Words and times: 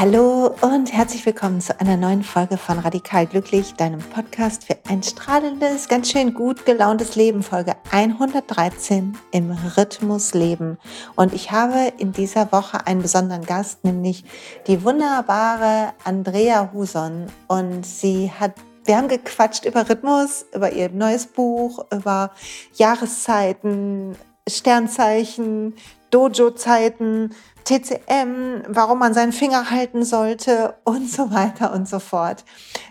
Hallo 0.00 0.54
und 0.60 0.92
herzlich 0.92 1.26
willkommen 1.26 1.60
zu 1.60 1.80
einer 1.80 1.96
neuen 1.96 2.22
Folge 2.22 2.56
von 2.56 2.78
Radikal 2.78 3.26
Glücklich, 3.26 3.74
deinem 3.74 3.98
Podcast 3.98 4.64
für 4.64 4.76
ein 4.88 5.02
strahlendes, 5.02 5.88
ganz 5.88 6.12
schön 6.12 6.34
gut 6.34 6.64
gelauntes 6.64 7.16
Leben, 7.16 7.42
Folge 7.42 7.74
113 7.90 9.18
im 9.32 9.50
Rhythmus 9.76 10.34
Leben. 10.34 10.78
Und 11.16 11.34
ich 11.34 11.50
habe 11.50 11.92
in 11.98 12.12
dieser 12.12 12.52
Woche 12.52 12.86
einen 12.86 13.02
besonderen 13.02 13.44
Gast, 13.44 13.82
nämlich 13.84 14.22
die 14.68 14.84
wunderbare 14.84 15.94
Andrea 16.04 16.70
Huson. 16.72 17.26
Und 17.48 17.84
sie 17.84 18.30
hat 18.30 18.52
wir 18.84 18.98
haben 18.98 19.08
gequatscht 19.08 19.64
über 19.64 19.90
Rhythmus, 19.90 20.46
über 20.54 20.70
ihr 20.70 20.90
neues 20.90 21.26
Buch, 21.26 21.84
über 21.90 22.30
Jahreszeiten, 22.76 24.14
Sternzeichen, 24.48 25.74
Dojo-Zeiten, 26.10 27.34
TCM, 27.64 28.62
warum 28.68 28.98
man 28.98 29.14
seinen 29.14 29.32
Finger 29.32 29.70
halten 29.70 30.04
sollte 30.04 30.74
und 30.84 31.10
so 31.10 31.30
weiter 31.30 31.72
und 31.72 31.88
so 31.88 31.98
fort. 31.98 32.44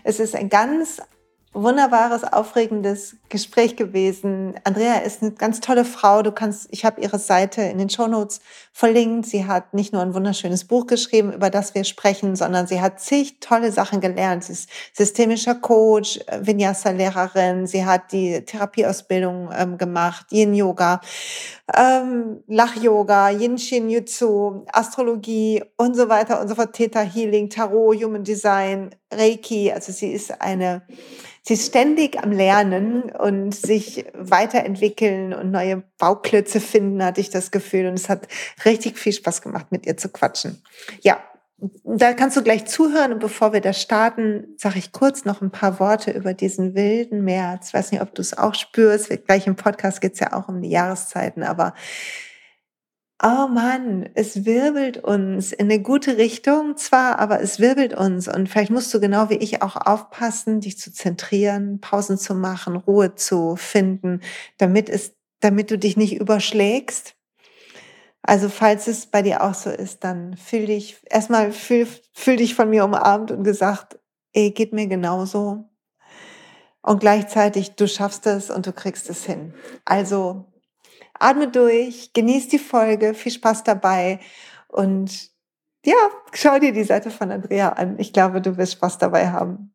Es 0.04 0.20
ist 0.20 0.36
ein 0.36 0.48
ganz 0.48 1.00
wunderbares, 1.62 2.24
aufregendes 2.24 3.16
Gespräch 3.28 3.76
gewesen. 3.76 4.54
Andrea 4.64 4.98
ist 4.98 5.22
eine 5.22 5.32
ganz 5.32 5.60
tolle 5.60 5.84
Frau. 5.84 6.22
Du 6.22 6.30
kannst, 6.30 6.68
ich 6.70 6.84
habe 6.84 7.00
ihre 7.00 7.18
Seite 7.18 7.62
in 7.62 7.78
den 7.78 7.90
Shownotes 7.90 8.40
verlinkt. 8.72 9.26
Sie 9.26 9.46
hat 9.46 9.74
nicht 9.74 9.92
nur 9.92 10.02
ein 10.02 10.14
wunderschönes 10.14 10.66
Buch 10.66 10.86
geschrieben, 10.86 11.32
über 11.32 11.50
das 11.50 11.74
wir 11.74 11.84
sprechen, 11.84 12.36
sondern 12.36 12.66
sie 12.66 12.80
hat 12.80 13.00
zig 13.00 13.40
tolle 13.40 13.72
Sachen 13.72 14.00
gelernt. 14.00 14.44
Sie 14.44 14.52
ist 14.52 14.70
systemischer 14.92 15.54
Coach, 15.54 16.20
Vinyasa-Lehrerin. 16.40 17.66
Sie 17.66 17.84
hat 17.84 18.12
die 18.12 18.44
Therapieausbildung 18.44 19.50
ähm, 19.56 19.78
gemacht, 19.78 20.26
Yin-Yoga, 20.30 21.00
ähm, 21.76 22.42
Lach-Yoga, 22.46 23.30
Yin-Shin-Jutsu, 23.30 24.64
Astrologie 24.72 25.62
und 25.76 25.96
so 25.96 26.08
weiter 26.08 26.40
und 26.40 26.48
so 26.48 26.54
fort. 26.54 26.72
Theta 26.72 27.00
Healing, 27.00 27.50
Tarot, 27.50 28.02
Human 28.02 28.24
Design, 28.24 28.90
Reiki. 29.12 29.70
Also 29.72 29.92
sie 29.92 30.12
ist 30.12 30.40
eine 30.40 30.82
sie 31.48 31.54
ist 31.54 31.66
ständig 31.66 32.22
am 32.22 32.30
Lernen 32.30 33.04
und 33.10 33.54
sich 33.54 34.04
weiterentwickeln 34.12 35.32
und 35.32 35.50
neue 35.50 35.82
Bauklötze 35.96 36.60
finden, 36.60 37.02
hatte 37.02 37.22
ich 37.22 37.30
das 37.30 37.50
Gefühl. 37.50 37.86
Und 37.86 37.94
es 37.94 38.08
hat 38.10 38.28
richtig 38.66 38.98
viel 38.98 39.14
Spaß 39.14 39.40
gemacht, 39.40 39.66
mit 39.70 39.86
ihr 39.86 39.96
zu 39.96 40.10
quatschen. 40.10 40.62
Ja, 41.00 41.18
da 41.84 42.12
kannst 42.12 42.36
du 42.36 42.42
gleich 42.42 42.66
zuhören. 42.66 43.12
Und 43.12 43.18
bevor 43.18 43.52
wir 43.52 43.60
da 43.60 43.72
starten, 43.72 44.54
sage 44.56 44.78
ich 44.78 44.92
kurz 44.92 45.24
noch 45.24 45.42
ein 45.42 45.50
paar 45.50 45.80
Worte 45.80 46.12
über 46.12 46.34
diesen 46.34 46.74
wilden 46.74 47.24
März. 47.24 47.68
Ich 47.68 47.74
weiß 47.74 47.92
nicht, 47.92 48.00
ob 48.00 48.14
du 48.14 48.22
es 48.22 48.36
auch 48.36 48.54
spürst. 48.54 49.10
Gleich 49.26 49.46
im 49.46 49.56
Podcast 49.56 50.00
geht 50.00 50.14
es 50.14 50.20
ja 50.20 50.32
auch 50.32 50.48
um 50.48 50.62
die 50.62 50.70
Jahreszeiten, 50.70 51.42
aber 51.42 51.74
oh 53.22 53.48
Mann, 53.48 54.08
es 54.14 54.44
wirbelt 54.44 54.98
uns 54.98 55.52
in 55.52 55.66
eine 55.66 55.82
gute 55.82 56.16
Richtung 56.18 56.76
zwar, 56.76 57.18
aber 57.18 57.40
es 57.40 57.58
wirbelt 57.58 57.92
uns. 57.92 58.28
Und 58.28 58.48
vielleicht 58.48 58.70
musst 58.70 58.94
du 58.94 59.00
genau 59.00 59.28
wie 59.30 59.38
ich 59.38 59.62
auch 59.62 59.74
aufpassen, 59.74 60.60
dich 60.60 60.78
zu 60.78 60.92
zentrieren, 60.92 61.80
Pausen 61.80 62.18
zu 62.18 62.34
machen, 62.34 62.76
Ruhe 62.76 63.16
zu 63.16 63.56
finden, 63.56 64.20
damit 64.58 64.88
es, 64.88 65.14
damit 65.40 65.70
du 65.72 65.78
dich 65.78 65.96
nicht 65.96 66.20
überschlägst. 66.20 67.17
Also 68.28 68.50
falls 68.50 68.86
es 68.88 69.06
bei 69.06 69.22
dir 69.22 69.42
auch 69.42 69.54
so 69.54 69.70
ist, 69.70 70.04
dann 70.04 70.36
fühl 70.36 70.66
dich, 70.66 71.00
erstmal 71.08 71.50
fühl, 71.50 71.88
fühl 72.12 72.36
dich 72.36 72.54
von 72.54 72.68
mir 72.68 72.84
umarmt 72.84 73.30
und 73.30 73.42
gesagt, 73.42 73.98
ey, 74.34 74.50
geht 74.50 74.74
mir 74.74 74.86
genauso. 74.86 75.64
Und 76.82 77.00
gleichzeitig, 77.00 77.76
du 77.76 77.88
schaffst 77.88 78.26
es 78.26 78.50
und 78.50 78.66
du 78.66 78.74
kriegst 78.74 79.08
es 79.08 79.24
hin. 79.24 79.54
Also 79.86 80.44
atme 81.18 81.48
durch, 81.48 82.12
genieß 82.12 82.48
die 82.48 82.58
Folge, 82.58 83.14
viel 83.14 83.32
Spaß 83.32 83.64
dabei 83.64 84.20
und 84.66 85.30
ja, 85.86 85.96
schau 86.34 86.58
dir 86.58 86.74
die 86.74 86.84
Seite 86.84 87.10
von 87.10 87.32
Andrea 87.32 87.70
an. 87.70 87.98
Ich 87.98 88.12
glaube, 88.12 88.42
du 88.42 88.58
wirst 88.58 88.72
Spaß 88.72 88.98
dabei 88.98 89.30
haben. 89.30 89.74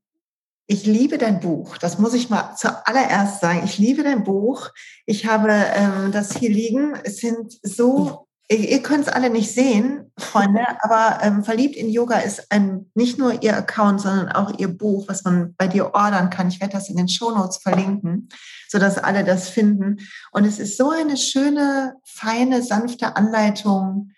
Ich 0.67 0.85
liebe 0.85 1.17
dein 1.17 1.39
Buch. 1.39 1.79
Das 1.79 1.97
muss 1.97 2.13
ich 2.13 2.29
mal 2.29 2.55
zuallererst 2.55 3.41
sagen. 3.41 3.63
Ich 3.65 3.79
liebe 3.79 4.03
dein 4.03 4.23
Buch. 4.23 4.69
Ich 5.07 5.25
habe 5.25 5.51
ähm, 5.51 6.11
das 6.11 6.37
hier 6.37 6.51
liegen. 6.51 6.93
Es 7.03 7.17
sind 7.17 7.51
so 7.63 8.27
ihr 8.49 8.81
könnt 8.83 9.07
es 9.07 9.13
alle 9.13 9.29
nicht 9.29 9.53
sehen, 9.53 10.11
Freunde, 10.17 10.61
aber 10.81 11.19
ähm, 11.23 11.43
Verliebt 11.43 11.75
in 11.75 11.89
Yoga 11.89 12.19
ist 12.19 12.51
ein, 12.51 12.89
nicht 12.93 13.17
nur 13.17 13.41
ihr 13.41 13.55
Account, 13.55 14.01
sondern 14.01 14.29
auch 14.29 14.57
ihr 14.59 14.67
Buch, 14.67 15.07
was 15.07 15.23
man 15.23 15.55
bei 15.55 15.67
dir 15.67 15.93
ordern 15.93 16.29
kann. 16.29 16.49
Ich 16.49 16.59
werde 16.59 16.73
das 16.73 16.89
in 16.89 16.97
den 16.97 17.07
Shownotes 17.07 17.57
verlinken, 17.57 18.29
sodass 18.69 18.97
alle 18.97 19.23
das 19.23 19.49
finden. 19.49 19.97
Und 20.31 20.45
es 20.45 20.59
ist 20.59 20.77
so 20.77 20.89
eine 20.89 21.17
schöne, 21.17 21.95
feine, 22.05 22.61
sanfte 22.61 23.15
Anleitung 23.15 24.11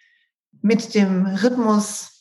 mit 0.61 0.95
dem 0.95 1.25
Rhythmus 1.25 2.14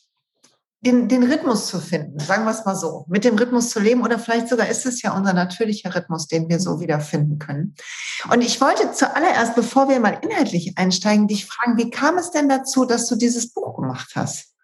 den, 0.85 1.09
den 1.09 1.23
Rhythmus 1.25 1.67
zu 1.67 1.81
finden, 1.81 2.19
sagen 2.19 2.45
wir 2.45 2.51
es 2.51 2.65
mal 2.65 2.77
so, 2.77 3.05
mit 3.09 3.25
dem 3.25 3.37
Rhythmus 3.37 3.71
zu 3.71 3.81
leben 3.81 4.03
oder 4.03 4.19
vielleicht 4.19 4.49
sogar 4.49 4.69
ist 4.69 4.87
es 4.87 5.03
ja 5.03 5.17
unser 5.17 5.33
natürlicher 5.33 5.95
Rhythmus, 5.95 6.27
den 6.29 6.49
wir 6.49 6.61
so 6.61 6.81
wiederfinden 6.81 7.39
können. 7.39 7.75
Und 8.31 8.43
ich 8.43 8.61
wollte 8.61 8.93
zuallererst, 8.93 9.55
bevor 9.55 9.89
wir 9.89 10.01
mal 10.01 10.19
inhaltlich 10.23 10.77
einsteigen, 10.77 11.27
dich 11.27 11.47
fragen, 11.47 11.79
wie 11.79 11.91
kam 11.91 12.19
es 12.19 12.31
denn 12.31 12.49
dazu, 12.49 12.85
dass 12.85 13.07
du 13.07 13.17
dieses 13.17 13.53
Buch 13.53 13.77
gemacht 13.77 14.13
hast? 14.15 14.55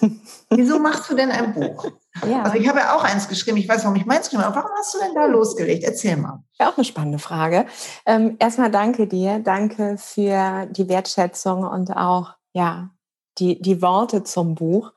Wieso 0.50 0.78
machst 0.78 1.10
du 1.10 1.14
denn 1.14 1.30
ein 1.30 1.52
Buch? 1.52 1.86
Ja. 2.26 2.42
Also 2.42 2.56
ich 2.56 2.66
habe 2.66 2.78
ja 2.78 2.96
auch 2.96 3.04
eins 3.04 3.28
geschrieben, 3.28 3.58
ich 3.58 3.68
weiß, 3.68 3.84
warum 3.84 3.96
ich 3.96 4.06
meins 4.06 4.22
geschrieben 4.22 4.44
habe, 4.44 4.56
aber 4.56 4.64
warum 4.64 4.78
hast 4.78 4.94
du 4.94 4.98
denn 4.98 5.14
da 5.14 5.26
losgelegt? 5.26 5.84
Erzähl 5.84 6.16
mal. 6.16 6.42
Ja, 6.58 6.70
auch 6.70 6.76
eine 6.76 6.84
spannende 6.84 7.18
Frage. 7.18 7.66
Ähm, 8.06 8.36
erstmal 8.38 8.70
danke 8.70 9.06
dir, 9.06 9.38
danke 9.40 9.98
für 9.98 10.66
die 10.70 10.88
Wertschätzung 10.88 11.64
und 11.64 11.94
auch 11.94 12.34
ja, 12.54 12.88
die, 13.38 13.60
die 13.60 13.82
Worte 13.82 14.22
zum 14.24 14.54
Buch. 14.54 14.92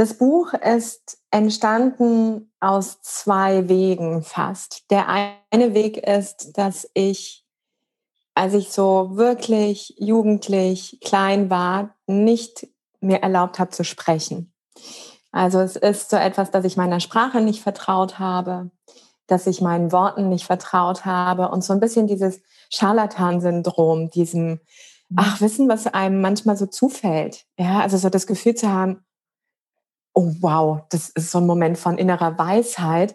Das 0.00 0.14
Buch 0.14 0.54
ist 0.54 1.18
entstanden 1.30 2.50
aus 2.58 3.02
zwei 3.02 3.68
Wegen 3.68 4.22
fast. 4.22 4.90
Der 4.90 5.08
eine 5.08 5.74
Weg 5.74 5.98
ist, 5.98 6.56
dass 6.56 6.88
ich, 6.94 7.44
als 8.34 8.54
ich 8.54 8.72
so 8.72 9.18
wirklich 9.18 9.94
jugendlich 9.98 11.00
klein 11.04 11.50
war, 11.50 11.96
nicht 12.06 12.66
mir 13.02 13.18
erlaubt 13.18 13.58
habe 13.58 13.72
zu 13.72 13.84
sprechen. 13.84 14.54
Also 15.32 15.60
es 15.60 15.76
ist 15.76 16.08
so 16.08 16.16
etwas, 16.16 16.50
dass 16.50 16.64
ich 16.64 16.78
meiner 16.78 17.00
Sprache 17.00 17.42
nicht 17.42 17.60
vertraut 17.60 18.18
habe, 18.18 18.70
dass 19.26 19.46
ich 19.46 19.60
meinen 19.60 19.92
Worten 19.92 20.30
nicht 20.30 20.46
vertraut 20.46 21.04
habe 21.04 21.50
und 21.50 21.62
so 21.62 21.74
ein 21.74 21.80
bisschen 21.80 22.06
dieses 22.06 22.40
Scharlatan-Syndrom, 22.70 24.08
diesem, 24.08 24.60
mhm. 25.10 25.16
ach, 25.16 25.42
wissen, 25.42 25.68
was 25.68 25.86
einem 25.88 26.22
manchmal 26.22 26.56
so 26.56 26.64
zufällt. 26.64 27.44
Ja, 27.58 27.80
also 27.80 27.98
so 27.98 28.08
das 28.08 28.26
Gefühl 28.26 28.54
zu 28.54 28.70
haben, 28.70 29.04
oh 30.14 30.32
wow, 30.40 30.82
das 30.90 31.10
ist 31.10 31.30
so 31.30 31.38
ein 31.38 31.46
Moment 31.46 31.78
von 31.78 31.98
innerer 31.98 32.38
Weisheit. 32.38 33.14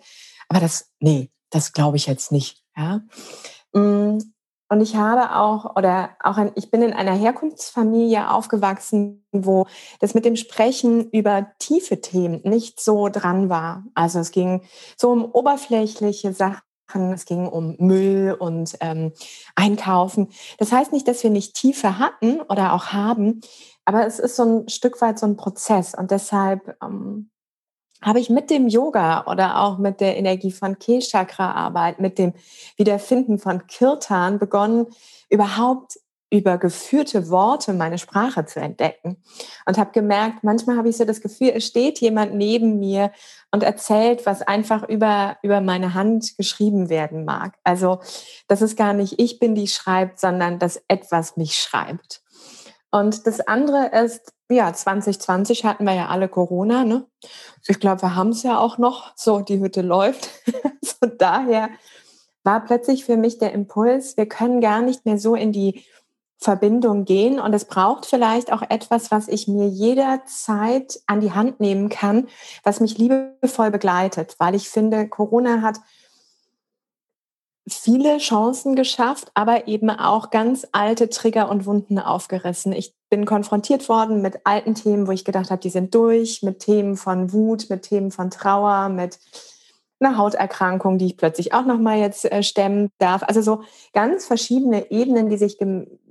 Aber 0.50 0.60
das, 0.60 0.92
nee, 1.00 1.32
das 1.50 1.74
glaube 1.74 1.98
ich 1.98 2.08
jetzt 2.08 2.32
nicht. 2.32 2.64
Ja. 2.76 3.02
Mm, 3.74 4.20
und 4.68 4.82
ich 4.82 4.96
habe 4.96 5.36
auch, 5.36 5.76
oder 5.76 6.12
auch 6.24 6.38
ein, 6.38 6.52
ich 6.56 6.72
bin 6.72 6.82
in 6.82 6.94
einer 6.94 7.14
Herkunftsfamilie 7.14 8.32
aufgewachsen, 8.32 9.26
wo 9.32 9.68
das 10.00 10.16
mit 10.16 10.26
dem 10.26 10.36
Sprechen 10.36 11.10
über 11.12 11.48
tiefe 11.60 12.02
Themen 12.02 12.42
nicht 12.44 12.80
so 12.80 13.10
dran 13.10 13.50
war. 13.50 13.84
Also 13.94 14.20
es 14.20 14.32
ging 14.32 14.64
so 14.98 15.12
um 15.12 15.26
oberflächliche 15.26 16.34
Sachen, 16.34 16.62
es 16.94 17.26
ging 17.26 17.48
um 17.48 17.76
Müll 17.80 18.36
und 18.38 18.76
ähm, 18.82 19.12
Einkaufen. 19.56 20.30
Das 20.58 20.72
heißt 20.72 20.94
nicht, 20.94 21.08
dass 21.08 21.24
wir 21.24 21.30
nicht 21.30 21.56
Tiefe 21.56 22.00
hatten 22.00 22.42
oder 22.42 22.74
auch 22.74 22.88
haben, 22.88 23.42
aber 23.86 24.06
es 24.06 24.20
ist 24.20 24.36
so 24.36 24.44
ein 24.44 24.70
Stück 24.70 25.02
weit 25.02 25.20
so 25.20 25.26
ein 25.26 25.38
Prozess 25.38 25.94
und 25.96 26.12
deshalb 26.12 26.78
ähm, 26.84 27.30
habe 28.02 28.20
ich 28.20 28.30
mit 28.30 28.50
dem 28.50 28.68
Yoga 28.68 29.26
oder 29.26 29.62
auch 29.62 29.78
mit 29.78 30.00
der 30.00 30.18
Energie 30.18 30.52
von 30.52 30.78
Ke-Chakra-Arbeit, 30.78 32.00
mit 32.00 32.20
dem 32.20 32.34
Wiederfinden 32.78 33.40
von 33.40 33.66
Kirtan 33.68 34.38
begonnen, 34.38 34.88
überhaupt 35.30 35.98
über 36.30 36.58
geführte 36.58 37.30
Worte 37.30 37.74
meine 37.74 37.98
Sprache 37.98 38.46
zu 38.46 38.60
entdecken. 38.60 39.18
Und 39.66 39.78
habe 39.78 39.92
gemerkt, 39.92 40.44
manchmal 40.44 40.78
habe 40.78 40.90
ich 40.90 40.98
so 40.98 41.06
das 41.06 41.22
Gefühl, 41.22 41.52
es 41.56 41.66
steht 41.66 42.00
jemand 42.00 42.34
neben 42.34 42.80
mir 42.80 43.12
und 43.52 43.64
erzählt, 43.64 44.26
was 44.26 44.42
einfach 44.42 44.88
über, 44.88 45.38
über 45.44 45.62
meine 45.62 45.94
Hand 45.94 46.38
geschrieben 46.38 46.90
werden 46.90 47.26
mag. 47.26 47.56
Also, 47.64 48.00
dass 48.48 48.62
es 48.62 48.76
gar 48.76 48.94
nicht 48.94 49.20
ich 49.20 49.40
bin, 49.40 49.56
die 49.56 49.68
schreibt, 49.68 50.20
sondern 50.20 50.60
dass 50.60 50.82
etwas 50.88 51.38
mich 51.38 51.56
schreibt. 51.56 52.22
Und 52.92 53.28
das 53.28 53.42
andere 53.42 53.92
ist, 54.04 54.34
ja, 54.50 54.72
2020 54.72 55.66
hatten 55.66 55.86
wir 55.86 55.94
ja 55.94 56.08
alle 56.08 56.30
Corona, 56.30 56.86
ne? 56.86 57.06
Ich 57.68 57.80
glaube, 57.80 58.04
wir 58.04 58.16
haben 58.16 58.30
es 58.30 58.44
ja 58.44 58.60
auch 58.60 58.78
noch. 58.78 59.12
So, 59.16 59.40
die 59.40 59.60
Hütte 59.60 59.82
läuft. 59.82 60.30
Von 61.00 61.18
daher 61.18 61.70
war 62.46 62.64
plötzlich 62.64 63.06
für 63.06 63.18
mich 63.18 63.40
der 63.40 63.54
Impuls, 63.54 64.18
wir 64.18 64.28
können 64.28 64.62
gar 64.62 64.82
nicht 64.82 65.06
mehr 65.06 65.18
so 65.18 65.36
in 65.36 65.52
die 65.52 65.84
Verbindung 66.46 67.06
gehen 67.06 67.40
und 67.40 67.54
es 67.54 67.66
braucht 67.66 68.06
vielleicht 68.06 68.54
auch 68.54 68.62
etwas, 68.62 69.12
was 69.12 69.28
ich 69.28 69.48
mir 69.48 69.68
jederzeit 69.68 71.02
an 71.08 71.20
die 71.20 71.34
Hand 71.34 71.60
nehmen 71.60 71.90
kann, 71.90 72.28
was 72.64 72.80
mich 72.80 72.98
liebevoll 72.98 73.72
begleitet, 73.72 74.36
weil 74.38 74.56
ich 74.56 74.70
finde, 74.70 75.10
Corona 75.10 75.62
hat 75.62 75.80
viele 77.68 78.20
Chancen 78.20 78.76
geschafft, 78.76 79.32
aber 79.34 79.68
eben 79.68 79.90
auch 79.90 80.30
ganz 80.30 80.68
alte 80.72 81.10
Trigger 81.10 81.50
und 81.50 81.66
Wunden 81.66 81.98
aufgerissen. 81.98 82.74
Ich 82.74 82.94
bin 83.10 83.26
konfrontiert 83.26 83.90
worden 83.90 84.22
mit 84.22 84.46
alten 84.46 84.76
Themen, 84.76 85.08
wo 85.08 85.12
ich 85.12 85.26
gedacht 85.26 85.50
habe, 85.50 85.62
die 85.62 85.72
sind 85.72 85.96
durch, 85.96 86.44
mit 86.44 86.60
Themen 86.60 86.96
von 86.96 87.34
Wut, 87.34 87.70
mit 87.70 87.82
Themen 87.82 88.12
von 88.12 88.30
Trauer, 88.30 88.90
mit 88.90 89.18
einer 90.00 90.18
Hauterkrankung, 90.18 91.00
die 91.00 91.08
ich 91.08 91.18
plötzlich 91.18 91.54
auch 91.54 91.66
noch 91.66 91.80
mal 91.80 91.98
jetzt 91.98 92.32
äh, 92.32 92.44
stemmen 92.44 92.92
darf. 93.00 93.24
Also 93.24 93.42
so 93.42 93.64
ganz 93.94 94.26
verschiedene 94.26 94.92
Ebenen, 94.92 95.30
die 95.30 95.38
sich 95.38 95.58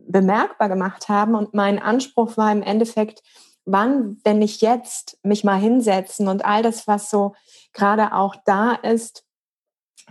bemerkbar 0.07 0.69
gemacht 0.69 1.09
haben. 1.09 1.35
Und 1.35 1.55
mein 1.55 1.81
Anspruch 1.81 2.37
war 2.37 2.51
im 2.53 2.63
Endeffekt, 2.63 3.23
wann, 3.65 4.19
wenn 4.25 4.43
ich 4.43 4.61
jetzt 4.61 5.19
mich 5.23 5.45
mal 5.45 5.59
hinsetzen 5.59 6.29
und 6.29 6.45
all 6.45 6.63
das, 6.63 6.87
was 6.87 7.11
so 7.11 7.35
gerade 7.73 8.13
auch 8.15 8.37
da 8.45 8.73
ist, 8.73 9.25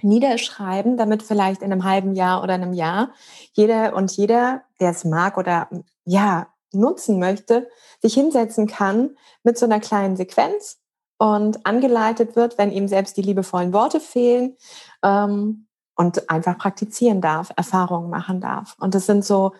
niederschreiben, 0.02 0.98
damit 0.98 1.24
vielleicht 1.24 1.62
in 1.62 1.72
einem 1.72 1.84
halben 1.84 2.14
Jahr 2.14 2.44
oder 2.44 2.56
einem 2.56 2.74
Jahr 2.74 3.12
jeder 3.54 3.96
und 3.96 4.12
jeder, 4.12 4.64
der 4.80 4.92
es 4.92 5.06
mag 5.06 5.38
oder 5.38 5.70
ja, 6.04 6.48
nutzen 6.72 7.20
möchte, 7.20 7.70
sich 8.02 8.16
hinsetzen 8.16 8.68
kann 8.68 9.16
mit 9.44 9.58
so 9.58 9.66
einer 9.66 9.80
kleinen 9.80 10.16
Sequenz 10.16 10.80
und 11.20 11.66
angeleitet 11.66 12.36
wird, 12.36 12.58
wenn 12.58 12.72
ihm 12.72 12.88
selbst 12.88 13.16
die 13.16 13.22
liebevollen 13.22 13.72
Worte 13.72 14.00
fehlen 14.00 14.58
ähm, 15.04 15.68
und 15.96 16.30
einfach 16.30 16.58
praktizieren 16.58 17.22
darf, 17.22 17.52
Erfahrungen 17.56 18.10
machen 18.10 18.42
darf. 18.42 18.76
Und 18.80 18.96
das 18.96 19.06
sind 19.06 19.24
so 19.24 19.54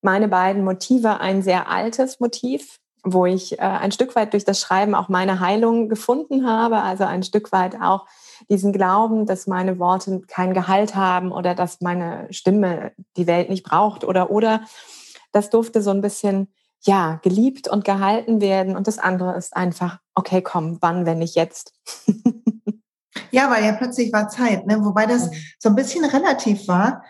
meine 0.00 0.28
beiden 0.28 0.64
Motive, 0.64 1.20
ein 1.20 1.42
sehr 1.42 1.68
altes 1.68 2.20
Motiv, 2.20 2.78
wo 3.04 3.26
ich 3.26 3.58
äh, 3.58 3.62
ein 3.62 3.92
Stück 3.92 4.16
weit 4.16 4.32
durch 4.32 4.44
das 4.44 4.60
Schreiben 4.60 4.94
auch 4.94 5.08
meine 5.08 5.40
Heilung 5.40 5.88
gefunden 5.88 6.46
habe, 6.46 6.80
also 6.80 7.04
ein 7.04 7.22
Stück 7.22 7.52
weit 7.52 7.80
auch 7.80 8.06
diesen 8.48 8.72
Glauben, 8.72 9.26
dass 9.26 9.46
meine 9.46 9.78
Worte 9.78 10.22
kein 10.26 10.54
Gehalt 10.54 10.94
haben 10.94 11.32
oder 11.32 11.54
dass 11.54 11.80
meine 11.80 12.26
Stimme 12.30 12.92
die 13.16 13.26
Welt 13.26 13.50
nicht 13.50 13.64
braucht 13.64 14.04
oder 14.04 14.30
oder. 14.30 14.62
Das 15.32 15.50
durfte 15.50 15.82
so 15.82 15.90
ein 15.90 16.00
bisschen 16.00 16.52
ja 16.82 17.18
geliebt 17.22 17.68
und 17.68 17.84
gehalten 17.84 18.40
werden. 18.40 18.76
Und 18.76 18.86
das 18.86 18.98
andere 18.98 19.36
ist 19.36 19.56
einfach 19.56 19.98
okay 20.14 20.42
komm 20.42 20.78
wann 20.80 21.06
wenn 21.06 21.18
nicht 21.18 21.34
jetzt 21.34 21.72
ja 23.34 23.50
weil 23.50 23.64
ja 23.64 23.72
plötzlich 23.72 24.12
war 24.12 24.28
Zeit 24.28 24.66
ne? 24.66 24.82
wobei 24.84 25.06
das 25.06 25.30
mhm. 25.30 25.34
so 25.58 25.68
ein 25.68 25.74
bisschen 25.74 26.04
relativ 26.04 26.68
war 26.68 27.02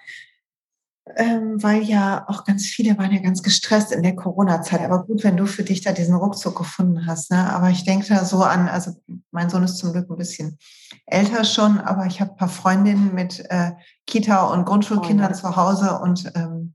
ähm, 1.16 1.62
weil 1.62 1.82
ja 1.82 2.24
auch 2.28 2.44
ganz 2.44 2.66
viele 2.66 2.96
waren 2.96 3.12
ja 3.12 3.20
ganz 3.20 3.42
gestresst 3.42 3.92
in 3.92 4.02
der 4.02 4.16
Corona-Zeit. 4.16 4.80
Aber 4.80 5.04
gut, 5.04 5.22
wenn 5.22 5.36
du 5.36 5.44
für 5.46 5.62
dich 5.62 5.82
da 5.82 5.92
diesen 5.92 6.14
Ruckzuck 6.14 6.56
gefunden 6.56 7.06
hast. 7.06 7.30
Ne? 7.30 7.52
Aber 7.52 7.68
ich 7.68 7.84
denke 7.84 8.08
da 8.08 8.24
so 8.24 8.42
an, 8.42 8.68
also 8.68 8.92
mein 9.30 9.50
Sohn 9.50 9.64
ist 9.64 9.76
zum 9.76 9.92
Glück 9.92 10.08
ein 10.10 10.16
bisschen 10.16 10.58
älter 11.06 11.44
schon, 11.44 11.78
aber 11.78 12.06
ich 12.06 12.20
habe 12.20 12.32
ein 12.32 12.36
paar 12.36 12.48
Freundinnen 12.48 13.14
mit 13.14 13.44
äh, 13.50 13.72
Kita- 14.06 14.46
und 14.46 14.64
Grundschulkindern 14.64 15.32
oh, 15.32 15.36
zu 15.36 15.56
Hause 15.56 15.98
und 15.98 16.32
ähm, 16.34 16.74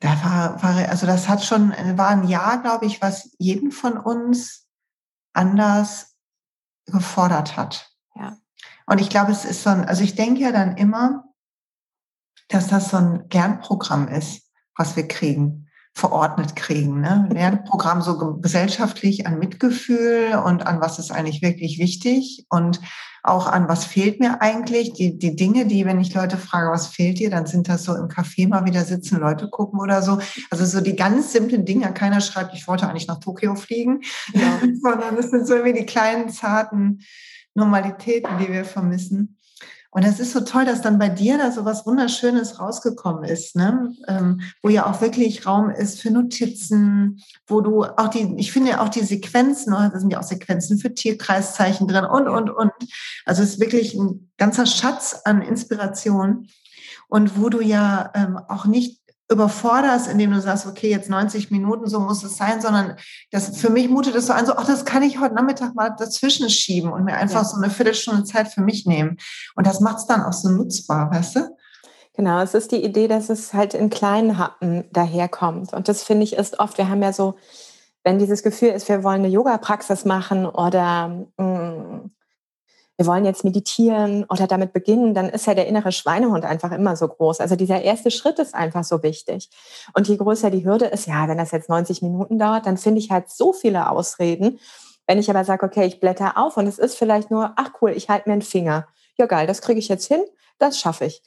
da 0.00 0.08
war, 0.24 0.62
war, 0.62 0.88
also 0.88 1.06
das 1.06 1.28
hat 1.28 1.44
schon, 1.44 1.70
war 1.70 2.08
ein 2.08 2.28
Jahr, 2.28 2.62
glaube 2.62 2.86
ich, 2.86 3.00
was 3.00 3.30
jeden 3.38 3.72
von 3.72 3.98
uns 3.98 4.66
anders 5.32 6.16
gefordert 6.86 7.56
hat. 7.56 7.95
Und 8.86 9.00
ich 9.00 9.10
glaube, 9.10 9.32
es 9.32 9.44
ist 9.44 9.62
so 9.62 9.70
ein, 9.70 9.84
also 9.84 10.02
ich 10.02 10.14
denke 10.14 10.40
ja 10.40 10.52
dann 10.52 10.76
immer, 10.76 11.24
dass 12.48 12.68
das 12.68 12.90
so 12.90 12.96
ein 12.96 13.24
Lernprogramm 13.32 14.08
ist, 14.08 14.42
was 14.76 14.96
wir 14.96 15.08
kriegen, 15.08 15.68
verordnet 15.92 16.54
kriegen. 16.54 17.00
Ne? 17.00 17.28
Lernprogramm 17.32 18.02
so 18.02 18.36
gesellschaftlich 18.36 19.26
an 19.26 19.38
Mitgefühl 19.38 20.40
und 20.44 20.66
an 20.66 20.80
was 20.80 20.98
ist 20.98 21.10
eigentlich 21.10 21.42
wirklich 21.42 21.78
wichtig 21.78 22.46
und 22.50 22.80
auch 23.22 23.48
an 23.48 23.68
was 23.68 23.84
fehlt 23.84 24.20
mir 24.20 24.40
eigentlich. 24.40 24.92
Die, 24.92 25.18
die 25.18 25.34
Dinge, 25.34 25.66
die, 25.66 25.84
wenn 25.84 26.00
ich 26.00 26.14
Leute 26.14 26.36
frage, 26.36 26.70
was 26.70 26.86
fehlt 26.86 27.18
dir, 27.18 27.30
dann 27.30 27.46
sind 27.46 27.68
das 27.68 27.82
so 27.82 27.96
im 27.96 28.08
Café 28.08 28.46
mal 28.48 28.64
wieder 28.64 28.84
sitzen, 28.84 29.18
Leute 29.18 29.48
gucken 29.48 29.80
oder 29.80 30.00
so. 30.02 30.18
Also 30.50 30.64
so 30.64 30.80
die 30.80 30.94
ganz 30.94 31.32
simplen 31.32 31.64
Dinge. 31.64 31.92
Keiner 31.92 32.20
schreibt, 32.20 32.54
ich 32.54 32.68
wollte 32.68 32.88
eigentlich 32.88 33.08
nach 33.08 33.18
Tokio 33.18 33.56
fliegen, 33.56 34.00
ja. 34.32 34.60
sondern 34.82 35.16
es 35.16 35.30
sind 35.30 35.46
so 35.46 35.54
irgendwie 35.54 35.80
die 35.80 35.86
kleinen, 35.86 36.28
zarten 36.28 37.00
Normalitäten, 37.56 38.38
die 38.38 38.48
wir 38.52 38.64
vermissen. 38.64 39.36
Und 39.90 40.02
es 40.02 40.20
ist 40.20 40.32
so 40.32 40.40
toll, 40.40 40.66
dass 40.66 40.82
dann 40.82 40.98
bei 40.98 41.08
dir 41.08 41.38
da 41.38 41.50
so 41.50 41.64
was 41.64 41.86
Wunderschönes 41.86 42.60
rausgekommen 42.60 43.24
ist, 43.24 43.56
ne? 43.56 43.94
Ähm, 44.06 44.42
wo 44.62 44.68
ja 44.68 44.84
auch 44.84 45.00
wirklich 45.00 45.46
Raum 45.46 45.70
ist 45.70 46.02
für 46.02 46.10
Notizen, 46.10 47.22
wo 47.46 47.62
du 47.62 47.84
auch 47.84 48.08
die, 48.08 48.34
ich 48.36 48.52
finde 48.52 48.72
ja 48.72 48.82
auch 48.82 48.90
die 48.90 49.00
Sequenzen, 49.00 49.72
ne? 49.72 49.90
da 49.90 49.98
sind 49.98 50.10
ja 50.10 50.18
auch 50.20 50.24
Sequenzen 50.24 50.78
für 50.78 50.92
Tierkreiszeichen 50.92 51.88
drin 51.88 52.04
und, 52.04 52.28
und, 52.28 52.50
und. 52.50 52.72
Also 53.24 53.42
es 53.42 53.54
ist 53.54 53.60
wirklich 53.60 53.94
ein 53.94 54.30
ganzer 54.36 54.66
Schatz 54.66 55.22
an 55.24 55.40
Inspiration. 55.40 56.46
Und 57.08 57.40
wo 57.40 57.48
du 57.48 57.62
ja 57.62 58.10
ähm, 58.14 58.38
auch 58.48 58.66
nicht 58.66 59.00
überforderst, 59.30 60.08
indem 60.08 60.30
du 60.30 60.40
sagst, 60.40 60.66
okay, 60.66 60.88
jetzt 60.88 61.10
90 61.10 61.50
Minuten, 61.50 61.88
so 61.88 61.98
muss 61.98 62.22
es 62.22 62.36
sein, 62.36 62.60
sondern 62.60 62.96
das, 63.32 63.56
für 63.56 63.70
mich 63.70 63.88
mutet 63.88 64.14
es 64.14 64.26
so 64.26 64.32
an, 64.32 64.46
so, 64.46 64.54
ach, 64.56 64.66
das 64.66 64.84
kann 64.84 65.02
ich 65.02 65.20
heute 65.20 65.34
Nachmittag 65.34 65.74
mal 65.74 65.90
dazwischen 65.90 66.48
schieben 66.48 66.92
und 66.92 67.04
mir 67.04 67.14
einfach 67.14 67.42
ja. 67.42 67.44
so 67.44 67.56
eine 67.56 67.70
Viertelstunde 67.70 68.24
Zeit 68.24 68.48
für 68.48 68.60
mich 68.60 68.86
nehmen. 68.86 69.16
Und 69.56 69.66
das 69.66 69.80
macht 69.80 69.98
es 69.98 70.06
dann 70.06 70.22
auch 70.22 70.32
so 70.32 70.48
nutzbar, 70.48 71.10
weißt 71.10 71.36
du? 71.36 71.56
Genau, 72.14 72.40
es 72.40 72.54
ist 72.54 72.72
die 72.72 72.82
Idee, 72.82 73.08
dass 73.08 73.28
es 73.28 73.52
halt 73.52 73.74
in 73.74 73.90
kleinen 73.90 74.38
Happen 74.38 74.84
daherkommt. 74.92 75.72
Und 75.72 75.88
das 75.88 76.02
finde 76.02 76.24
ich 76.24 76.34
ist 76.34 76.60
oft, 76.60 76.78
wir 76.78 76.88
haben 76.88 77.02
ja 77.02 77.12
so, 77.12 77.34
wenn 78.04 78.18
dieses 78.18 78.42
Gefühl 78.42 78.70
ist, 78.70 78.88
wir 78.88 79.02
wollen 79.02 79.24
eine 79.24 79.28
Yoga-Praxis 79.28 80.04
machen 80.04 80.46
oder 80.46 81.26
mh, 81.36 81.44
mm, 81.44 82.10
wir 82.96 83.06
wollen 83.06 83.24
jetzt 83.24 83.44
meditieren 83.44 84.24
oder 84.30 84.46
damit 84.46 84.72
beginnen, 84.72 85.12
dann 85.12 85.28
ist 85.28 85.46
ja 85.46 85.54
der 85.54 85.66
innere 85.66 85.92
Schweinehund 85.92 86.44
einfach 86.44 86.72
immer 86.72 86.96
so 86.96 87.06
groß. 87.08 87.40
Also 87.40 87.54
dieser 87.54 87.82
erste 87.82 88.10
Schritt 88.10 88.38
ist 88.38 88.54
einfach 88.54 88.84
so 88.84 89.02
wichtig. 89.02 89.50
Und 89.92 90.08
je 90.08 90.16
größer 90.16 90.50
die 90.50 90.64
Hürde 90.64 90.86
ist, 90.86 91.06
ja, 91.06 91.28
wenn 91.28 91.36
das 91.36 91.50
jetzt 91.50 91.68
90 91.68 92.00
Minuten 92.02 92.38
dauert, 92.38 92.64
dann 92.66 92.78
finde 92.78 93.00
ich 93.00 93.10
halt 93.10 93.30
so 93.30 93.52
viele 93.52 93.90
Ausreden. 93.90 94.58
Wenn 95.06 95.18
ich 95.18 95.28
aber 95.28 95.44
sage, 95.44 95.66
okay, 95.66 95.86
ich 95.86 96.00
blätter 96.00 96.38
auf 96.38 96.56
und 96.56 96.66
es 96.66 96.78
ist 96.78 96.96
vielleicht 96.96 97.30
nur, 97.30 97.52
ach 97.56 97.70
cool, 97.80 97.90
ich 97.90 98.08
halte 98.08 98.28
mir 98.28 98.34
einen 98.34 98.42
Finger. 98.42 98.88
Ja, 99.18 99.26
geil, 99.26 99.46
das 99.46 99.60
kriege 99.60 99.78
ich 99.78 99.88
jetzt 99.88 100.06
hin, 100.06 100.22
das 100.58 100.80
schaffe 100.80 101.04
ich. 101.04 101.22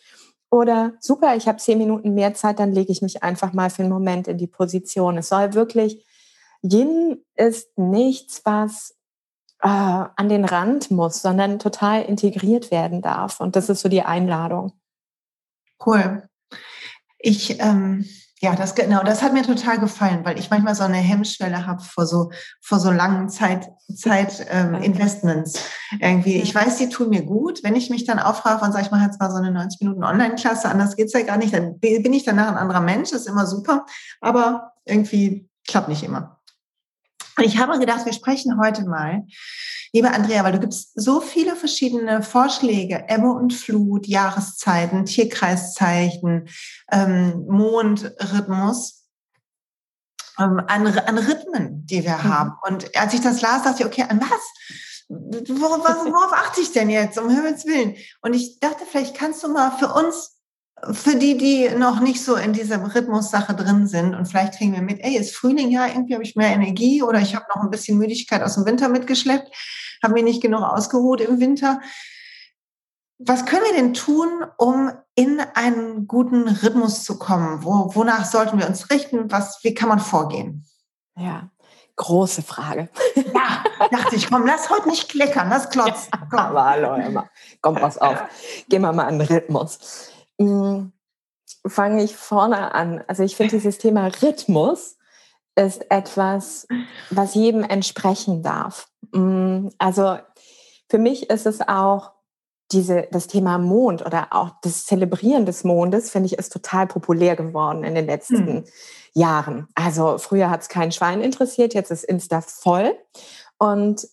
Oder 0.51 0.94
super, 1.00 1.36
ich 1.36 1.48
habe 1.48 1.60
zehn 1.60 1.77
Minuten 1.77 2.16
mehr 2.16 2.33
Zeit, 2.33 2.60
dann 2.60 2.71
lege 2.71 2.92
ich 2.92 3.04
mich 3.04 3.21
einfach 3.21 3.54
mal 3.54 3.69
für 3.69 3.83
einen 3.83 3.92
Moment 3.92 4.27
in 4.27 4.39
die 4.39 4.48
Position. 4.48 5.18
Es 5.19 5.30
soll 5.30 5.54
wirklich, 5.54 6.04
Yin 6.63 7.24
ist 7.36 7.77
nichts, 7.77 8.42
was 8.44 8.95
äh, 9.61 9.67
an 9.67 10.29
den 10.29 10.45
Rand 10.45 10.91
muss, 10.91 11.21
sondern 11.21 11.59
total 11.59 12.03
integriert 12.03 12.71
werden 12.71 13.01
darf. 13.01 13.39
Und 13.39 13.56
das 13.56 13.69
ist 13.69 13.81
so 13.81 13.89
die 13.89 14.03
Einladung. 14.03 14.73
Cool. 15.85 16.23
Ich, 17.19 17.59
ähm, 17.59 18.06
ja, 18.42 18.56
das 18.56 18.73
genau, 18.73 19.04
das 19.04 19.21
hat 19.21 19.33
mir 19.33 19.44
total 19.44 19.80
gefallen, 19.80 20.23
weil 20.23 20.39
ich 20.39 20.49
manchmal 20.49 20.73
so 20.73 20.83
eine 20.83 20.97
Hemmschwelle 20.97 21.66
habe 21.66 21.83
vor 21.83 22.06
so 22.06 22.31
vor 22.61 22.80
so 22.80 22.89
langen 22.89 23.28
Zeit 23.28 23.69
Zeit 23.94 24.45
ähm, 24.49 24.75
Investments. 24.75 25.61
Irgendwie, 25.99 26.37
ich 26.37 26.56
weiß, 26.56 26.78
die 26.78 26.87
tun 26.87 27.09
mir 27.09 27.23
gut. 27.23 27.61
Wenn 27.63 27.75
ich 27.75 27.89
mich 27.89 28.06
dann 28.06 28.19
aufrafe 28.19 28.63
und 28.63 28.71
sage, 28.71 28.85
ich 28.85 28.92
mache 28.92 29.04
jetzt 29.04 29.19
mal 29.19 29.30
so 29.30 29.37
eine 29.37 29.51
90 29.51 29.81
Minuten 29.81 30.06
Online-Klasse, 30.06 30.69
anders 30.69 30.95
geht's 30.95 31.11
ja 31.11 31.21
gar 31.23 31.37
nicht, 31.37 31.54
dann 31.54 31.80
bin 31.80 32.13
ich 32.13 32.23
danach 32.23 32.47
ein 32.47 32.57
anderer 32.57 32.80
Mensch, 32.80 33.11
das 33.11 33.21
ist 33.21 33.28
immer 33.28 33.45
super, 33.45 33.85
aber 34.21 34.71
irgendwie 34.85 35.49
klappt 35.68 35.89
nicht 35.89 36.04
immer. 36.04 36.38
Ich 37.41 37.57
habe 37.57 37.79
gedacht, 37.79 38.05
wir 38.05 38.13
sprechen 38.13 38.59
heute 38.59 38.83
mal, 38.85 39.25
liebe 39.93 40.11
Andrea, 40.11 40.43
weil 40.43 40.53
du 40.53 40.59
gibst 40.59 40.91
so 40.95 41.21
viele 41.21 41.55
verschiedene 41.55 42.21
Vorschläge, 42.21 43.05
Ebbe 43.07 43.31
und 43.31 43.53
Flut, 43.53 44.07
Jahreszeiten, 44.07 45.05
Tierkreiszeichen, 45.05 46.49
ähm, 46.91 47.45
Mondrhythmus, 47.47 49.05
ähm, 50.37 50.61
an, 50.67 50.87
an 50.87 51.17
Rhythmen, 51.17 51.85
die 51.85 52.03
wir 52.03 52.17
mhm. 52.17 52.23
haben. 52.23 52.51
Und 52.67 52.95
als 52.97 53.13
ich 53.13 53.21
das 53.21 53.41
las, 53.41 53.63
dachte 53.63 53.83
ich, 53.83 53.85
okay, 53.85 54.05
an 54.07 54.21
was? 54.21 55.09
Worauf, 55.09 55.79
worauf 55.79 56.33
achte 56.33 56.61
ich 56.61 56.71
denn 56.71 56.89
jetzt, 56.89 57.17
um 57.17 57.29
Himmels 57.29 57.65
Willen? 57.65 57.95
Und 58.21 58.33
ich 58.33 58.59
dachte, 58.59 58.85
vielleicht 58.89 59.15
kannst 59.15 59.43
du 59.43 59.47
mal 59.47 59.71
für 59.71 59.91
uns 59.91 60.38
für 60.92 61.16
die, 61.16 61.38
die 61.38 61.69
noch 61.69 62.00
nicht 62.00 62.24
so 62.24 62.36
in 62.36 62.54
dieser 62.54 62.95
Rhythmussache 62.95 63.54
drin 63.54 63.88
sind 63.88 64.16
und 64.16 64.26
vielleicht 64.26 64.57
kriegen 64.57 64.74
wir 64.74 64.81
mit, 64.81 65.04
ey, 65.04 65.18
ist 65.18 65.36
Frühling, 65.36 65.69
ja, 65.69 65.88
irgendwie 65.88 66.14
habe 66.14 66.24
ich 66.24 66.36
mehr 66.36 66.54
Energie 66.54 67.04
oder 67.04 67.19
ich 67.19 67.36
habe 67.36 67.45
noch 67.54 67.64
ein 67.64 67.69
bisschen 67.69 67.98
Müdigkeit 67.98 68.42
aus 68.44 68.56
dem 68.56 68.66
Winter 68.66 68.90
mitgeschleppt, 68.90 69.54
habe 70.04 70.14
mich 70.14 70.24
nicht 70.24 70.42
genug 70.42 70.62
ausgeruht 70.62 71.21
im 71.21 71.40
Winter. 71.40 71.81
Was 73.18 73.45
können 73.45 73.64
wir 73.66 73.74
denn 73.74 73.94
tun, 73.94 74.45
um 74.57 74.92
in 75.16 75.42
einen 75.54 76.07
guten 76.07 76.48
Rhythmus 76.48 77.04
zu 77.04 77.19
kommen? 77.19 77.64
Wo, 77.64 77.94
wonach 77.94 78.24
sollten 78.24 78.57
wir 78.57 78.68
uns 78.68 78.90
richten? 78.90 79.30
Was, 79.30 79.59
wie 79.64 79.74
kann 79.74 79.90
man 79.90 80.00
vorgehen? 80.00 80.66
Ja, 81.18 81.50
große 81.98 82.42
Frage. 82.42 82.90
Ja, 83.33 83.64
dachte 83.92 84.16
ich, 84.16 84.30
komm, 84.30 84.45
lass 84.45 84.69
heute 84.69 84.90
nicht 84.90 85.09
kleckern, 85.09 85.50
lass 85.50 85.69
klotzen. 85.69 86.09
Komm. 86.30 86.40
Aber 86.40 86.66
hallo, 86.66 86.94
Emma, 86.94 87.30
komm, 87.62 87.76
pass 87.76 87.98
auf. 87.98 88.18
Gehen 88.68 88.81
wir 88.81 88.92
mal 88.92 89.06
an 89.06 89.19
den 89.19 89.28
Rhythmus. 89.28 90.09
Hm, 90.39 90.93
fange 91.67 92.03
ich 92.03 92.15
vorne 92.15 92.73
an. 92.73 93.03
Also 93.07 93.23
ich 93.23 93.35
finde 93.35 93.57
dieses 93.57 93.77
Thema 93.77 94.07
Rhythmus 94.21 94.97
ist 95.55 95.91
etwas, 95.91 96.67
was 97.09 97.35
jedem 97.35 97.63
entsprechen 97.63 98.41
darf. 98.41 98.87
Hm, 99.13 99.71
also 99.77 100.17
für 100.89 100.97
mich 100.97 101.29
ist 101.29 101.45
es 101.45 101.61
auch 101.61 102.13
diese, 102.71 103.07
das 103.11 103.27
Thema 103.27 103.57
Mond 103.57 104.05
oder 104.05 104.27
auch 104.31 104.51
das 104.61 104.85
Zelebrieren 104.85 105.45
des 105.45 105.63
Mondes, 105.63 106.11
finde 106.11 106.27
ich, 106.27 106.37
ist 106.37 106.53
total 106.53 106.87
populär 106.87 107.35
geworden 107.35 107.83
in 107.83 107.95
den 107.95 108.05
letzten 108.05 108.47
hm. 108.47 108.63
Jahren. 109.13 109.67
Also 109.73 110.19
früher 110.19 110.49
hat 110.49 110.61
es 110.61 110.69
kein 110.69 110.91
Schwein 110.91 111.21
interessiert, 111.21 111.73
jetzt 111.73 111.89
ist 111.89 112.03
Insta 112.03 112.41
voll. 112.41 112.95
Und 113.57 114.07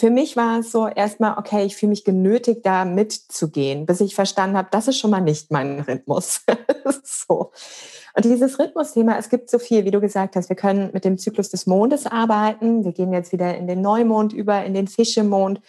für 0.00 0.10
mich 0.10 0.36
war 0.36 0.60
es 0.60 0.72
so 0.72 0.88
erstmal, 0.88 1.38
okay, 1.38 1.64
ich 1.64 1.76
fühle 1.76 1.90
mich 1.90 2.04
genötigt, 2.04 2.64
da 2.64 2.84
mitzugehen, 2.84 3.86
bis 3.86 4.00
ich 4.00 4.14
verstanden 4.14 4.56
habe, 4.56 4.68
das 4.70 4.88
ist 4.88 4.98
schon 4.98 5.10
mal 5.10 5.20
nicht 5.20 5.50
mein 5.50 5.80
Rhythmus. 5.80 6.42
so. 7.04 7.52
Und 8.14 8.24
dieses 8.24 8.58
Rhythmusthema, 8.58 9.16
es 9.18 9.28
gibt 9.28 9.50
so 9.50 9.58
viel, 9.58 9.84
wie 9.84 9.90
du 9.90 10.00
gesagt 10.00 10.36
hast, 10.36 10.48
wir 10.48 10.56
können 10.56 10.90
mit 10.92 11.04
dem 11.04 11.18
Zyklus 11.18 11.50
des 11.50 11.66
Mondes 11.66 12.06
arbeiten. 12.06 12.84
Wir 12.84 12.92
gehen 12.92 13.12
jetzt 13.12 13.32
wieder 13.32 13.56
in 13.56 13.66
den 13.66 13.82
Neumond 13.82 14.32
über, 14.32 14.64
in 14.64 14.74
den 14.74 14.88
Fischemond, 14.88 15.60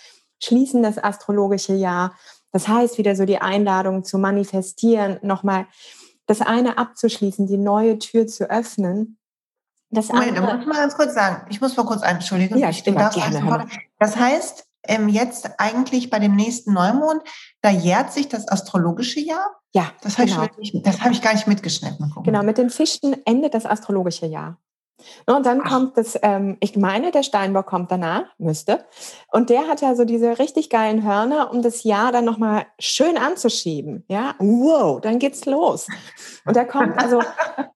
schließen 0.41 0.81
das 0.81 0.97
astrologische 0.97 1.73
Jahr. 1.73 2.15
Das 2.51 2.67
heißt, 2.67 2.97
wieder 2.97 3.15
so 3.15 3.25
die 3.25 3.39
Einladung 3.39 4.03
zu 4.03 4.17
manifestieren, 4.17 5.19
nochmal 5.21 5.67
das 6.25 6.41
eine 6.41 6.77
abzuschließen, 6.77 7.47
die 7.47 7.57
neue 7.57 7.99
Tür 7.99 8.27
zu 8.27 8.49
öffnen 8.49 9.17
das 9.89 10.09
Moment, 10.09 10.37
andere, 10.37 10.53
muss 10.53 10.61
ich 10.61 10.67
mal 10.67 10.77
ganz 10.77 10.95
kurz 10.95 11.13
sagen. 11.13 11.45
Ich 11.49 11.61
muss 11.61 11.77
mal 11.77 11.85
kurz 11.85 12.01
entschuldigen. 12.03 12.57
Ja, 12.57 12.69
ich 12.69 12.85
immer 12.85 13.09
gerne. 13.09 13.67
Das 13.99 14.17
heißt, 14.17 14.65
ähm, 14.83 15.09
jetzt 15.09 15.49
eigentlich 15.57 16.09
bei 16.09 16.19
dem 16.19 16.35
nächsten 16.35 16.73
Neumond, 16.73 17.21
da 17.61 17.69
jährt 17.69 18.11
sich 18.11 18.27
das 18.27 18.47
astrologische 18.47 19.19
Jahr? 19.19 19.59
Ja, 19.73 19.91
das 20.01 20.17
habe 20.17 20.29
genau. 20.29 20.47
ich, 20.59 20.73
hab 20.73 21.11
ich 21.11 21.21
gar 21.21 21.33
nicht 21.33 21.47
mitgeschnitten. 21.47 22.13
Genau, 22.23 22.43
mit 22.43 22.57
den 22.57 22.69
Fischen 22.69 23.15
endet 23.25 23.53
das 23.53 23.65
astrologische 23.65 24.25
Jahr. 24.25 24.57
Und 25.25 25.45
dann 25.45 25.61
Ach. 25.63 25.69
kommt 25.69 25.97
das, 25.97 26.17
ähm, 26.21 26.57
ich 26.59 26.75
meine, 26.75 27.11
der 27.11 27.23
Steinbock 27.23 27.65
kommt 27.65 27.91
danach, 27.91 28.25
müsste. 28.37 28.85
Und 29.31 29.49
der 29.49 29.67
hat 29.67 29.81
ja 29.81 29.95
so 29.95 30.05
diese 30.05 30.39
richtig 30.39 30.69
geilen 30.69 31.03
Hörner, 31.03 31.51
um 31.51 31.61
das 31.61 31.83
Jahr 31.83 32.11
dann 32.11 32.25
nochmal 32.25 32.65
schön 32.79 33.17
anzuschieben. 33.17 34.05
Ja, 34.07 34.35
wow, 34.39 34.99
dann 34.99 35.19
geht's 35.19 35.45
los. 35.45 35.87
Und 36.45 36.55
da 36.55 36.63
kommt, 36.63 36.97
also 37.01 37.21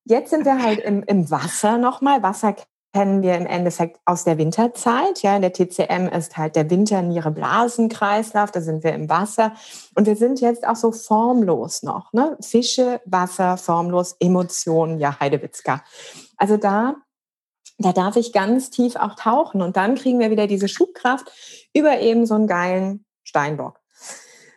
jetzt 0.06 0.32
sind 0.32 0.46
wir 0.46 0.62
halt 0.62 0.80
im, 0.80 1.04
im 1.04 1.30
Wasser 1.30 1.78
nochmal. 1.78 2.24
Wasser 2.24 2.56
kennen 2.94 3.22
wir 3.22 3.36
im 3.36 3.46
Endeffekt 3.46 4.00
aus 4.06 4.24
der 4.24 4.38
Winterzeit. 4.38 5.22
Ja, 5.22 5.36
in 5.36 5.42
der 5.42 5.54
TCM 5.54 6.08
ist 6.08 6.38
halt 6.38 6.56
der 6.56 6.70
Winter 6.70 7.02
Niere 7.02 7.32
Blasenkreislauf, 7.32 8.52
da 8.52 8.62
sind 8.62 8.84
wir 8.84 8.94
im 8.94 9.10
Wasser. 9.10 9.54
Und 9.96 10.08
wir 10.08 10.16
sind 10.16 10.42
jetzt 10.42 10.68
auch 10.68 10.76
so 10.76 10.92
formlos 10.92 11.84
noch. 11.84 12.12
Ne? 12.14 12.38
Fische, 12.42 13.02
Wasser, 13.06 13.58
formlos, 13.58 14.16
Emotionen, 14.20 15.00
ja, 15.00 15.20
Heidewitzka. 15.20 15.84
Also 16.38 16.58
da 16.58 16.96
da 17.86 17.94
darf 17.94 18.16
ich 18.16 18.34
ganz 18.34 18.70
tief 18.70 18.96
auch 18.96 19.16
tauchen 19.16 19.62
und 19.62 19.78
dann 19.78 19.96
kriegen 19.96 20.20
wir 20.20 20.32
wieder 20.32 20.48
diese 20.48 20.68
Schubkraft 20.68 21.32
über 21.74 22.00
eben 22.00 22.26
so 22.26 22.36
einen 22.36 22.48
geilen 22.48 23.06
Steinbock. 23.24 23.80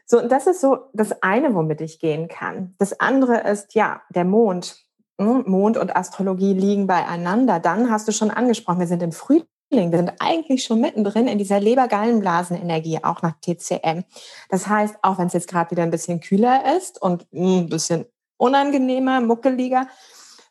So, 0.06 0.20
und 0.20 0.30
das 0.30 0.46
ist 0.46 0.60
so 0.60 0.78
das 0.92 1.22
eine, 1.22 1.54
womit 1.54 1.80
ich 1.80 1.98
gehen 1.98 2.28
kann. 2.28 2.74
Das 2.78 3.00
andere 3.00 3.48
ist, 3.50 3.74
ja, 3.74 4.02
der 4.10 4.24
Mond. 4.24 4.76
Hm, 5.20 5.44
Mond 5.46 5.76
und 5.76 5.96
Astrologie 5.96 6.52
liegen 6.52 6.86
beieinander. 6.86 7.60
Dann 7.60 7.90
hast 7.90 8.06
du 8.08 8.12
schon 8.12 8.30
angesprochen, 8.30 8.80
wir 8.80 8.86
sind 8.86 9.02
im 9.02 9.12
Frühling. 9.12 9.46
Wir 9.70 9.98
sind 9.98 10.12
eigentlich 10.20 10.64
schon 10.64 10.80
mittendrin 10.80 11.26
in 11.26 11.38
dieser 11.38 11.58
Lebergallenblasenenergie, 11.58 13.02
auch 13.02 13.22
nach 13.22 13.34
TCM. 13.40 14.04
Das 14.50 14.66
heißt, 14.68 14.96
auch 15.02 15.18
wenn 15.18 15.28
es 15.28 15.32
jetzt 15.32 15.48
gerade 15.48 15.70
wieder 15.70 15.82
ein 15.82 15.90
bisschen 15.90 16.20
kühler 16.20 16.76
ist 16.76 17.00
und 17.00 17.26
hm, 17.32 17.60
ein 17.60 17.68
bisschen 17.68 18.04
unangenehmer, 18.36 19.20
muckeliger, 19.20 19.86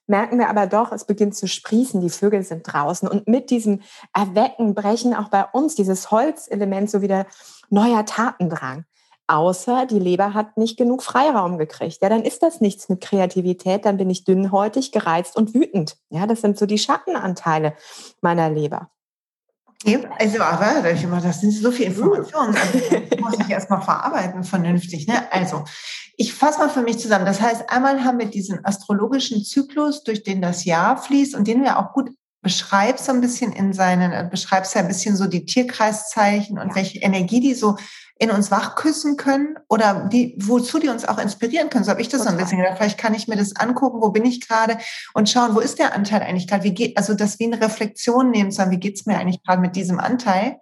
merken 0.08 0.40
wir 0.40 0.50
aber 0.50 0.68
doch, 0.68 0.92
es 0.92 1.06
beginnt 1.06 1.36
zu 1.36 1.48
sprießen, 1.48 2.02
die 2.02 2.10
Vögel 2.10 2.44
sind 2.44 2.64
draußen. 2.64 3.08
Und 3.08 3.28
mit 3.28 3.50
diesem 3.50 3.82
Erwecken 4.14 4.76
brechen 4.76 5.14
auch 5.14 5.30
bei 5.30 5.46
uns 5.46 5.76
dieses 5.76 6.12
Holzelement 6.12 6.90
so 6.90 7.02
wieder 7.02 7.26
neuer 7.70 8.06
Tatendrang. 8.06 8.86
Außer 9.28 9.86
die 9.86 10.00
Leber 10.00 10.34
hat 10.34 10.58
nicht 10.58 10.78
genug 10.78 11.02
Freiraum 11.02 11.58
gekriegt. 11.58 12.00
Ja, 12.02 12.10
dann 12.10 12.24
ist 12.24 12.44
das 12.44 12.60
nichts 12.60 12.90
mit 12.90 13.02
Kreativität, 13.02 13.86
dann 13.86 13.98
bin 13.98 14.10
ich 14.10 14.26
dünnhäutig, 14.26 14.92
gereizt 14.92 15.38
und 15.38 15.54
wütend. 15.54 15.98
Ja, 16.10 16.28
das 16.28 16.42
sind 16.42 16.58
so 16.58 16.66
die 16.66 16.78
Schattenanteile 16.78 17.74
meiner 18.22 18.50
Leber. 18.50 18.90
Also, 20.18 20.42
aber 20.42 21.22
das 21.22 21.42
sind 21.42 21.52
so 21.52 21.72
viele 21.72 21.90
Informationen. 21.90 22.56
Also, 22.56 22.80
muss 23.20 23.40
ich 23.40 23.50
erstmal 23.50 23.82
verarbeiten, 23.82 24.44
vernünftig. 24.44 25.08
Ne? 25.08 25.32
Also, 25.32 25.64
ich 26.16 26.34
fasse 26.34 26.60
mal 26.60 26.70
für 26.70 26.82
mich 26.82 27.00
zusammen. 27.00 27.26
Das 27.26 27.42
heißt, 27.42 27.70
einmal 27.70 28.04
haben 28.04 28.20
wir 28.20 28.28
diesen 28.28 28.64
astrologischen 28.64 29.44
Zyklus, 29.44 30.04
durch 30.04 30.24
den 30.24 30.42
das 30.42 30.66
Jahr 30.66 30.98
fließt 30.98 31.36
und 31.36 31.48
den 31.48 31.64
wir 31.64 31.80
auch 31.80 31.94
gut 31.94 32.12
beschreibst, 32.42 33.06
so 33.06 33.12
ein 33.12 33.22
bisschen 33.22 33.54
in 33.54 33.74
seinen, 33.74 34.12
äh, 34.12 34.28
beschreibst 34.30 34.76
ja 34.76 34.82
ein 34.82 34.88
bisschen 34.88 35.16
so 35.16 35.28
die 35.28 35.46
Tierkreiszeichen 35.46 36.60
und 36.60 36.70
ja. 36.70 36.76
welche 36.76 37.00
Energie 37.00 37.40
die 37.40 37.54
so 37.54 37.78
in 38.20 38.32
uns 38.32 38.52
wachküssen 38.52 39.18
können 39.18 39.58
oder 39.68 40.08
die, 40.12 40.36
wozu 40.40 40.80
die 40.80 40.90
uns 40.90 41.06
auch 41.06 41.18
inspirieren 41.18 41.70
können. 41.70 41.84
So 41.84 41.92
habe 41.92 42.02
ich 42.02 42.10
das 42.10 42.24
so 42.24 42.30
ein 42.30 42.38
bisschen 42.38 42.60
gedacht. 42.60 42.78
Vielleicht 42.78 42.98
kann 42.98 43.16
ich 43.16 43.28
mir 43.28 43.36
das 43.36 43.56
angucken, 43.56 44.02
wo 44.02 44.10
bin 44.12 44.26
ich 44.26 44.48
gerade 44.48 44.78
und 45.14 45.30
schauen, 45.30 45.56
wo 45.56 45.60
ist 45.60 45.80
der 45.80 45.96
Anteil 45.96 46.22
eigentlich 46.22 46.48
gerade? 46.48 46.64
Wie 46.64 46.74
geht, 46.74 46.98
also 46.98 47.16
das 47.16 47.40
wie 47.40 47.46
eine 47.46 47.60
Reflexion 47.60 48.30
nehmen 48.30 48.56
haben, 48.58 48.72
wie 48.72 48.80
geht's 48.80 49.06
mir 49.06 49.18
eigentlich 49.18 49.44
gerade 49.44 49.62
mit 49.62 49.76
diesem 49.76 50.00
Anteil? 50.00 50.60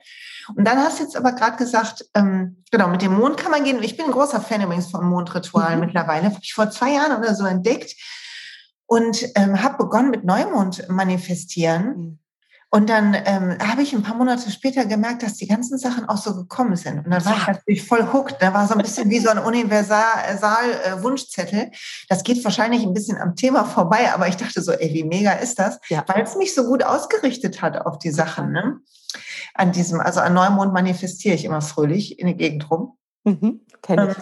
Und 0.56 0.66
dann 0.66 0.80
hast 0.80 1.00
du 1.00 1.04
jetzt 1.04 1.16
aber 1.16 1.34
gerade 1.34 1.58
gesagt, 1.58 2.06
ähm, 2.16 2.64
genau, 2.72 2.88
mit 2.88 3.02
dem 3.02 3.14
Mond 3.14 3.38
kann 3.38 3.52
man 3.52 3.64
gehen. 3.64 3.84
Ich 3.84 3.98
bin 3.98 4.06
ein 4.08 4.12
großer 4.12 4.42
Fan 4.42 4.62
übrigens 4.62 4.90
von 4.90 5.06
Mondritualen 5.06 5.80
mhm. 5.80 5.86
mittlerweile. 5.86 6.26
Habe 6.26 6.40
ich 6.42 6.54
vor 6.54 6.72
zwei 6.72 6.94
Jahren 6.94 7.18
oder 7.18 7.36
so 7.36 7.46
entdeckt 7.46 7.96
und 8.86 9.26
ähm, 9.36 9.62
habe 9.62 9.84
begonnen 9.84 10.10
mit 10.10 10.24
Neumond 10.24 10.88
manifestieren. 10.90 11.86
Mhm. 11.86 12.20
Und 12.74 12.90
dann 12.90 13.14
ähm, 13.26 13.58
habe 13.60 13.82
ich 13.82 13.94
ein 13.94 14.02
paar 14.02 14.16
Monate 14.16 14.50
später 14.50 14.86
gemerkt, 14.86 15.24
dass 15.24 15.34
die 15.34 15.48
ganzen 15.48 15.78
Sachen 15.78 16.08
auch 16.08 16.16
so 16.16 16.34
gekommen 16.34 16.78
sind. 16.78 17.06
Und 17.06 17.12
dann 17.12 17.26
war 17.26 17.36
ich 17.36 17.46
natürlich 17.46 17.86
voll 17.86 18.14
hooked. 18.14 18.42
Da 18.42 18.54
war 18.54 18.66
so 18.66 18.76
ein 18.76 18.82
bisschen 18.82 19.10
wie 19.10 19.20
so 19.20 19.28
ein 19.30 19.40
Universal-Wunschzettel. 19.40 21.60
Äh, 21.60 21.72
das 22.08 22.24
geht 22.24 22.42
wahrscheinlich 22.46 22.84
ein 22.84 22.94
bisschen 22.94 23.18
am 23.18 23.36
Thema 23.36 23.66
vorbei, 23.66 24.14
aber 24.14 24.30
ich 24.30 24.38
dachte 24.38 24.62
so, 24.62 24.72
ey, 24.72 24.94
wie 24.94 25.04
mega 25.04 25.34
ist 25.34 25.60
das? 25.60 25.82
Ja. 25.90 26.06
Weil 26.08 26.24
es 26.24 26.38
mich 26.38 26.56
so 26.56 26.64
gut 26.64 26.82
ausgerichtet 26.82 27.62
hat 27.62 27.78
auf 27.78 28.00
die 28.00 28.12
Sachen. 28.12 28.54
Ne? 28.54 28.80
An 29.54 29.74
diesem, 29.74 30.00
also 30.00 30.22
an 30.22 30.34
Neumond 30.34 30.72
manifestiere 30.72 31.36
ich 31.36 31.44
immer 31.44 31.62
fröhlich 31.62 32.20
in 32.20 32.28
der 32.28 32.36
Gegend 32.36 32.72
rum. 32.72 32.98
Mhm, 33.26 33.66
ähm, 33.90 34.16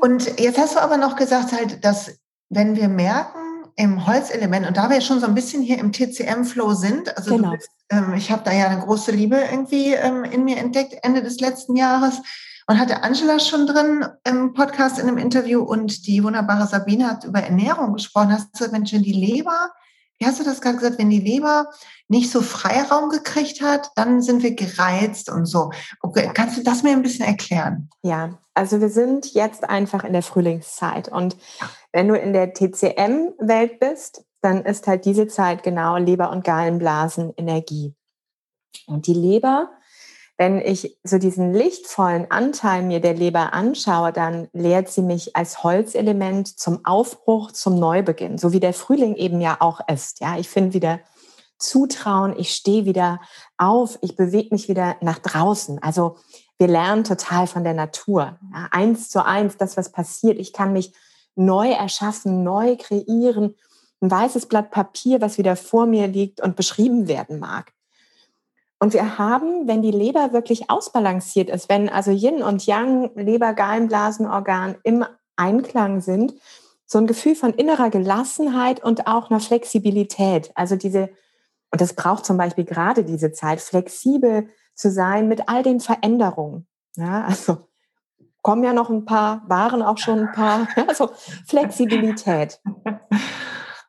und 0.00 0.40
jetzt 0.40 0.58
hast 0.58 0.76
du 0.76 0.80
aber 0.80 0.96
noch 0.96 1.16
gesagt, 1.16 1.52
halt, 1.52 1.84
dass 1.84 2.18
wenn 2.48 2.74
wir 2.74 2.88
merken, 2.88 3.45
im 3.76 4.06
Holzelement 4.06 4.66
und 4.66 4.76
da 4.76 4.88
wir 4.88 5.00
schon 5.02 5.20
so 5.20 5.26
ein 5.26 5.34
bisschen 5.34 5.62
hier 5.62 5.78
im 5.78 5.92
TCM-Flow 5.92 6.74
sind, 6.74 7.16
also 7.16 7.36
genau. 7.36 7.50
bist, 7.50 7.70
ähm, 7.90 8.14
ich 8.14 8.30
habe 8.30 8.42
da 8.42 8.52
ja 8.52 8.68
eine 8.68 8.80
große 8.80 9.12
Liebe 9.12 9.36
irgendwie 9.36 9.92
ähm, 9.92 10.24
in 10.24 10.44
mir 10.44 10.56
entdeckt 10.56 10.96
Ende 11.02 11.22
des 11.22 11.40
letzten 11.40 11.76
Jahres 11.76 12.22
und 12.66 12.78
hatte 12.78 13.02
Angela 13.02 13.38
schon 13.38 13.66
drin 13.66 14.06
im 14.24 14.54
Podcast 14.54 14.98
in 14.98 15.06
einem 15.06 15.18
Interview 15.18 15.62
und 15.62 16.06
die 16.06 16.24
wunderbare 16.24 16.66
Sabine 16.66 17.08
hat 17.08 17.24
über 17.24 17.40
Ernährung 17.40 17.92
gesprochen. 17.92 18.32
Hast 18.32 18.58
du, 18.58 18.72
wenn 18.72 18.84
die 18.84 19.12
Leber, 19.12 19.70
wie 20.18 20.26
hast 20.26 20.40
du 20.40 20.44
das 20.44 20.60
gerade 20.60 20.78
gesagt, 20.78 20.98
wenn 20.98 21.10
die 21.10 21.20
Leber 21.20 21.70
nicht 22.08 22.30
so 22.30 22.40
Freiraum 22.40 23.10
gekriegt 23.10 23.60
hat, 23.60 23.90
dann 23.94 24.22
sind 24.22 24.42
wir 24.42 24.54
gereizt 24.54 25.30
und 25.30 25.46
so. 25.46 25.70
Okay, 26.00 26.30
kannst 26.32 26.56
du 26.56 26.62
das 26.62 26.82
mir 26.82 26.92
ein 26.92 27.02
bisschen 27.02 27.26
erklären? 27.26 27.90
Ja, 28.02 28.38
also 28.54 28.80
wir 28.80 28.88
sind 28.88 29.34
jetzt 29.34 29.68
einfach 29.68 30.02
in 30.02 30.14
der 30.14 30.22
Frühlingszeit 30.22 31.08
und 31.08 31.36
wenn 31.96 32.08
du 32.08 32.14
in 32.14 32.34
der 32.34 32.52
TCM-Welt 32.52 33.80
bist, 33.80 34.22
dann 34.42 34.66
ist 34.66 34.86
halt 34.86 35.06
diese 35.06 35.28
Zeit 35.28 35.62
genau 35.62 35.96
Leber- 35.96 36.30
und 36.30 36.44
Gallenblasen 36.44 37.32
Energie. 37.38 37.94
Und 38.86 39.06
die 39.06 39.14
Leber, 39.14 39.70
wenn 40.36 40.60
ich 40.60 40.98
so 41.04 41.16
diesen 41.16 41.54
lichtvollen 41.54 42.30
Anteil 42.30 42.82
mir 42.82 43.00
der 43.00 43.14
Leber 43.14 43.54
anschaue, 43.54 44.12
dann 44.12 44.48
lehrt 44.52 44.90
sie 44.90 45.00
mich 45.00 45.36
als 45.36 45.64
Holzelement 45.64 46.58
zum 46.58 46.84
Aufbruch, 46.84 47.52
zum 47.52 47.78
Neubeginn, 47.78 48.36
so 48.36 48.52
wie 48.52 48.60
der 48.60 48.74
Frühling 48.74 49.14
eben 49.16 49.40
ja 49.40 49.56
auch 49.60 49.80
ist. 49.90 50.20
Ja, 50.20 50.36
ich 50.36 50.50
finde 50.50 50.74
wieder 50.74 51.00
Zutrauen, 51.56 52.34
ich 52.36 52.52
stehe 52.52 52.84
wieder 52.84 53.22
auf, 53.56 53.98
ich 54.02 54.16
bewege 54.16 54.50
mich 54.50 54.68
wieder 54.68 54.96
nach 55.00 55.20
draußen. 55.20 55.82
Also 55.82 56.18
wir 56.58 56.68
lernen 56.68 57.04
total 57.04 57.46
von 57.46 57.64
der 57.64 57.72
Natur. 57.72 58.38
Ja, 58.52 58.68
eins 58.70 59.08
zu 59.08 59.24
eins, 59.24 59.56
das, 59.56 59.78
was 59.78 59.92
passiert. 59.92 60.38
Ich 60.38 60.52
kann 60.52 60.74
mich 60.74 60.92
neu 61.36 61.70
erschaffen, 61.70 62.42
neu 62.42 62.76
kreieren. 62.76 63.54
Ein 64.00 64.10
weißes 64.10 64.46
Blatt 64.46 64.70
Papier, 64.70 65.20
was 65.20 65.38
wieder 65.38 65.56
vor 65.56 65.86
mir 65.86 66.06
liegt 66.08 66.40
und 66.40 66.56
beschrieben 66.56 67.08
werden 67.08 67.38
mag. 67.38 67.72
Und 68.78 68.92
wir 68.92 69.18
haben, 69.18 69.66
wenn 69.66 69.80
die 69.80 69.90
Leber 69.90 70.32
wirklich 70.32 70.68
ausbalanciert 70.68 71.48
ist, 71.48 71.68
wenn 71.68 71.88
also 71.88 72.10
Yin 72.10 72.42
und 72.42 72.66
Yang, 72.66 73.10
Leber, 73.14 73.54
Gallenblasenorgan 73.54 74.76
im 74.82 75.04
Einklang 75.36 76.00
sind, 76.00 76.34
so 76.84 76.98
ein 76.98 77.06
Gefühl 77.06 77.34
von 77.34 77.54
innerer 77.54 77.90
Gelassenheit 77.90 78.82
und 78.84 79.06
auch 79.06 79.30
einer 79.30 79.40
Flexibilität. 79.40 80.52
Also 80.54 80.76
diese, 80.76 81.08
und 81.70 81.80
das 81.80 81.94
braucht 81.94 82.26
zum 82.26 82.36
Beispiel 82.36 82.64
gerade 82.64 83.02
diese 83.02 83.32
Zeit, 83.32 83.60
flexibel 83.60 84.48
zu 84.74 84.90
sein 84.90 85.26
mit 85.26 85.48
all 85.48 85.62
den 85.62 85.80
Veränderungen. 85.80 86.66
Ja, 86.96 87.24
also 87.24 87.65
kommen 88.46 88.62
ja 88.62 88.72
noch 88.72 88.90
ein 88.90 89.04
paar, 89.04 89.42
waren 89.48 89.82
auch 89.82 89.98
schon 89.98 90.20
ein 90.20 90.32
paar. 90.32 90.68
Also 90.86 91.10
Flexibilität. 91.48 92.60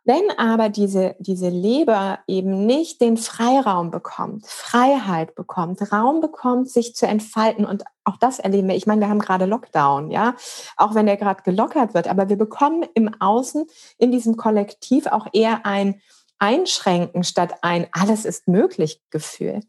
Wenn 0.03 0.31
aber 0.35 0.69
diese, 0.69 1.15
diese 1.19 1.49
Leber 1.49 2.17
eben 2.25 2.65
nicht 2.65 2.99
den 2.99 3.17
Freiraum 3.17 3.91
bekommt, 3.91 4.47
Freiheit 4.47 5.35
bekommt, 5.35 5.91
Raum 5.91 6.21
bekommt, 6.21 6.71
sich 6.71 6.95
zu 6.95 7.05
entfalten 7.05 7.65
und 7.65 7.83
auch 8.03 8.17
das 8.17 8.39
erleben 8.39 8.67
wir. 8.69 8.75
Ich 8.75 8.87
meine, 8.87 9.01
wir 9.01 9.09
haben 9.09 9.19
gerade 9.19 9.45
Lockdown, 9.45 10.09
ja, 10.09 10.33
auch 10.75 10.95
wenn 10.95 11.05
der 11.05 11.17
gerade 11.17 11.43
gelockert 11.43 11.93
wird, 11.93 12.07
aber 12.07 12.27
wir 12.27 12.37
bekommen 12.37 12.83
im 12.95 13.11
Außen 13.19 13.67
in 13.99 14.11
diesem 14.11 14.37
Kollektiv 14.37 15.05
auch 15.05 15.27
eher 15.33 15.67
ein 15.67 16.01
Einschränken 16.39 17.23
statt 17.23 17.53
ein 17.61 17.87
Alles 17.91 18.25
ist 18.25 18.47
möglich 18.47 19.01
Gefühl. 19.11 19.61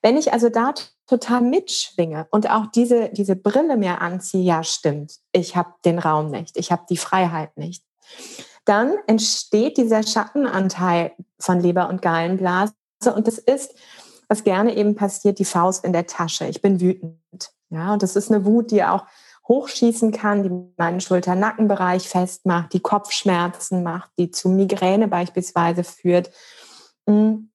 Wenn 0.00 0.16
ich 0.16 0.32
also 0.32 0.48
da 0.48 0.72
total 1.10 1.42
mitschwinge 1.42 2.26
und 2.30 2.48
auch 2.50 2.66
diese, 2.74 3.10
diese 3.10 3.36
Brille 3.36 3.76
mir 3.76 4.00
anziehe, 4.00 4.44
ja 4.44 4.64
stimmt, 4.64 5.16
ich 5.32 5.56
habe 5.56 5.74
den 5.84 5.98
Raum 5.98 6.30
nicht, 6.30 6.56
ich 6.56 6.72
habe 6.72 6.82
die 6.88 6.96
Freiheit 6.96 7.56
nicht 7.56 7.84
dann 8.64 8.94
entsteht 9.06 9.78
dieser 9.78 10.02
Schattenanteil 10.02 11.12
von 11.38 11.60
Leber 11.60 11.88
und 11.88 12.02
Gallenblase. 12.02 12.72
Und 13.14 13.26
das 13.26 13.38
ist, 13.38 13.74
was 14.28 14.44
gerne 14.44 14.76
eben 14.76 14.94
passiert, 14.94 15.38
die 15.38 15.44
Faust 15.44 15.84
in 15.84 15.92
der 15.92 16.06
Tasche. 16.06 16.46
Ich 16.46 16.62
bin 16.62 16.80
wütend. 16.80 17.18
Ja, 17.70 17.92
und 17.92 18.02
das 18.02 18.16
ist 18.16 18.30
eine 18.30 18.44
Wut, 18.44 18.70
die 18.70 18.84
auch 18.84 19.06
hochschießen 19.48 20.12
kann, 20.12 20.42
die 20.42 20.72
meinen 20.76 21.00
Schulter-Nackenbereich 21.00 22.08
festmacht, 22.08 22.72
die 22.72 22.80
Kopfschmerzen 22.80 23.82
macht, 23.82 24.10
die 24.18 24.30
zu 24.30 24.48
Migräne 24.48 25.08
beispielsweise 25.08 25.82
führt. 25.82 26.30
Hm. 27.08 27.50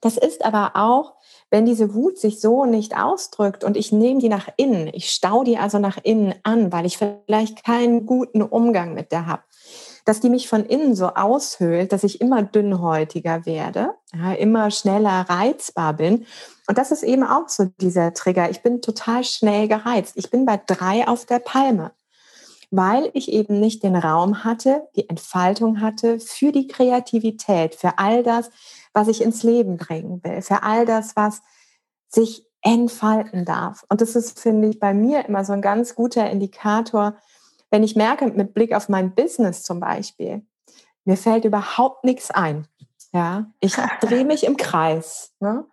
Das 0.00 0.16
ist 0.16 0.44
aber 0.44 0.72
auch, 0.74 1.14
wenn 1.54 1.66
diese 1.66 1.94
Wut 1.94 2.18
sich 2.18 2.40
so 2.40 2.64
nicht 2.64 2.96
ausdrückt 2.96 3.62
und 3.62 3.76
ich 3.76 3.92
nehme 3.92 4.18
die 4.18 4.28
nach 4.28 4.48
innen, 4.56 4.88
ich 4.92 5.10
stau 5.10 5.44
die 5.44 5.56
also 5.56 5.78
nach 5.78 5.98
innen 6.02 6.34
an, 6.42 6.72
weil 6.72 6.84
ich 6.84 6.98
vielleicht 6.98 7.64
keinen 7.64 8.06
guten 8.06 8.42
Umgang 8.42 8.92
mit 8.92 9.12
der 9.12 9.26
habe, 9.26 9.44
dass 10.04 10.18
die 10.18 10.30
mich 10.30 10.48
von 10.48 10.66
innen 10.66 10.96
so 10.96 11.10
aushöhlt, 11.10 11.92
dass 11.92 12.02
ich 12.02 12.20
immer 12.20 12.42
dünnhäutiger 12.42 13.46
werde, 13.46 13.90
ja, 14.12 14.32
immer 14.32 14.72
schneller 14.72 15.26
reizbar 15.28 15.92
bin. 15.92 16.26
Und 16.66 16.76
das 16.76 16.90
ist 16.90 17.04
eben 17.04 17.22
auch 17.22 17.48
so 17.48 17.66
dieser 17.80 18.14
Trigger. 18.14 18.50
Ich 18.50 18.64
bin 18.64 18.82
total 18.82 19.22
schnell 19.22 19.68
gereizt. 19.68 20.14
Ich 20.16 20.32
bin 20.32 20.46
bei 20.46 20.60
drei 20.66 21.06
auf 21.06 21.24
der 21.24 21.38
Palme, 21.38 21.92
weil 22.72 23.10
ich 23.12 23.30
eben 23.30 23.60
nicht 23.60 23.84
den 23.84 23.94
Raum 23.94 24.42
hatte, 24.42 24.88
die 24.96 25.08
Entfaltung 25.08 25.80
hatte 25.80 26.18
für 26.18 26.50
die 26.50 26.66
Kreativität, 26.66 27.76
für 27.76 27.96
all 28.00 28.24
das, 28.24 28.50
was 28.94 29.08
ich 29.08 29.20
ins 29.20 29.42
Leben 29.42 29.76
bringen 29.76 30.22
will, 30.24 30.40
für 30.40 30.62
all 30.62 30.86
das, 30.86 31.16
was 31.16 31.42
sich 32.08 32.46
entfalten 32.62 33.44
darf. 33.44 33.84
Und 33.90 34.00
das 34.00 34.16
ist, 34.16 34.40
finde 34.40 34.68
ich, 34.68 34.80
bei 34.80 34.94
mir 34.94 35.26
immer 35.26 35.44
so 35.44 35.52
ein 35.52 35.60
ganz 35.60 35.94
guter 35.94 36.30
Indikator, 36.30 37.16
wenn 37.70 37.82
ich 37.82 37.96
merke, 37.96 38.26
mit 38.28 38.54
Blick 38.54 38.72
auf 38.72 38.88
mein 38.88 39.14
Business 39.14 39.62
zum 39.62 39.80
Beispiel, 39.80 40.46
mir 41.04 41.16
fällt 41.16 41.44
überhaupt 41.44 42.04
nichts 42.04 42.30
ein. 42.30 42.66
Ja, 43.12 43.46
ich 43.60 43.76
drehe 44.00 44.24
mich 44.24 44.44
im 44.44 44.56
Kreis. 44.56 45.34
Ne? 45.38 45.66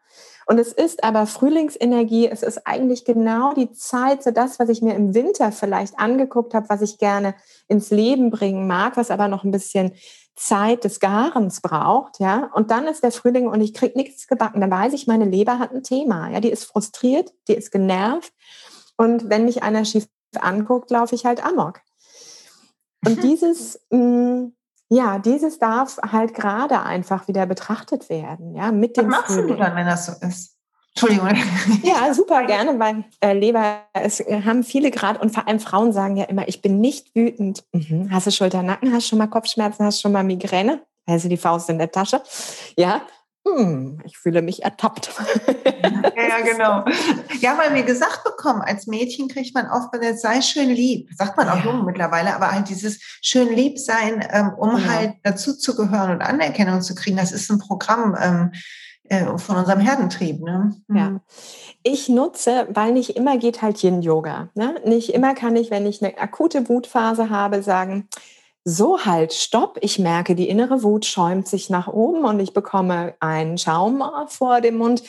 Und 0.45 0.59
es 0.59 0.73
ist 0.73 1.03
aber 1.03 1.27
Frühlingsenergie, 1.27 2.27
es 2.27 2.43
ist 2.43 2.67
eigentlich 2.67 3.05
genau 3.05 3.53
die 3.53 3.71
Zeit, 3.71 4.21
so 4.21 4.31
das, 4.31 4.59
was 4.59 4.69
ich 4.69 4.81
mir 4.81 4.95
im 4.95 5.13
Winter 5.13 5.51
vielleicht 5.51 5.97
angeguckt 5.97 6.53
habe, 6.53 6.69
was 6.69 6.81
ich 6.81 6.97
gerne 6.97 7.35
ins 7.67 7.89
Leben 7.89 8.31
bringen 8.31 8.67
mag, 8.67 8.97
was 8.97 9.11
aber 9.11 9.27
noch 9.27 9.43
ein 9.43 9.51
bisschen 9.51 9.93
Zeit 10.35 10.83
des 10.83 10.99
Garens 10.99 11.61
braucht, 11.61 12.19
ja. 12.19 12.49
Und 12.53 12.71
dann 12.71 12.87
ist 12.87 13.03
der 13.03 13.11
Frühling 13.11 13.47
und 13.47 13.61
ich 13.61 13.73
kriege 13.73 13.97
nichts 13.97 14.27
gebacken. 14.27 14.61
Dann 14.61 14.71
weiß 14.71 14.93
ich, 14.93 15.07
meine 15.07 15.25
Leber 15.25 15.59
hat 15.59 15.71
ein 15.71 15.83
Thema. 15.83 16.29
Ja, 16.29 16.39
die 16.39 16.49
ist 16.49 16.65
frustriert, 16.65 17.33
die 17.47 17.53
ist 17.53 17.71
genervt. 17.71 18.33
Und 18.97 19.29
wenn 19.29 19.45
mich 19.45 19.63
einer 19.63 19.85
schief 19.85 20.07
anguckt, 20.39 20.91
laufe 20.91 21.15
ich 21.15 21.25
halt 21.25 21.45
amok. 21.45 21.81
Und 23.05 23.23
dieses, 23.23 23.79
mh, 23.89 23.99
mm, 23.99 24.53
ja, 24.89 25.19
dieses 25.19 25.57
darf 25.57 25.97
halt 25.99 26.33
gerade 26.33 26.81
einfach 26.81 27.27
wieder 27.27 27.45
betrachtet 27.45 28.09
werden, 28.09 28.55
ja, 28.55 28.71
mit 28.71 28.97
dem 28.97 29.05
Was 29.05 29.11
machst 29.11 29.33
Frühling. 29.35 29.55
du 29.55 29.55
dann, 29.55 29.75
wenn 29.75 29.85
das 29.85 30.05
so 30.05 30.13
ist? 30.25 30.57
Entschuldigung. 30.93 31.29
Ja, 31.83 32.13
super 32.13 32.45
gerne, 32.45 32.77
weil 32.77 33.05
äh, 33.21 33.33
Leber, 33.33 33.81
es 33.93 34.19
haben 34.19 34.63
viele 34.63 34.91
gerade 34.91 35.19
und 35.19 35.31
vor 35.31 35.47
allem 35.47 35.59
Frauen 35.59 35.93
sagen 35.93 36.17
ja 36.17 36.25
immer, 36.25 36.47
ich 36.47 36.61
bin 36.61 36.79
nicht 36.79 37.15
wütend. 37.15 37.63
Mhm. 37.71 38.09
Hast 38.11 38.27
du 38.27 38.31
Schulternacken, 38.31 38.93
hast 38.93 39.07
schon 39.07 39.17
mal 39.17 39.27
Kopfschmerzen, 39.27 39.85
hast 39.85 40.01
schon 40.01 40.11
mal 40.11 40.23
Migräne? 40.23 40.81
Also 41.05 41.29
die 41.29 41.37
Faust 41.37 41.69
in 41.69 41.79
der 41.79 41.91
Tasche. 41.91 42.21
Ja, 42.77 43.01
hm, 43.47 43.99
ich 44.05 44.19
fühle 44.19 44.43
mich 44.43 44.63
ertappt. 44.63 45.09
Ja, 46.15 46.27
ja, 46.27 46.41
genau. 46.45 46.85
Ja, 47.39 47.57
weil 47.57 47.73
wir 47.73 47.83
gesagt 47.83 48.23
bekommen, 48.23 48.61
als 48.61 48.85
Mädchen 48.85 49.29
kriegt 49.29 49.55
man 49.55 49.67
oft, 49.67 49.89
sei 50.19 50.41
schön 50.41 50.69
lieb. 50.69 51.09
Sagt 51.15 51.37
man 51.37 51.49
auch 51.49 51.57
ja. 51.57 51.65
jung 51.65 51.85
mittlerweile, 51.85 52.35
aber 52.35 52.51
halt 52.51 52.69
dieses 52.69 52.99
schön 53.21 53.51
lieb 53.51 53.79
sein, 53.79 54.23
ähm, 54.31 54.53
um 54.57 54.77
ja. 54.77 54.87
halt 54.87 55.13
dazu 55.23 55.57
zu 55.57 55.75
gehören 55.75 56.11
und 56.11 56.21
Anerkennung 56.21 56.81
zu 56.81 56.93
kriegen, 56.93 57.17
das 57.17 57.31
ist 57.31 57.49
ein 57.49 57.57
Programm 57.57 58.15
ähm, 58.21 58.51
äh, 59.09 59.37
von 59.37 59.57
unserem 59.57 59.79
Herdentrieb. 59.79 60.41
Ne? 60.41 60.75
Ja. 60.89 61.07
Hm. 61.07 61.19
Ich 61.83 62.09
nutze, 62.09 62.67
weil 62.71 62.93
nicht 62.93 63.17
immer 63.17 63.37
geht 63.37 63.61
halt 63.61 63.83
Yin-Yoga. 63.83 64.49
Ne? 64.53 64.75
Nicht 64.85 65.09
immer 65.13 65.33
kann 65.33 65.55
ich, 65.55 65.71
wenn 65.71 65.85
ich 65.85 66.03
eine 66.03 66.17
akute 66.17 66.69
Wutphase 66.69 67.29
habe, 67.29 67.63
sagen, 67.63 68.07
so 68.63 69.05
halt, 69.05 69.33
stopp, 69.33 69.79
ich 69.81 69.97
merke, 69.97 70.35
die 70.35 70.47
innere 70.47 70.83
Wut 70.83 71.05
schäumt 71.05 71.47
sich 71.47 71.71
nach 71.71 71.87
oben 71.87 72.25
und 72.25 72.39
ich 72.39 72.53
bekomme 72.53 73.15
einen 73.19 73.57
Schaum 73.57 74.03
vor 74.27 74.61
dem 74.61 74.77
Mund. 74.77 75.01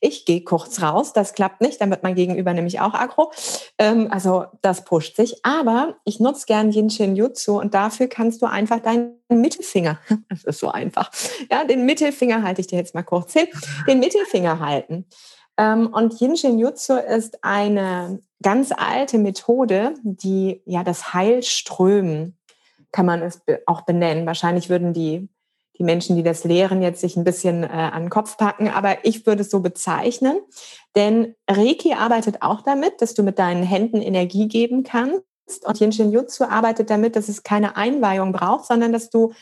Ich 0.00 0.24
gehe 0.24 0.42
kurz 0.42 0.80
raus, 0.80 1.12
das 1.12 1.34
klappt 1.34 1.60
nicht, 1.60 1.80
dann 1.80 1.90
wird 1.90 2.04
mein 2.04 2.14
Gegenüber 2.14 2.54
nämlich 2.54 2.80
auch 2.80 2.94
aggro. 2.94 3.32
Ähm, 3.78 4.08
also 4.10 4.46
das 4.62 4.84
pusht 4.84 5.16
sich. 5.16 5.44
Aber 5.44 5.96
ich 6.04 6.20
nutze 6.20 6.46
gern 6.46 6.70
Yin 6.70 6.88
Shin 6.88 7.16
Jutsu 7.16 7.58
und 7.58 7.74
dafür 7.74 8.06
kannst 8.06 8.42
du 8.42 8.46
einfach 8.46 8.78
deinen 8.78 9.16
Mittelfinger, 9.28 9.98
das 10.28 10.44
ist 10.44 10.60
so 10.60 10.70
einfach, 10.70 11.10
ja, 11.50 11.64
den 11.64 11.86
Mittelfinger 11.86 12.42
halte 12.42 12.60
ich 12.60 12.68
dir 12.68 12.78
jetzt 12.78 12.94
mal 12.94 13.02
kurz 13.02 13.32
hin, 13.32 13.48
den 13.88 13.98
Mittelfinger 13.98 14.60
halten. 14.60 15.06
Ähm, 15.56 15.88
und 15.92 16.20
Yin 16.20 16.36
Shin 16.36 16.58
Jutsu 16.60 16.94
ist 16.94 17.42
eine 17.42 18.22
ganz 18.42 18.72
alte 18.72 19.18
Methode, 19.18 19.94
die 20.02 20.62
ja 20.64 20.84
das 20.84 21.12
Heilströmen 21.12 22.38
kann 22.92 23.06
man 23.06 23.22
es 23.22 23.40
auch 23.66 23.82
benennen. 23.82 24.26
Wahrscheinlich 24.26 24.68
würden 24.68 24.92
die, 24.92 25.28
die 25.78 25.84
Menschen, 25.84 26.16
die 26.16 26.22
das 26.22 26.44
lehren, 26.44 26.82
jetzt 26.82 27.00
sich 27.00 27.16
ein 27.16 27.24
bisschen 27.24 27.62
äh, 27.64 27.66
an 27.66 28.04
den 28.04 28.10
Kopf 28.10 28.36
packen, 28.36 28.68
aber 28.68 29.04
ich 29.04 29.26
würde 29.26 29.42
es 29.42 29.50
so 29.50 29.60
bezeichnen. 29.60 30.40
Denn 30.94 31.34
Reiki 31.48 31.94
arbeitet 31.94 32.42
auch 32.42 32.62
damit, 32.62 33.00
dass 33.00 33.14
du 33.14 33.22
mit 33.22 33.38
deinen 33.38 33.62
Händen 33.62 34.00
Energie 34.00 34.48
geben 34.48 34.82
kannst. 34.82 35.24
Und 35.64 35.80
Yin 35.80 36.12
Jutsu 36.12 36.44
arbeitet 36.44 36.90
damit, 36.90 37.16
dass 37.16 37.28
es 37.28 37.42
keine 37.42 37.76
Einweihung 37.76 38.32
braucht, 38.32 38.66
sondern 38.66 38.92
dass 38.92 39.10
du 39.10 39.32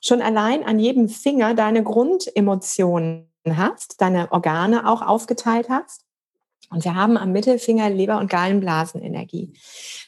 schon 0.00 0.22
allein 0.22 0.64
an 0.64 0.78
jedem 0.78 1.08
Finger 1.08 1.54
deine 1.54 1.82
Grundemotionen 1.82 3.28
hast, 3.50 4.00
deine 4.00 4.30
Organe 4.32 4.88
auch 4.88 5.02
aufgeteilt 5.02 5.68
hast. 5.68 6.07
Und 6.70 6.84
wir 6.84 6.94
haben 6.94 7.16
am 7.16 7.32
Mittelfinger 7.32 7.88
Leber- 7.90 8.18
und 8.18 8.30
Gallenblasenenergie. 8.30 9.52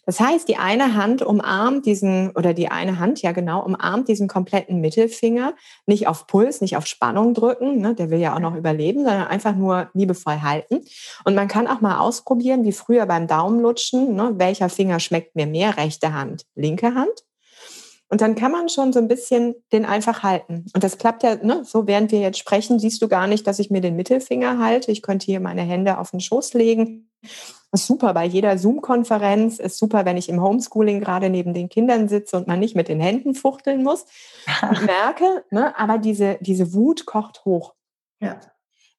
Das 0.05 0.21
heißt, 0.21 0.49
die 0.49 0.57
eine 0.57 0.95
Hand 0.95 1.23
umarmt 1.23 1.87
diesen, 1.87 2.31
oder 2.33 2.53
die 2.53 2.69
eine 2.69 2.99
Hand, 2.99 3.23
ja 3.23 3.33
genau, 3.33 3.65
umarmt 3.65 4.09
diesen 4.09 4.29
kompletten 4.29 4.81
Mittelfinger, 4.81 5.55
nicht 5.87 6.07
auf 6.07 6.27
Puls, 6.27 6.61
nicht 6.61 6.77
auf 6.77 6.87
Spannung 6.87 7.33
drücken, 7.35 7.81
ne, 7.81 7.95
der 7.95 8.11
will 8.11 8.19
ja 8.19 8.35
auch 8.35 8.41
noch 8.41 8.57
überleben, 8.57 9.05
sondern 9.05 9.29
einfach 9.29 9.55
nur 9.55 9.91
liebevoll 9.95 10.43
halten. 10.43 10.81
Und 11.25 11.35
man 11.35 11.49
kann 11.49 11.67
auch 11.67 11.81
mal 11.81 11.99
ausprobieren, 11.99 12.65
wie 12.65 12.73
früher 12.73 13.07
beim 13.07 13.27
Daumenlutschen, 13.27 14.15
ne, 14.15 14.33
welcher 14.37 14.69
Finger 14.69 15.01
schmeckt 15.01 15.37
mir 15.37 15.47
mehr, 15.47 15.77
rechte 15.77 16.13
Hand, 16.13 16.45
linke 16.55 16.95
Hand. 16.95 17.25
Und 18.11 18.21
dann 18.21 18.35
kann 18.35 18.51
man 18.51 18.69
schon 18.69 18.93
so 18.93 18.99
ein 18.99 19.07
bisschen 19.07 19.55
den 19.73 19.85
einfach 19.85 20.25
halten. 20.25 20.67
Und 20.75 20.83
das 20.83 20.99
klappt 20.99 21.23
ja, 21.23 21.37
ne, 21.37 21.63
so 21.65 21.87
während 21.87 22.11
wir 22.11 22.19
jetzt 22.19 22.39
sprechen, 22.39 22.81
siehst 22.81 23.01
du 23.01 23.09
gar 23.09 23.29
nicht, 23.29 23.47
dass 23.47 23.61
ich 23.61 23.71
mir 23.71 23.81
den 23.81 23.95
Mittelfinger 23.95 24.59
halte. 24.59 24.91
Ich 24.91 25.01
könnte 25.01 25.27
hier 25.27 25.39
meine 25.39 25.63
Hände 25.63 25.97
auf 25.97 26.11
den 26.11 26.21
Schoß 26.21 26.55
legen. 26.55 27.09
Ist 27.73 27.87
super 27.87 28.13
bei 28.13 28.25
jeder 28.25 28.59
Zoom-Konferenz. 28.59 29.61
Ist 29.61 29.79
super, 29.79 30.05
wenn 30.05 30.17
ich 30.17 30.29
im 30.29 30.43
Homeschooling 30.43 30.99
gerade 30.99 31.31
neben 31.31 31.55
den 31.55 31.69
Kindern 31.69 32.09
sitze 32.09 32.37
und 32.37 32.49
man 32.49 32.59
nicht 32.59 32.75
mit 32.75 32.89
den 32.89 33.01
Händen 33.01 33.35
fuchteln 33.35 33.85
muss. 33.85 34.07
Ich 34.73 34.81
merke, 34.81 35.45
ne, 35.51 35.79
aber 35.79 35.99
diese, 35.99 36.37
diese 36.41 36.75
Wut 36.75 37.07
kocht 37.07 37.45
hoch. 37.45 37.75
Ja. 38.21 38.41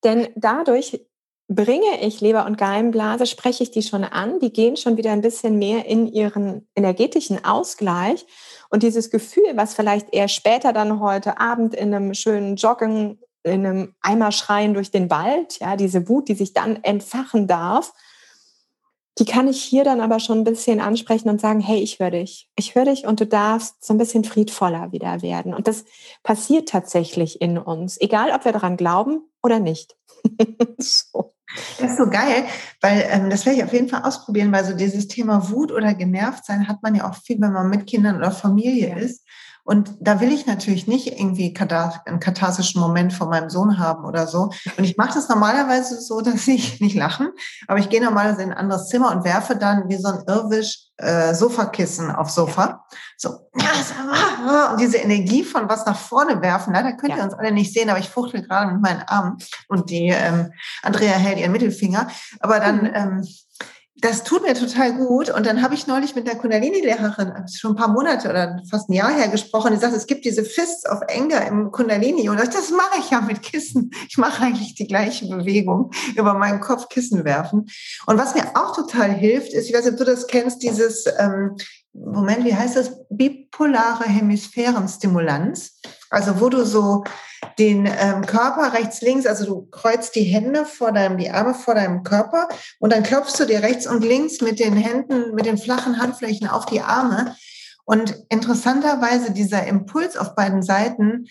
Denn 0.05 0.29
dadurch 0.37 1.05
bringe 1.49 2.01
ich 2.01 2.21
Leber- 2.21 2.45
und 2.45 2.57
Gallenblase, 2.57 3.25
spreche 3.25 3.63
ich 3.63 3.71
die 3.71 3.83
schon 3.83 4.05
an, 4.05 4.39
die 4.39 4.53
gehen 4.53 4.77
schon 4.77 4.95
wieder 4.95 5.11
ein 5.11 5.21
bisschen 5.21 5.59
mehr 5.59 5.85
in 5.85 6.07
ihren 6.07 6.65
energetischen 6.75 7.43
Ausgleich 7.43 8.25
und 8.71 8.83
dieses 8.83 9.11
Gefühl, 9.11 9.51
was 9.55 9.75
vielleicht 9.75 10.13
eher 10.13 10.29
später 10.29 10.73
dann 10.73 10.99
heute 11.01 11.39
Abend 11.39 11.75
in 11.75 11.93
einem 11.93 12.13
schönen 12.13 12.55
Joggen, 12.55 13.19
in 13.43 13.65
einem 13.65 13.95
Eimerschreien 14.01 14.73
durch 14.73 14.91
den 14.91 15.09
Wald, 15.09 15.59
ja, 15.59 15.75
diese 15.75 16.07
Wut, 16.07 16.29
die 16.29 16.35
sich 16.35 16.53
dann 16.53 16.81
entfachen 16.83 17.47
darf, 17.47 17.93
die 19.19 19.25
kann 19.25 19.47
ich 19.47 19.61
hier 19.61 19.83
dann 19.83 19.99
aber 19.99 20.19
schon 20.19 20.39
ein 20.39 20.43
bisschen 20.45 20.79
ansprechen 20.79 21.29
und 21.29 21.41
sagen, 21.41 21.59
hey, 21.59 21.79
ich 21.79 21.99
höre 21.99 22.11
dich. 22.11 22.49
Ich 22.55 22.75
höre 22.75 22.85
dich 22.85 23.05
und 23.05 23.19
du 23.19 23.27
darfst 23.27 23.83
so 23.83 23.93
ein 23.93 23.97
bisschen 23.97 24.23
friedvoller 24.23 24.93
wieder 24.93 25.21
werden. 25.21 25.53
Und 25.53 25.67
das 25.67 25.83
passiert 26.23 26.69
tatsächlich 26.69 27.41
in 27.41 27.57
uns, 27.57 27.99
egal 27.99 28.31
ob 28.31 28.45
wir 28.45 28.53
daran 28.53 28.77
glauben 28.77 29.29
oder 29.43 29.59
nicht. 29.59 29.97
so. 30.77 31.30
Das 31.79 31.91
ist 31.91 31.97
so 31.97 32.09
geil, 32.09 32.45
weil 32.79 33.05
ähm, 33.09 33.29
das 33.29 33.45
werde 33.45 33.59
ich 33.59 33.63
auf 33.63 33.73
jeden 33.73 33.89
Fall 33.89 34.03
ausprobieren, 34.03 34.51
weil 34.51 34.65
so 34.65 34.73
dieses 34.73 35.07
Thema 35.07 35.49
Wut 35.49 35.71
oder 35.71 35.93
genervt 35.93 36.45
sein 36.45 36.67
hat 36.67 36.81
man 36.81 36.95
ja 36.95 37.09
auch 37.09 37.15
viel, 37.15 37.41
wenn 37.41 37.51
man 37.51 37.69
mit 37.69 37.87
Kindern 37.87 38.17
oder 38.17 38.31
Familie 38.31 38.89
ja. 38.89 38.97
ist. 38.97 39.25
Und 39.63 39.91
da 39.99 40.19
will 40.19 40.31
ich 40.31 40.45
natürlich 40.45 40.87
nicht 40.87 41.07
irgendwie 41.07 41.53
einen 41.57 42.19
katharsischen 42.19 42.81
Moment 42.81 43.13
von 43.13 43.29
meinem 43.29 43.49
Sohn 43.49 43.77
haben 43.77 44.05
oder 44.05 44.27
so. 44.27 44.51
Und 44.77 44.83
ich 44.83 44.97
mache 44.97 45.13
das 45.13 45.29
normalerweise 45.29 46.01
so, 46.01 46.21
dass 46.21 46.47
ich 46.47 46.79
nicht 46.81 46.95
lachen, 46.95 47.29
aber 47.67 47.79
ich 47.79 47.89
gehe 47.89 48.03
normalerweise 48.03 48.43
in 48.43 48.51
ein 48.51 48.57
anderes 48.57 48.87
Zimmer 48.87 49.11
und 49.11 49.23
werfe 49.23 49.55
dann 49.55 49.89
wie 49.89 49.97
so 49.97 50.09
ein 50.09 50.23
Irrwisch 50.27 50.87
äh, 50.97 51.33
Sofakissen 51.33 52.11
auf 52.11 52.29
Sofa. 52.29 52.85
So, 53.17 53.29
und 53.51 53.63
diese 54.79 54.97
Energie 54.97 55.43
von 55.43 55.67
was 55.69 55.85
nach 55.85 55.97
vorne 55.97 56.41
werfen, 56.41 56.73
leider 56.73 56.93
könnt 56.93 57.13
ihr 57.13 57.19
ja. 57.19 57.23
uns 57.23 57.33
alle 57.33 57.51
nicht 57.51 57.73
sehen, 57.73 57.89
aber 57.89 57.99
ich 57.99 58.09
fuchtel 58.09 58.43
gerade 58.43 58.71
mit 58.71 58.81
meinen 58.81 59.01
Armen 59.01 59.37
und 59.67 59.89
die 59.89 60.09
ähm, 60.09 60.51
Andrea 60.83 61.13
hält 61.13 61.39
ihren 61.39 61.51
Mittelfinger. 61.51 62.07
Aber 62.39 62.59
dann 62.59 62.83
mhm. 62.83 62.91
ähm, 62.93 63.27
das 64.01 64.23
tut 64.23 64.41
mir 64.41 64.55
total 64.55 64.93
gut. 64.93 65.29
Und 65.29 65.45
dann 65.45 65.61
habe 65.61 65.75
ich 65.75 65.87
neulich 65.87 66.15
mit 66.15 66.27
der 66.27 66.35
Kundalini-Lehrerin, 66.35 67.47
schon 67.47 67.71
ein 67.71 67.75
paar 67.75 67.87
Monate 67.87 68.29
oder 68.29 68.59
fast 68.69 68.89
ein 68.89 68.93
Jahr 68.93 69.13
her 69.13 69.27
gesprochen, 69.27 69.73
die 69.73 69.79
sagt, 69.79 69.95
es 69.95 70.07
gibt 70.07 70.25
diese 70.25 70.43
Fists 70.43 70.89
of 70.89 71.01
Anger 71.07 71.45
im 71.47 71.71
Kundalini. 71.71 72.27
Und 72.27 72.39
das 72.39 72.71
mache 72.71 72.99
ich 72.99 73.11
ja 73.11 73.21
mit 73.21 73.43
Kissen. 73.43 73.91
Ich 74.09 74.17
mache 74.17 74.43
eigentlich 74.43 74.75
die 74.75 74.87
gleiche 74.87 75.27
Bewegung 75.27 75.91
über 76.15 76.33
meinen 76.33 76.59
Kopf 76.59 76.89
Kissen 76.89 77.23
werfen. 77.25 77.67
Und 78.07 78.17
was 78.17 78.33
mir 78.33 78.55
auch 78.55 78.75
total 78.75 79.11
hilft, 79.11 79.53
ist, 79.53 79.69
ich 79.69 79.75
weiß 79.75 79.85
nicht, 79.85 79.93
ob 79.93 79.99
du 79.99 80.05
das 80.05 80.27
kennst, 80.27 80.63
dieses, 80.63 81.05
ähm, 81.19 81.55
Moment, 81.93 82.45
wie 82.45 82.55
heißt 82.55 82.77
das? 82.77 83.05
Bipolare 83.09 84.05
Hemisphärenstimulanz. 84.05 85.79
Also 86.11 86.39
wo 86.41 86.49
du 86.49 86.65
so 86.65 87.03
den 87.57 87.85
ähm, 87.87 88.25
Körper 88.25 88.73
rechts, 88.73 89.01
links, 89.01 89.25
also 89.25 89.45
du 89.45 89.67
kreuzt 89.71 90.15
die 90.15 90.23
Hände 90.23 90.65
vor 90.65 90.91
deinem, 90.91 91.17
die 91.17 91.31
Arme 91.31 91.53
vor 91.53 91.73
deinem 91.73 92.03
Körper 92.03 92.49
und 92.79 92.93
dann 92.93 93.03
klopfst 93.03 93.39
du 93.39 93.45
dir 93.45 93.63
rechts 93.63 93.87
und 93.87 94.03
links 94.03 94.41
mit 94.41 94.59
den 94.59 94.75
Händen, 94.75 95.33
mit 95.33 95.45
den 95.45 95.57
flachen 95.57 95.99
Handflächen 95.99 96.47
auf 96.47 96.65
die 96.65 96.81
Arme. 96.81 97.35
Und 97.85 98.23
interessanterweise 98.29 99.31
dieser 99.31 99.65
Impuls 99.65 100.17
auf 100.17 100.35
beiden 100.35 100.61
Seiten 100.61 101.27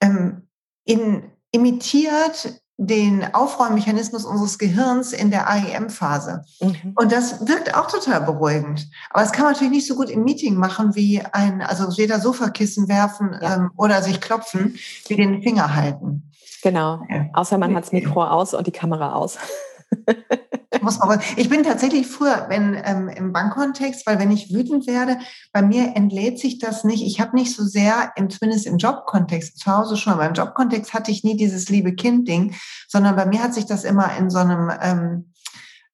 ähm, 0.00 0.48
in, 0.84 1.30
imitiert 1.52 2.60
den 2.78 3.34
Aufräummechanismus 3.34 4.24
unseres 4.24 4.58
Gehirns 4.58 5.12
in 5.12 5.30
der 5.30 5.48
AEM-Phase. 5.48 6.44
Mhm. 6.60 6.92
Und 6.94 7.10
das 7.10 7.46
wirkt 7.46 7.74
auch 7.74 7.90
total 7.90 8.20
beruhigend. 8.20 8.88
Aber 9.10 9.22
das 9.22 9.32
kann 9.32 9.44
man 9.44 9.54
natürlich 9.54 9.72
nicht 9.72 9.86
so 9.86 9.94
gut 9.94 10.10
im 10.10 10.24
Meeting 10.24 10.56
machen 10.56 10.94
wie 10.94 11.22
ein, 11.32 11.62
also 11.62 11.96
weder 11.96 12.20
Sofakissen 12.20 12.88
werfen 12.88 13.34
ja. 13.40 13.56
ähm, 13.56 13.70
oder 13.76 14.02
sich 14.02 14.20
klopfen, 14.20 14.76
wie 15.08 15.16
den 15.16 15.42
Finger 15.42 15.74
halten. 15.74 16.30
Genau. 16.62 17.02
Ja. 17.08 17.26
Außer 17.32 17.58
man 17.58 17.74
hat 17.74 17.84
das 17.84 17.92
Mikro 17.92 18.24
aus 18.24 18.52
und 18.52 18.66
die 18.66 18.72
Kamera 18.72 19.14
aus. 19.14 19.38
Muss 20.82 20.98
man, 20.98 21.20
ich 21.36 21.48
bin 21.48 21.62
tatsächlich 21.62 22.06
früher, 22.06 22.46
wenn 22.48 22.80
ähm, 22.84 23.08
im 23.08 23.32
Bankkontext, 23.32 24.06
weil 24.06 24.18
wenn 24.18 24.30
ich 24.30 24.52
wütend 24.52 24.86
werde, 24.86 25.18
bei 25.52 25.62
mir 25.62 25.94
entlädt 25.94 26.38
sich 26.38 26.58
das 26.58 26.84
nicht. 26.84 27.02
Ich 27.04 27.20
habe 27.20 27.36
nicht 27.36 27.54
so 27.54 27.64
sehr, 27.64 28.12
im, 28.16 28.30
zumindest 28.30 28.66
im 28.66 28.78
Jobkontext, 28.78 29.58
zu 29.58 29.70
Hause 29.70 29.96
schon, 29.96 30.14
aber 30.14 30.26
im 30.26 30.34
Jobkontext 30.34 30.94
hatte 30.94 31.10
ich 31.10 31.24
nie 31.24 31.36
dieses 31.36 31.68
liebe 31.68 31.94
Kind-Ding, 31.94 32.54
sondern 32.88 33.16
bei 33.16 33.26
mir 33.26 33.42
hat 33.42 33.54
sich 33.54 33.66
das 33.66 33.84
immer 33.84 34.16
in 34.16 34.30
so 34.30 34.38
einem 34.38 34.70
ähm, 34.80 35.32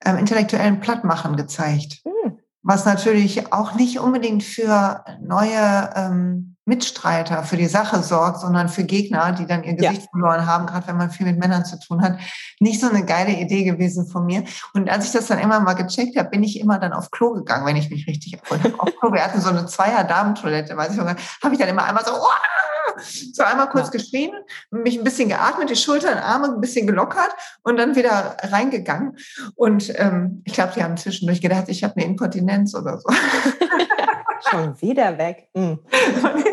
ähm, 0.05 0.17
intellektuellen 0.17 0.81
Plattmachen 0.81 1.37
gezeigt. 1.37 2.01
Hm. 2.05 2.39
Was 2.63 2.85
natürlich 2.85 3.53
auch 3.53 3.75
nicht 3.75 3.99
unbedingt 3.99 4.43
für 4.43 5.05
neue 5.21 5.91
ähm, 5.97 6.52
Mitstreiter 6.65 7.43
für 7.43 7.57
die 7.57 7.67
Sache 7.67 8.03
sorgt, 8.03 8.41
sondern 8.41 8.69
für 8.69 8.85
Gegner, 8.85 9.33
die 9.33 9.47
dann 9.47 9.65
ihr 9.65 9.75
Gesicht 9.75 10.03
ja. 10.03 10.09
verloren 10.11 10.47
haben, 10.47 10.67
gerade 10.67 10.87
wenn 10.87 10.97
man 10.97 11.11
viel 11.11 11.27
mit 11.27 11.39
Männern 11.39 11.65
zu 11.65 11.79
tun 11.79 12.03
hat. 12.03 12.19
Nicht 12.61 12.81
so 12.81 12.89
eine 12.89 13.05
geile 13.05 13.33
Idee 13.33 13.65
gewesen 13.65 14.07
von 14.07 14.27
mir. 14.27 14.45
Und 14.73 14.89
als 14.89 15.07
ich 15.07 15.13
das 15.13 15.27
dann 15.27 15.39
immer 15.39 15.61
mal 15.61 15.75
gecheckt 15.75 16.17
habe, 16.17 16.31
bin 16.31 16.45
ich 16.45 16.61
immer 16.61 16.79
dann 16.79 16.93
auf 16.93 17.11
Klo 17.11 17.33
gegangen, 17.33 17.67
wenn 17.67 17.77
ich 17.77 17.91
mich 17.91 18.07
richtig 18.07 18.35
erholt 18.35 18.63
habe. 18.63 18.79
Auf 18.79 18.91
Klo, 19.01 19.13
wir 19.13 19.25
hatten 19.25 19.41
so 19.41 19.51
eine 19.51 19.67
Zweier-Damentoilette, 19.67 20.77
weiß 20.77 20.93
ich 20.93 20.99
noch, 20.99 21.07
habe 21.07 21.55
ich 21.55 21.59
dann 21.59 21.69
immer 21.69 21.85
einmal 21.85 22.05
so, 22.05 22.13
oh! 22.15 22.29
so 23.33 23.43
einmal 23.43 23.69
kurz 23.69 23.87
ja. 23.87 23.93
geschrien, 23.93 24.33
mich 24.71 24.99
ein 24.99 25.05
bisschen 25.05 25.29
geatmet, 25.29 25.71
die 25.71 25.77
Schultern, 25.77 26.19
Arme 26.19 26.49
ein 26.49 26.61
bisschen 26.61 26.87
gelockert 26.87 27.31
und 27.63 27.77
dann 27.77 27.97
wieder 27.97 28.37
reingegangen. 28.41 29.17
Und 29.55 29.93
ähm, 29.99 30.43
ich 30.45 30.53
glaube, 30.53 30.73
die 30.77 30.83
haben 30.83 30.97
zwischendurch 30.97 31.41
gedacht, 31.41 31.65
ich 31.69 31.83
habe 31.85 31.97
eine 31.97 32.05
Inkontinenz 32.05 32.75
oder 32.75 32.99
so. 32.99 33.09
Schon 34.51 34.81
wieder 34.81 35.19
weg. 35.19 35.49
Mhm. 35.55 35.79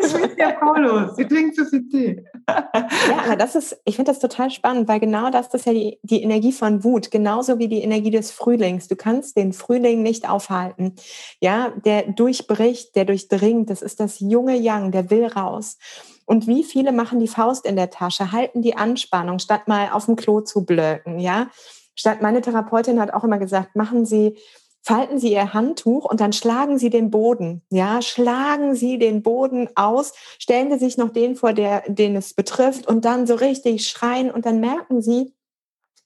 ist 0.00 0.20
mit 0.20 0.38
der 0.38 0.52
Paulus? 0.60 1.16
Sie 1.16 1.26
trinkt 1.26 1.56
zu 1.56 1.64
viel 1.66 1.88
Tee. 1.88 2.24
ja, 2.48 3.22
aber 3.24 3.36
das 3.36 3.54
ist, 3.54 3.80
ich 3.84 3.96
finde 3.96 4.12
das 4.12 4.20
total 4.20 4.50
spannend, 4.50 4.88
weil 4.88 5.00
genau 5.00 5.30
das, 5.30 5.48
das 5.48 5.62
ist 5.62 5.66
ja 5.66 5.72
die, 5.72 5.98
die 6.02 6.22
Energie 6.22 6.52
von 6.52 6.84
Wut, 6.84 7.10
genauso 7.10 7.58
wie 7.58 7.68
die 7.68 7.82
Energie 7.82 8.10
des 8.10 8.30
Frühlings. 8.30 8.88
Du 8.88 8.96
kannst 8.96 9.36
den 9.36 9.52
Frühling 9.52 10.02
nicht 10.02 10.28
aufhalten. 10.28 10.94
Ja, 11.40 11.72
der 11.84 12.12
durchbricht, 12.12 12.94
der 12.96 13.04
durchdringt. 13.04 13.70
Das 13.70 13.82
ist 13.82 14.00
das 14.00 14.20
junge 14.20 14.56
Yang, 14.56 14.92
der 14.92 15.10
will 15.10 15.26
raus. 15.26 15.78
Und 16.26 16.46
wie 16.46 16.62
viele 16.62 16.92
machen 16.92 17.18
die 17.18 17.28
Faust 17.28 17.66
in 17.66 17.74
der 17.74 17.90
Tasche, 17.90 18.30
halten 18.30 18.62
die 18.62 18.76
Anspannung, 18.76 19.40
statt 19.40 19.66
mal 19.66 19.90
auf 19.90 20.06
dem 20.06 20.14
Klo 20.14 20.40
zu 20.40 20.64
blöken, 20.64 21.18
ja? 21.18 21.48
Statt 21.96 22.22
meine 22.22 22.40
Therapeutin 22.40 23.00
hat 23.00 23.12
auch 23.12 23.24
immer 23.24 23.38
gesagt, 23.38 23.74
machen 23.74 24.06
Sie 24.06 24.38
falten 24.82 25.18
Sie 25.18 25.32
Ihr 25.32 25.52
Handtuch 25.52 26.04
und 26.04 26.20
dann 26.20 26.32
schlagen 26.32 26.78
Sie 26.78 26.90
den 26.90 27.10
Boden. 27.10 27.62
Ja, 27.70 28.02
schlagen 28.02 28.74
Sie 28.74 28.98
den 28.98 29.22
Boden 29.22 29.68
aus, 29.74 30.12
stellen 30.38 30.70
Sie 30.70 30.78
sich 30.78 30.96
noch 30.96 31.10
den 31.10 31.36
vor, 31.36 31.52
der, 31.52 31.82
den 31.88 32.16
es 32.16 32.34
betrifft 32.34 32.86
und 32.86 33.04
dann 33.04 33.26
so 33.26 33.34
richtig 33.34 33.86
schreien 33.88 34.30
und 34.30 34.46
dann 34.46 34.60
merken 34.60 35.02
Sie, 35.02 35.34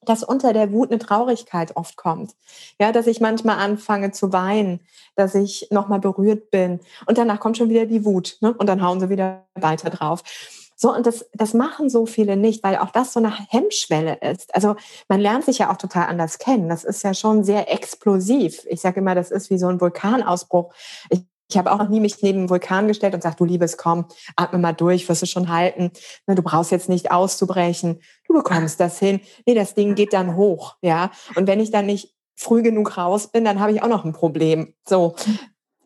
dass 0.04 0.22
unter 0.22 0.52
der 0.52 0.72
Wut 0.72 0.90
eine 0.90 0.98
Traurigkeit 0.98 1.76
oft 1.76 1.96
kommt. 1.96 2.34
Ja, 2.78 2.92
dass 2.92 3.06
ich 3.06 3.20
manchmal 3.20 3.58
anfange 3.58 4.12
zu 4.12 4.32
weinen, 4.32 4.80
dass 5.16 5.34
ich 5.34 5.68
nochmal 5.70 6.00
berührt 6.00 6.50
bin 6.50 6.80
und 7.06 7.18
danach 7.18 7.40
kommt 7.40 7.56
schon 7.56 7.70
wieder 7.70 7.86
die 7.86 8.04
Wut 8.04 8.36
ne? 8.40 8.52
und 8.52 8.66
dann 8.68 8.82
hauen 8.82 9.00
sie 9.00 9.08
wieder 9.08 9.46
weiter 9.54 9.90
drauf. 9.90 10.22
So, 10.76 10.92
und 10.94 11.06
das, 11.06 11.26
das 11.32 11.54
machen 11.54 11.88
so 11.88 12.06
viele 12.06 12.36
nicht, 12.36 12.62
weil 12.62 12.76
auch 12.76 12.90
das 12.90 13.12
so 13.12 13.20
eine 13.20 13.32
Hemmschwelle 13.50 14.18
ist. 14.20 14.54
Also 14.54 14.76
man 15.08 15.20
lernt 15.20 15.44
sich 15.44 15.58
ja 15.58 15.72
auch 15.72 15.76
total 15.76 16.06
anders 16.06 16.38
kennen. 16.38 16.68
Das 16.68 16.84
ist 16.84 17.02
ja 17.02 17.14
schon 17.14 17.44
sehr 17.44 17.72
explosiv. 17.72 18.64
Ich 18.68 18.80
sage 18.80 19.00
immer, 19.00 19.14
das 19.14 19.30
ist 19.30 19.50
wie 19.50 19.58
so 19.58 19.68
ein 19.68 19.80
Vulkanausbruch. 19.80 20.74
Ich, 21.10 21.20
ich 21.48 21.58
habe 21.58 21.70
auch 21.70 21.78
noch 21.78 21.88
nie 21.88 22.00
mich 22.00 22.20
neben 22.22 22.40
einen 22.40 22.50
Vulkan 22.50 22.88
gestellt 22.88 23.14
und 23.14 23.20
gesagt, 23.20 23.38
du 23.38 23.44
Liebes, 23.44 23.76
komm, 23.76 24.06
atme 24.34 24.58
mal 24.58 24.72
durch, 24.72 25.08
wirst 25.08 25.22
du 25.22 25.26
schon 25.26 25.48
halten. 25.48 25.92
Du 26.26 26.42
brauchst 26.42 26.72
jetzt 26.72 26.88
nicht 26.88 27.12
auszubrechen. 27.12 28.00
Du 28.26 28.34
bekommst 28.34 28.80
das 28.80 28.98
hin. 28.98 29.20
Nee, 29.46 29.54
das 29.54 29.74
Ding 29.74 29.94
geht 29.94 30.12
dann 30.12 30.36
hoch, 30.36 30.76
ja. 30.82 31.10
Und 31.36 31.46
wenn 31.46 31.60
ich 31.60 31.70
dann 31.70 31.86
nicht 31.86 32.14
früh 32.34 32.62
genug 32.62 32.96
raus 32.96 33.28
bin, 33.30 33.44
dann 33.44 33.60
habe 33.60 33.72
ich 33.72 33.82
auch 33.82 33.88
noch 33.88 34.04
ein 34.04 34.12
Problem. 34.12 34.74
So. 34.84 35.14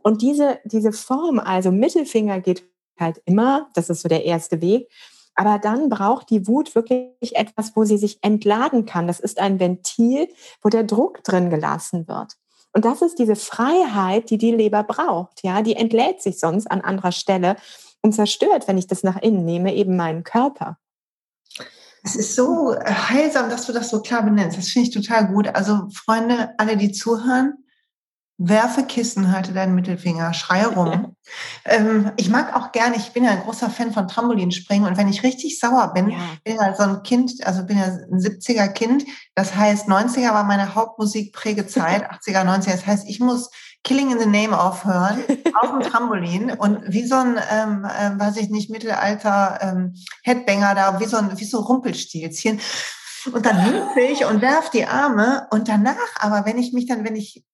Und 0.02 0.22
diese, 0.22 0.58
diese 0.64 0.92
Form, 0.92 1.38
also 1.38 1.70
Mittelfinger 1.70 2.40
geht 2.40 2.64
halt 3.00 3.20
immer. 3.24 3.68
Das 3.74 3.90
ist 3.90 4.02
so 4.02 4.08
der 4.08 4.24
erste 4.24 4.60
Weg. 4.60 4.88
Aber 5.34 5.58
dann 5.58 5.88
braucht 5.88 6.30
die 6.30 6.48
Wut 6.48 6.74
wirklich 6.74 7.36
etwas, 7.36 7.76
wo 7.76 7.84
sie 7.84 7.96
sich 7.96 8.18
entladen 8.22 8.86
kann. 8.86 9.06
Das 9.06 9.20
ist 9.20 9.38
ein 9.38 9.60
Ventil, 9.60 10.28
wo 10.62 10.68
der 10.68 10.82
Druck 10.82 11.22
drin 11.22 11.48
gelassen 11.48 12.08
wird. 12.08 12.34
Und 12.72 12.84
das 12.84 13.02
ist 13.02 13.18
diese 13.18 13.36
Freiheit, 13.36 14.30
die 14.30 14.38
die 14.38 14.50
Leber 14.50 14.82
braucht. 14.82 15.42
Ja, 15.42 15.62
die 15.62 15.76
entlädt 15.76 16.22
sich 16.22 16.38
sonst 16.38 16.70
an 16.70 16.80
anderer 16.80 17.12
Stelle 17.12 17.56
und 18.02 18.12
zerstört, 18.12 18.68
wenn 18.68 18.78
ich 18.78 18.86
das 18.86 19.02
nach 19.02 19.20
innen 19.20 19.44
nehme, 19.44 19.74
eben 19.74 19.96
meinen 19.96 20.24
Körper. 20.24 20.78
Es 22.02 22.16
ist 22.16 22.34
so 22.34 22.74
heilsam, 22.84 23.50
dass 23.50 23.66
du 23.66 23.72
das 23.72 23.90
so 23.90 24.00
klar 24.00 24.22
benennst. 24.22 24.56
Das 24.56 24.68
finde 24.68 24.88
ich 24.88 24.94
total 24.94 25.28
gut. 25.28 25.48
Also 25.54 25.88
Freunde, 25.92 26.54
alle, 26.58 26.76
die 26.76 26.92
zuhören, 26.92 27.64
werfe 28.38 28.84
Kissen, 28.84 29.32
halte 29.32 29.52
deinen 29.52 29.74
Mittelfinger, 29.74 30.32
schreie 30.32 30.68
rum. 30.68 31.16
ähm, 31.64 32.12
ich 32.16 32.30
mag 32.30 32.54
auch 32.54 32.70
gerne, 32.70 32.96
ich 32.96 33.12
bin 33.12 33.24
ja 33.24 33.32
ein 33.32 33.42
großer 33.42 33.68
Fan 33.68 33.92
von 33.92 34.06
Trampolinspringen 34.06 34.88
und 34.88 34.96
wenn 34.96 35.08
ich 35.08 35.24
richtig 35.24 35.58
sauer 35.58 35.92
bin, 35.92 36.10
ja. 36.10 36.18
bin 36.44 36.54
ja 36.54 36.74
so 36.74 36.84
ein 36.84 37.02
Kind, 37.02 37.44
also 37.44 37.66
bin 37.66 37.78
ja 37.78 37.86
ein 37.86 38.20
70er 38.20 38.68
Kind, 38.68 39.04
das 39.34 39.56
heißt 39.56 39.88
90er 39.88 40.32
war 40.32 40.44
meine 40.44 40.76
Hauptmusikprägezeit, 40.76 42.10
80er, 42.12 42.44
90er, 42.44 42.70
das 42.70 42.86
heißt, 42.86 43.08
ich 43.08 43.18
muss 43.18 43.50
Killing 43.82 44.12
in 44.12 44.20
the 44.20 44.26
Name 44.26 44.58
aufhören, 44.58 45.18
auf 45.60 45.70
dem 45.70 45.80
Trampolin 45.80 46.52
und 46.52 46.80
wie 46.92 47.06
so 47.06 47.16
ein, 47.16 47.40
ähm, 47.50 47.84
äh, 47.84 48.18
weiß 48.18 48.36
ich 48.36 48.50
nicht, 48.50 48.70
Mittelalter 48.70 49.58
ähm, 49.62 49.94
Headbanger 50.22 50.74
da, 50.76 51.00
wie 51.00 51.06
so 51.06 51.16
ein, 51.16 51.38
wie 51.38 51.44
so 51.44 51.60
Rumpelstilzchen. 51.60 52.60
Und 53.32 53.46
dann 53.46 53.64
hüpfe 53.66 54.00
ich 54.00 54.24
und 54.26 54.42
werf 54.42 54.70
die 54.70 54.86
Arme 54.86 55.48
und 55.50 55.68
danach, 55.68 55.96
aber 56.20 56.44
wenn 56.44 56.58
ich 56.58 56.72
mich 56.72 56.86
dann, 56.86 57.04
wenn 57.04 57.16
ich 57.16 57.44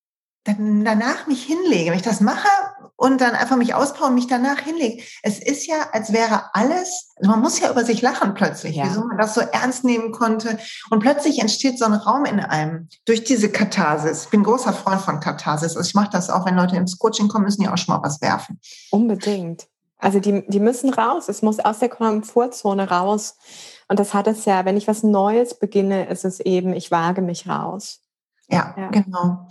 dann 0.44 0.84
danach 0.84 1.26
mich 1.26 1.42
hinlege, 1.42 1.90
wenn 1.90 1.98
ich 1.98 2.04
das 2.04 2.20
mache 2.20 2.48
und 2.96 3.20
dann 3.20 3.34
einfach 3.34 3.56
mich 3.56 3.74
ausbaue 3.74 4.08
und 4.08 4.14
mich 4.14 4.26
danach 4.26 4.60
hinlege. 4.60 5.02
Es 5.22 5.38
ist 5.38 5.66
ja, 5.66 5.76
als 5.92 6.12
wäre 6.12 6.54
alles, 6.54 7.12
also 7.16 7.30
man 7.30 7.40
muss 7.40 7.58
ja 7.58 7.70
über 7.70 7.84
sich 7.84 8.02
lachen 8.02 8.34
plötzlich, 8.34 8.76
ja. 8.76 8.84
wieso 8.84 9.04
man 9.04 9.18
das 9.18 9.34
so 9.34 9.40
ernst 9.40 9.84
nehmen 9.84 10.12
konnte. 10.12 10.58
Und 10.90 11.00
plötzlich 11.00 11.40
entsteht 11.40 11.78
so 11.78 11.86
ein 11.86 11.94
Raum 11.94 12.24
in 12.24 12.40
einem 12.40 12.88
durch 13.06 13.24
diese 13.24 13.50
Katharsis. 13.50 14.24
Ich 14.24 14.30
bin 14.30 14.42
großer 14.42 14.72
Freund 14.72 15.00
von 15.00 15.20
Katharsis. 15.20 15.76
Also 15.76 15.88
ich 15.88 15.94
mache 15.94 16.10
das 16.10 16.30
auch, 16.30 16.46
wenn 16.46 16.56
Leute 16.56 16.76
ins 16.76 16.98
Coaching 16.98 17.28
kommen, 17.28 17.44
müssen 17.44 17.62
die 17.62 17.68
auch 17.68 17.78
schon 17.78 17.94
mal 17.94 18.02
was 18.02 18.20
werfen. 18.20 18.60
Unbedingt. 18.90 19.66
Also 19.98 20.20
die, 20.20 20.44
die 20.48 20.60
müssen 20.60 20.92
raus. 20.92 21.28
Es 21.28 21.40
muss 21.40 21.60
aus 21.60 21.78
der 21.78 21.88
Komfortzone 21.88 22.90
raus. 22.90 23.36
Und 23.88 23.98
das 23.98 24.12
hat 24.12 24.26
es 24.26 24.44
ja, 24.44 24.64
wenn 24.66 24.76
ich 24.76 24.86
was 24.86 25.02
Neues 25.02 25.58
beginne, 25.58 26.08
ist 26.08 26.24
es 26.24 26.40
eben, 26.40 26.74
ich 26.74 26.90
wage 26.90 27.22
mich 27.22 27.48
raus. 27.48 28.03
Ja, 28.48 28.74
ja, 28.76 28.88
genau. 28.88 29.48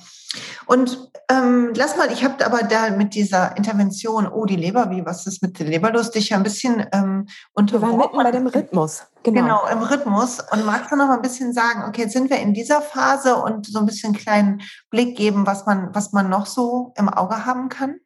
Und 0.66 1.12
ähm, 1.30 1.72
lass 1.76 1.98
mal, 1.98 2.12
ich 2.12 2.24
habe 2.24 2.46
aber 2.46 2.64
da 2.64 2.92
mit 2.92 3.16
dieser 3.16 3.58
Intervention, 3.58 4.28
oh, 4.28 4.46
die 4.46 4.56
Leber, 4.56 4.90
wie, 4.92 5.06
was 5.06 5.26
ist 5.26 5.42
mit 5.42 5.60
der 5.60 5.68
Leber 5.68 5.92
lustig, 5.92 6.30
ja 6.30 6.38
ein 6.38 6.44
bisschen 6.44 6.86
ähm, 6.92 7.28
unter. 7.54 7.82
Wir 7.82 7.88
waren 7.88 7.98
mitten 7.98 8.18
bei 8.18 8.32
dem 8.32 8.48
Rhythmus. 8.48 9.04
Genau. 9.24 9.42
genau, 9.42 9.68
im 9.68 9.84
Rhythmus. 9.84 10.40
Und 10.52 10.66
magst 10.66 10.92
du 10.92 10.96
noch 10.96 11.08
mal 11.08 11.16
ein 11.16 11.22
bisschen 11.22 11.54
sagen, 11.54 11.84
okay, 11.88 12.04
jetzt 12.04 12.14
sind 12.14 12.30
wir 12.30 12.38
in 12.38 12.54
dieser 12.54 12.82
Phase 12.82 13.36
und 13.36 13.66
so 13.66 13.80
ein 13.80 13.86
bisschen 13.86 14.14
kleinen 14.14 14.62
Blick 14.90 15.18
geben, 15.18 15.48
was 15.48 15.66
man, 15.66 15.94
was 15.94 16.12
man 16.12 16.30
noch 16.30 16.46
so 16.46 16.94
im 16.98 17.10
Auge 17.10 17.46
haben 17.46 17.70
kann? 17.70 18.00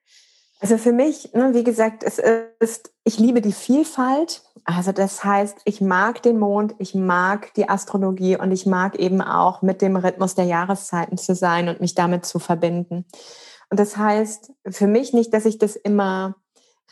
Also 0.60 0.78
für 0.78 0.92
mich, 0.92 1.34
ne, 1.34 1.54
wie 1.54 1.64
gesagt, 1.64 2.04
es 2.04 2.20
ist, 2.60 2.92
ich 3.04 3.20
liebe 3.20 3.42
die 3.42 3.54
Vielfalt. 3.54 4.42
Also 4.70 4.92
das 4.92 5.24
heißt, 5.24 5.62
ich 5.64 5.80
mag 5.80 6.22
den 6.24 6.40
Mond, 6.40 6.76
ich 6.78 6.94
mag 6.94 7.54
die 7.54 7.70
Astrologie 7.70 8.36
und 8.36 8.52
ich 8.52 8.66
mag 8.66 9.00
eben 9.00 9.22
auch 9.22 9.62
mit 9.62 9.82
dem 9.82 9.96
Rhythmus 9.96 10.36
der 10.36 10.44
Jahreszeiten 10.44 11.18
zu 11.18 11.36
sein 11.36 11.70
und 11.70 11.80
mich 11.80 11.96
damit 11.96 12.26
zu 12.26 12.38
verbinden. 12.38 13.06
Und 13.70 13.80
das 13.80 13.96
heißt 13.96 14.52
für 14.70 14.88
mich 14.88 15.14
nicht, 15.14 15.34
dass 15.34 15.46
ich 15.46 15.58
das 15.58 15.78
immer 15.78 16.36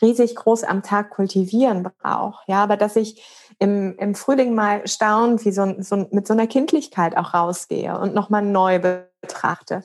riesig 0.00 0.36
groß 0.36 0.64
am 0.64 0.82
Tag 0.82 1.10
kultivieren 1.10 1.86
brauche, 2.00 2.42
ja, 2.46 2.62
aber 2.62 2.78
dass 2.78 2.96
ich 2.96 3.22
im, 3.58 3.94
im 3.98 4.14
Frühling 4.14 4.54
mal 4.54 4.86
staunend 4.86 5.44
wie 5.44 5.52
so, 5.52 5.74
so 5.78 6.08
mit 6.10 6.26
so 6.26 6.32
einer 6.32 6.46
Kindlichkeit 6.46 7.14
auch 7.14 7.34
rausgehe 7.34 7.98
und 7.98 8.14
nochmal 8.14 8.42
neu 8.42 8.78
betrachte 8.78 9.84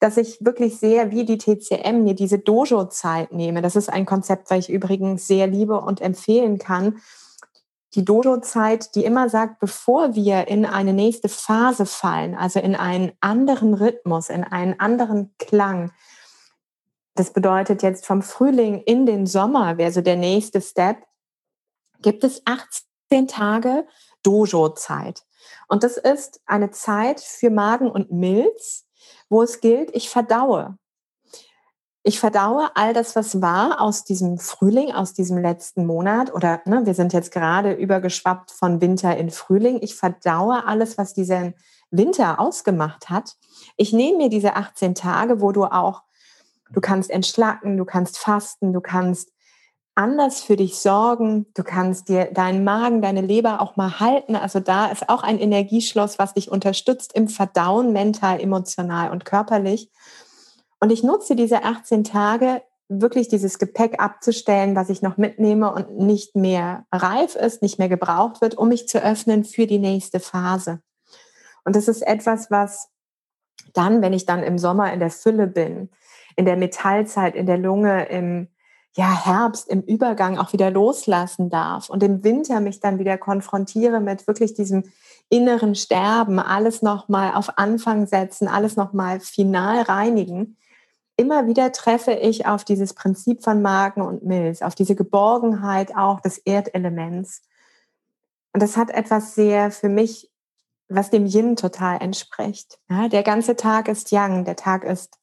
dass 0.00 0.16
ich 0.16 0.38
wirklich 0.40 0.78
sehe, 0.78 1.10
wie 1.10 1.24
die 1.24 1.38
TCM 1.38 2.04
mir 2.04 2.14
diese 2.14 2.38
Dojo-Zeit 2.38 3.32
nehme. 3.32 3.62
Das 3.62 3.74
ist 3.74 3.88
ein 3.88 4.06
Konzept, 4.06 4.50
was 4.50 4.60
ich 4.60 4.70
übrigens 4.70 5.26
sehr 5.26 5.46
liebe 5.46 5.80
und 5.80 6.00
empfehlen 6.00 6.58
kann. 6.58 7.00
Die 7.98 8.04
Dojo-Zeit, 8.04 8.94
die 8.94 9.04
immer 9.04 9.28
sagt, 9.28 9.58
bevor 9.58 10.14
wir 10.14 10.46
in 10.46 10.64
eine 10.64 10.92
nächste 10.92 11.28
Phase 11.28 11.84
fallen, 11.84 12.36
also 12.36 12.60
in 12.60 12.76
einen 12.76 13.10
anderen 13.20 13.74
Rhythmus, 13.74 14.28
in 14.28 14.44
einen 14.44 14.78
anderen 14.78 15.34
Klang, 15.40 15.90
das 17.16 17.32
bedeutet 17.32 17.82
jetzt 17.82 18.06
vom 18.06 18.22
Frühling 18.22 18.80
in 18.82 19.04
den 19.04 19.26
Sommer 19.26 19.78
wäre 19.78 19.90
so 19.90 20.00
der 20.00 20.14
nächste 20.14 20.60
Step, 20.60 20.98
gibt 22.00 22.22
es 22.22 22.40
18 22.44 23.26
Tage 23.26 23.84
Dojo-Zeit. 24.22 25.24
Und 25.66 25.82
das 25.82 25.96
ist 25.96 26.40
eine 26.46 26.70
Zeit 26.70 27.20
für 27.20 27.50
Magen 27.50 27.90
und 27.90 28.12
Milz, 28.12 28.86
wo 29.28 29.42
es 29.42 29.60
gilt, 29.60 29.90
ich 29.92 30.08
verdaue. 30.08 30.78
Ich 32.02 32.20
verdaue 32.20 32.70
all 32.74 32.94
das, 32.94 33.16
was 33.16 33.42
war 33.42 33.80
aus 33.80 34.04
diesem 34.04 34.38
Frühling, 34.38 34.92
aus 34.92 35.14
diesem 35.14 35.38
letzten 35.38 35.84
Monat 35.84 36.32
oder 36.32 36.60
ne, 36.64 36.86
wir 36.86 36.94
sind 36.94 37.12
jetzt 37.12 37.32
gerade 37.32 37.72
übergeschwappt 37.72 38.50
von 38.50 38.80
Winter 38.80 39.16
in 39.16 39.30
Frühling. 39.30 39.78
Ich 39.82 39.94
verdaue 39.96 40.64
alles, 40.64 40.96
was 40.96 41.12
diesen 41.12 41.54
Winter 41.90 42.38
ausgemacht 42.38 43.10
hat. 43.10 43.36
Ich 43.76 43.92
nehme 43.92 44.18
mir 44.18 44.28
diese 44.30 44.54
18 44.54 44.94
Tage, 44.94 45.40
wo 45.40 45.52
du 45.52 45.64
auch, 45.64 46.02
du 46.70 46.80
kannst 46.80 47.10
entschlacken, 47.10 47.76
du 47.76 47.84
kannst 47.84 48.18
fasten, 48.18 48.72
du 48.72 48.80
kannst 48.80 49.32
anders 49.98 50.40
für 50.40 50.54
dich 50.54 50.78
sorgen. 50.78 51.46
Du 51.54 51.64
kannst 51.64 52.08
dir 52.08 52.26
deinen 52.26 52.62
Magen, 52.62 53.02
deine 53.02 53.20
Leber 53.20 53.60
auch 53.60 53.74
mal 53.74 53.98
halten. 53.98 54.36
Also 54.36 54.60
da 54.60 54.86
ist 54.86 55.08
auch 55.08 55.24
ein 55.24 55.40
Energieschloss, 55.40 56.20
was 56.20 56.34
dich 56.34 56.52
unterstützt 56.52 57.12
im 57.14 57.26
Verdauen, 57.26 57.92
mental, 57.92 58.40
emotional 58.40 59.10
und 59.10 59.24
körperlich. 59.24 59.90
Und 60.80 60.90
ich 60.90 61.02
nutze 61.02 61.36
diese 61.36 61.64
18 61.64 62.04
Tage, 62.04 62.62
wirklich 62.88 63.28
dieses 63.28 63.58
Gepäck 63.58 64.00
abzustellen, 64.00 64.74
was 64.74 64.88
ich 64.88 65.02
noch 65.02 65.18
mitnehme 65.18 65.72
und 65.72 65.98
nicht 65.98 66.34
mehr 66.34 66.86
reif 66.90 67.34
ist, 67.36 67.60
nicht 67.60 67.78
mehr 67.78 67.88
gebraucht 67.88 68.40
wird, 68.40 68.56
um 68.56 68.68
mich 68.68 68.88
zu 68.88 69.02
öffnen 69.02 69.44
für 69.44 69.66
die 69.66 69.78
nächste 69.78 70.20
Phase. 70.20 70.80
Und 71.64 71.76
das 71.76 71.88
ist 71.88 72.00
etwas, 72.00 72.50
was 72.50 72.88
dann, 73.74 74.00
wenn 74.00 74.14
ich 74.14 74.24
dann 74.24 74.42
im 74.42 74.58
Sommer 74.58 74.92
in 74.92 75.00
der 75.00 75.10
Fülle 75.10 75.46
bin, 75.46 75.90
in 76.36 76.46
der 76.46 76.56
Metallzeit, 76.56 77.34
in 77.34 77.46
der 77.46 77.58
Lunge, 77.58 78.06
im 78.06 78.48
ja, 78.96 79.24
Herbst 79.24 79.68
im 79.68 79.82
Übergang 79.82 80.38
auch 80.38 80.52
wieder 80.52 80.70
loslassen 80.70 81.50
darf 81.50 81.88
und 81.88 82.02
im 82.02 82.24
Winter 82.24 82.60
mich 82.60 82.80
dann 82.80 82.98
wieder 82.98 83.18
konfrontiere 83.18 84.00
mit 84.00 84.26
wirklich 84.26 84.54
diesem 84.54 84.84
inneren 85.28 85.74
Sterben, 85.74 86.40
alles 86.40 86.82
nochmal 86.82 87.34
auf 87.34 87.58
Anfang 87.58 88.06
setzen, 88.06 88.48
alles 88.48 88.76
nochmal 88.76 89.20
final 89.20 89.82
reinigen. 89.82 90.56
Immer 91.20 91.48
wieder 91.48 91.72
treffe 91.72 92.12
ich 92.12 92.46
auf 92.46 92.64
dieses 92.64 92.94
Prinzip 92.94 93.42
von 93.42 93.60
Magen 93.60 94.02
und 94.02 94.24
Milz, 94.24 94.62
auf 94.62 94.76
diese 94.76 94.94
Geborgenheit 94.94 95.96
auch 95.96 96.20
des 96.20 96.38
Erdelements. 96.38 97.42
Und 98.52 98.62
das 98.62 98.76
hat 98.76 98.90
etwas 98.90 99.34
sehr 99.34 99.72
für 99.72 99.88
mich, 99.88 100.30
was 100.88 101.10
dem 101.10 101.26
Yin 101.26 101.56
total 101.56 102.00
entspricht. 102.00 102.78
Ja, 102.88 103.08
der 103.08 103.24
ganze 103.24 103.56
Tag 103.56 103.88
ist 103.88 104.12
Yang, 104.12 104.44
der 104.44 104.54
Tag 104.54 104.84
ist 104.84 105.18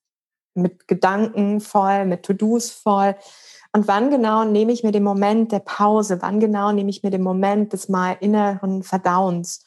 mit 0.54 0.90
Gedanken 0.90 1.62
voll, 1.62 2.04
mit 2.04 2.24
To-Dos 2.24 2.72
voll. 2.72 3.16
Und 3.72 3.88
wann 3.88 4.10
genau 4.10 4.44
nehme 4.44 4.74
ich 4.74 4.84
mir 4.84 4.92
den 4.92 5.04
Moment 5.04 5.54
der 5.54 5.60
Pause? 5.60 6.22
Wann 6.22 6.42
genau 6.42 6.74
nehme 6.74 6.90
ich 6.90 7.04
mir 7.04 7.10
den 7.10 7.24
Moment 7.24 7.72
des 7.72 7.88
mal 7.88 8.18
inneren 8.20 8.84
Verdauens? 8.84 9.64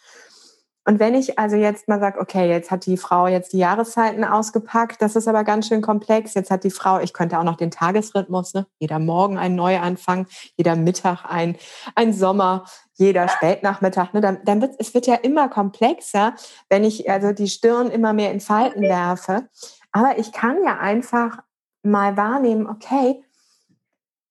Und 0.88 1.01
wenn 1.01 1.14
ich 1.14 1.38
also 1.38 1.55
jetzt 1.55 1.87
mal 1.87 2.01
sage, 2.01 2.18
okay, 2.18 2.48
jetzt 2.48 2.70
hat 2.70 2.87
die 2.87 2.96
Frau 2.96 3.27
jetzt 3.27 3.53
die 3.53 3.59
Jahreszeiten 3.59 4.24
ausgepackt, 4.24 5.03
das 5.03 5.16
ist 5.16 5.29
aber 5.29 5.44
ganz 5.44 5.68
schön 5.68 5.83
komplex. 5.83 6.33
Jetzt 6.33 6.51
hat 6.51 6.64
die 6.64 6.70
Frau, 6.70 6.98
ich 6.98 7.12
könnte 7.12 7.38
auch 7.38 7.44
noch 7.44 7.59
den 7.59 7.70
Tagesrhythmus, 7.70 8.55
ne? 8.55 8.66
jeder 8.79 8.98
Morgen 8.98 9.37
ein 9.37 9.55
Neuanfang, 9.55 10.27
jeder 10.57 10.77
Mittag 10.77 11.27
ein, 11.27 11.57
ein 11.94 12.14
Sommer, 12.14 12.64
jeder 12.94 13.29
Spätnachmittag. 13.29 14.14
Ne? 14.14 14.22
Dann, 14.22 14.38
dann 14.46 14.62
wird 14.62 14.77
es 14.79 14.94
wird 14.94 15.07
ja 15.07 15.16
immer 15.16 15.51
komplexer, 15.51 16.33
wenn 16.70 16.85
ich 16.85 17.11
also 17.11 17.33
die 17.33 17.48
Stirn 17.48 17.90
immer 17.90 18.14
mehr 18.14 18.33
in 18.33 18.40
Falten 18.40 18.81
werfe. 18.81 19.46
Aber 19.92 20.16
ich 20.16 20.33
kann 20.33 20.64
ja 20.64 20.79
einfach 20.79 21.37
mal 21.83 22.16
wahrnehmen, 22.16 22.66
okay, 22.66 23.22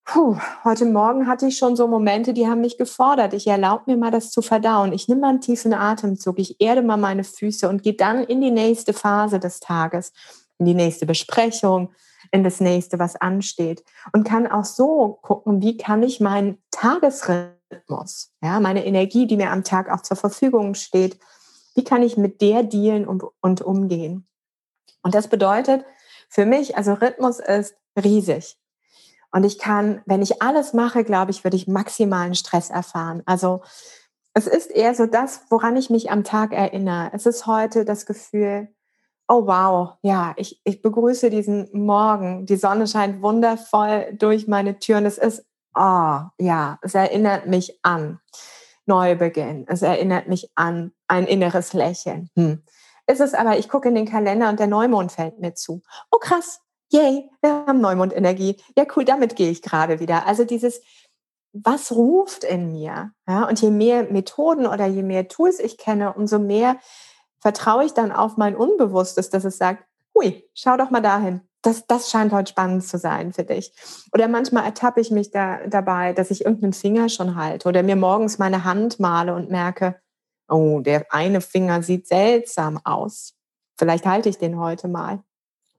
Puh, 0.10 0.38
heute 0.64 0.86
Morgen 0.86 1.28
hatte 1.28 1.48
ich 1.48 1.58
schon 1.58 1.76
so 1.76 1.86
Momente, 1.86 2.34
die 2.34 2.48
haben 2.48 2.62
mich 2.62 2.78
gefordert. 2.78 3.34
Ich 3.34 3.46
erlaube 3.46 3.84
mir 3.88 3.98
mal, 3.98 4.10
das 4.10 4.32
zu 4.32 4.42
verdauen. 4.42 4.94
Ich 4.94 5.10
nehme 5.10 5.20
mal 5.20 5.30
einen 5.32 5.42
tiefen 5.42 5.74
Atemzug, 5.74 6.40
ich 6.40 6.62
erde 6.62 6.82
mal 6.82 6.96
meine 6.96 7.26
Füße 7.26 7.68
und 7.68 7.84
gehe 7.84 7.94
dann 7.94 8.24
in 8.24 8.40
die 8.40 8.50
nächste 8.50 8.94
Phase 8.94 9.38
des 9.38 9.60
Tages, 9.60 10.14
in 10.60 10.66
die 10.66 10.76
nächste 10.76 11.06
Besprechung, 11.06 11.90
in 12.32 12.46
das 12.46 12.62
nächste, 12.62 13.00
was 13.00 13.18
ansteht. 13.18 13.84
Und 14.14 14.24
kann 14.24 14.48
auch 14.48 14.64
so 14.64 15.20
gucken, 15.22 15.62
wie 15.62 15.76
kann 15.76 16.02
ich 16.04 16.22
meinen 16.22 16.58
Tagesrhythmus, 16.72 18.32
ja, 18.42 18.62
meine 18.62 18.86
Energie, 18.86 19.28
die 19.28 19.36
mir 19.36 19.52
am 19.52 19.66
Tag 19.66 19.92
auch 19.92 20.04
zur 20.04 20.16
Verfügung 20.16 20.74
steht, 20.76 21.20
wie 21.76 21.84
kann 21.84 22.02
ich 22.02 22.16
mit 22.16 22.40
der 22.40 22.64
dealen 22.64 23.06
und, 23.06 23.26
und 23.42 23.62
umgehen. 23.62 24.26
Und 25.04 25.16
das 25.16 25.28
bedeutet 25.28 25.84
für 26.30 26.46
mich, 26.46 26.78
also 26.78 26.94
Rhythmus 26.94 27.40
ist 27.40 27.76
riesig. 28.02 28.58
Und 29.38 29.44
ich 29.44 29.60
kann, 29.60 30.02
wenn 30.08 30.24
ich 30.24 30.42
alles 30.42 30.74
mache, 30.74 31.04
glaube 31.04 31.30
ich, 31.30 31.44
würde 31.44 31.58
ich 31.58 31.68
maximalen 31.68 32.34
Stress 32.34 32.72
erfahren. 32.72 33.22
Also 33.28 33.62
es 34.34 34.48
ist 34.48 34.72
eher 34.72 34.96
so 34.96 35.06
das, 35.06 35.42
woran 35.52 35.78
ich 35.78 35.92
mich 35.92 36.10
am 36.10 36.24
Tag 36.24 36.54
erinnere. 36.54 37.12
Es 37.14 37.28
ist 37.28 37.46
heute 37.46 37.86
das 37.86 38.08
Gefühl, 38.08 38.70
oh 39.28 39.46
wow, 39.46 39.92
ja, 40.02 40.34
ich, 40.38 40.60
ich 40.64 40.82
begrüße 40.82 41.30
diesen 41.30 41.70
Morgen. 41.72 42.48
Die 42.48 42.56
Sonne 42.56 42.88
scheint 42.88 43.22
wundervoll 43.22 44.08
durch 44.18 44.48
meine 44.48 44.80
Türen. 44.80 45.06
Es 45.06 45.20
ist, 45.20 45.46
oh 45.76 46.20
ja, 46.40 46.80
es 46.82 46.96
erinnert 46.96 47.46
mich 47.46 47.78
an 47.84 48.20
Neubeginn. 48.88 49.66
Es 49.68 49.84
erinnert 49.84 50.28
mich 50.28 50.50
an 50.56 50.94
ein 51.08 51.28
inneres 51.28 51.74
Lächeln. 51.74 52.32
Hm. 52.36 52.64
Es 53.06 53.20
ist 53.20 53.36
aber, 53.36 53.60
ich 53.60 53.70
gucke 53.70 53.90
in 53.90 53.94
den 53.94 54.10
Kalender 54.10 54.50
und 54.50 54.60
der 54.60 54.66
Neumond 54.66 55.12
fällt 55.12 55.38
mir 55.38 55.54
zu. 55.54 55.84
Oh 56.10 56.18
krass, 56.18 56.60
yay, 56.92 57.30
wir 57.42 57.66
haben 57.68 57.82
Neumondenergie. 57.82 58.58
Ja, 58.78 58.86
cool, 58.96 59.06
damit 59.06 59.36
gehe 59.36 59.50
ich 59.50 59.62
gerade 59.62 60.00
wieder. 60.00 60.26
Also 60.26 60.46
dieses, 60.46 60.82
was 61.54 61.92
ruft 61.92 62.44
in 62.44 62.72
mir? 62.72 63.12
Ja, 63.28 63.48
und 63.48 63.62
je 63.62 63.72
mehr 63.72 64.04
Methoden 64.12 64.68
oder 64.68 64.86
je 64.86 65.04
mehr 65.04 65.28
Tools 65.28 65.60
ich 65.60 65.78
kenne, 65.78 66.14
umso 66.14 66.40
mehr 66.40 66.78
vertraue 67.40 67.86
ich 67.86 67.94
dann 67.94 68.12
auf 68.12 68.38
mein 68.38 68.56
Unbewusstes, 68.56 69.30
dass 69.30 69.46
es 69.46 69.58
sagt, 69.58 69.84
hui, 70.16 70.44
schau 70.54 70.78
doch 70.78 70.90
mal 70.90 71.02
dahin. 71.02 71.42
Das, 71.62 71.86
das 71.88 72.10
scheint 72.10 72.32
heute 72.32 72.52
spannend 72.52 72.86
zu 72.86 72.98
sein 72.98 73.34
für 73.34 73.44
dich. 73.44 73.74
Oder 74.14 74.28
manchmal 74.28 74.64
ertappe 74.66 75.02
ich 75.02 75.12
mich 75.12 75.32
da, 75.32 75.66
dabei, 75.68 76.14
dass 76.14 76.32
ich 76.32 76.46
irgendeinen 76.46 76.74
Finger 76.74 77.10
schon 77.10 77.36
halte 77.36 77.68
oder 77.68 77.84
mir 77.84 77.96
morgens 77.96 78.38
meine 78.38 78.64
Hand 78.64 79.00
male 79.00 79.34
und 79.34 79.50
merke, 79.50 80.00
oh, 80.48 80.80
der 80.80 81.06
eine 81.10 81.42
Finger 81.42 81.84
sieht 81.84 82.08
seltsam 82.08 82.80
aus. 82.84 83.34
Vielleicht 83.78 84.06
halte 84.06 84.30
ich 84.30 84.38
den 84.38 84.60
heute 84.60 84.88
mal. 84.88 85.24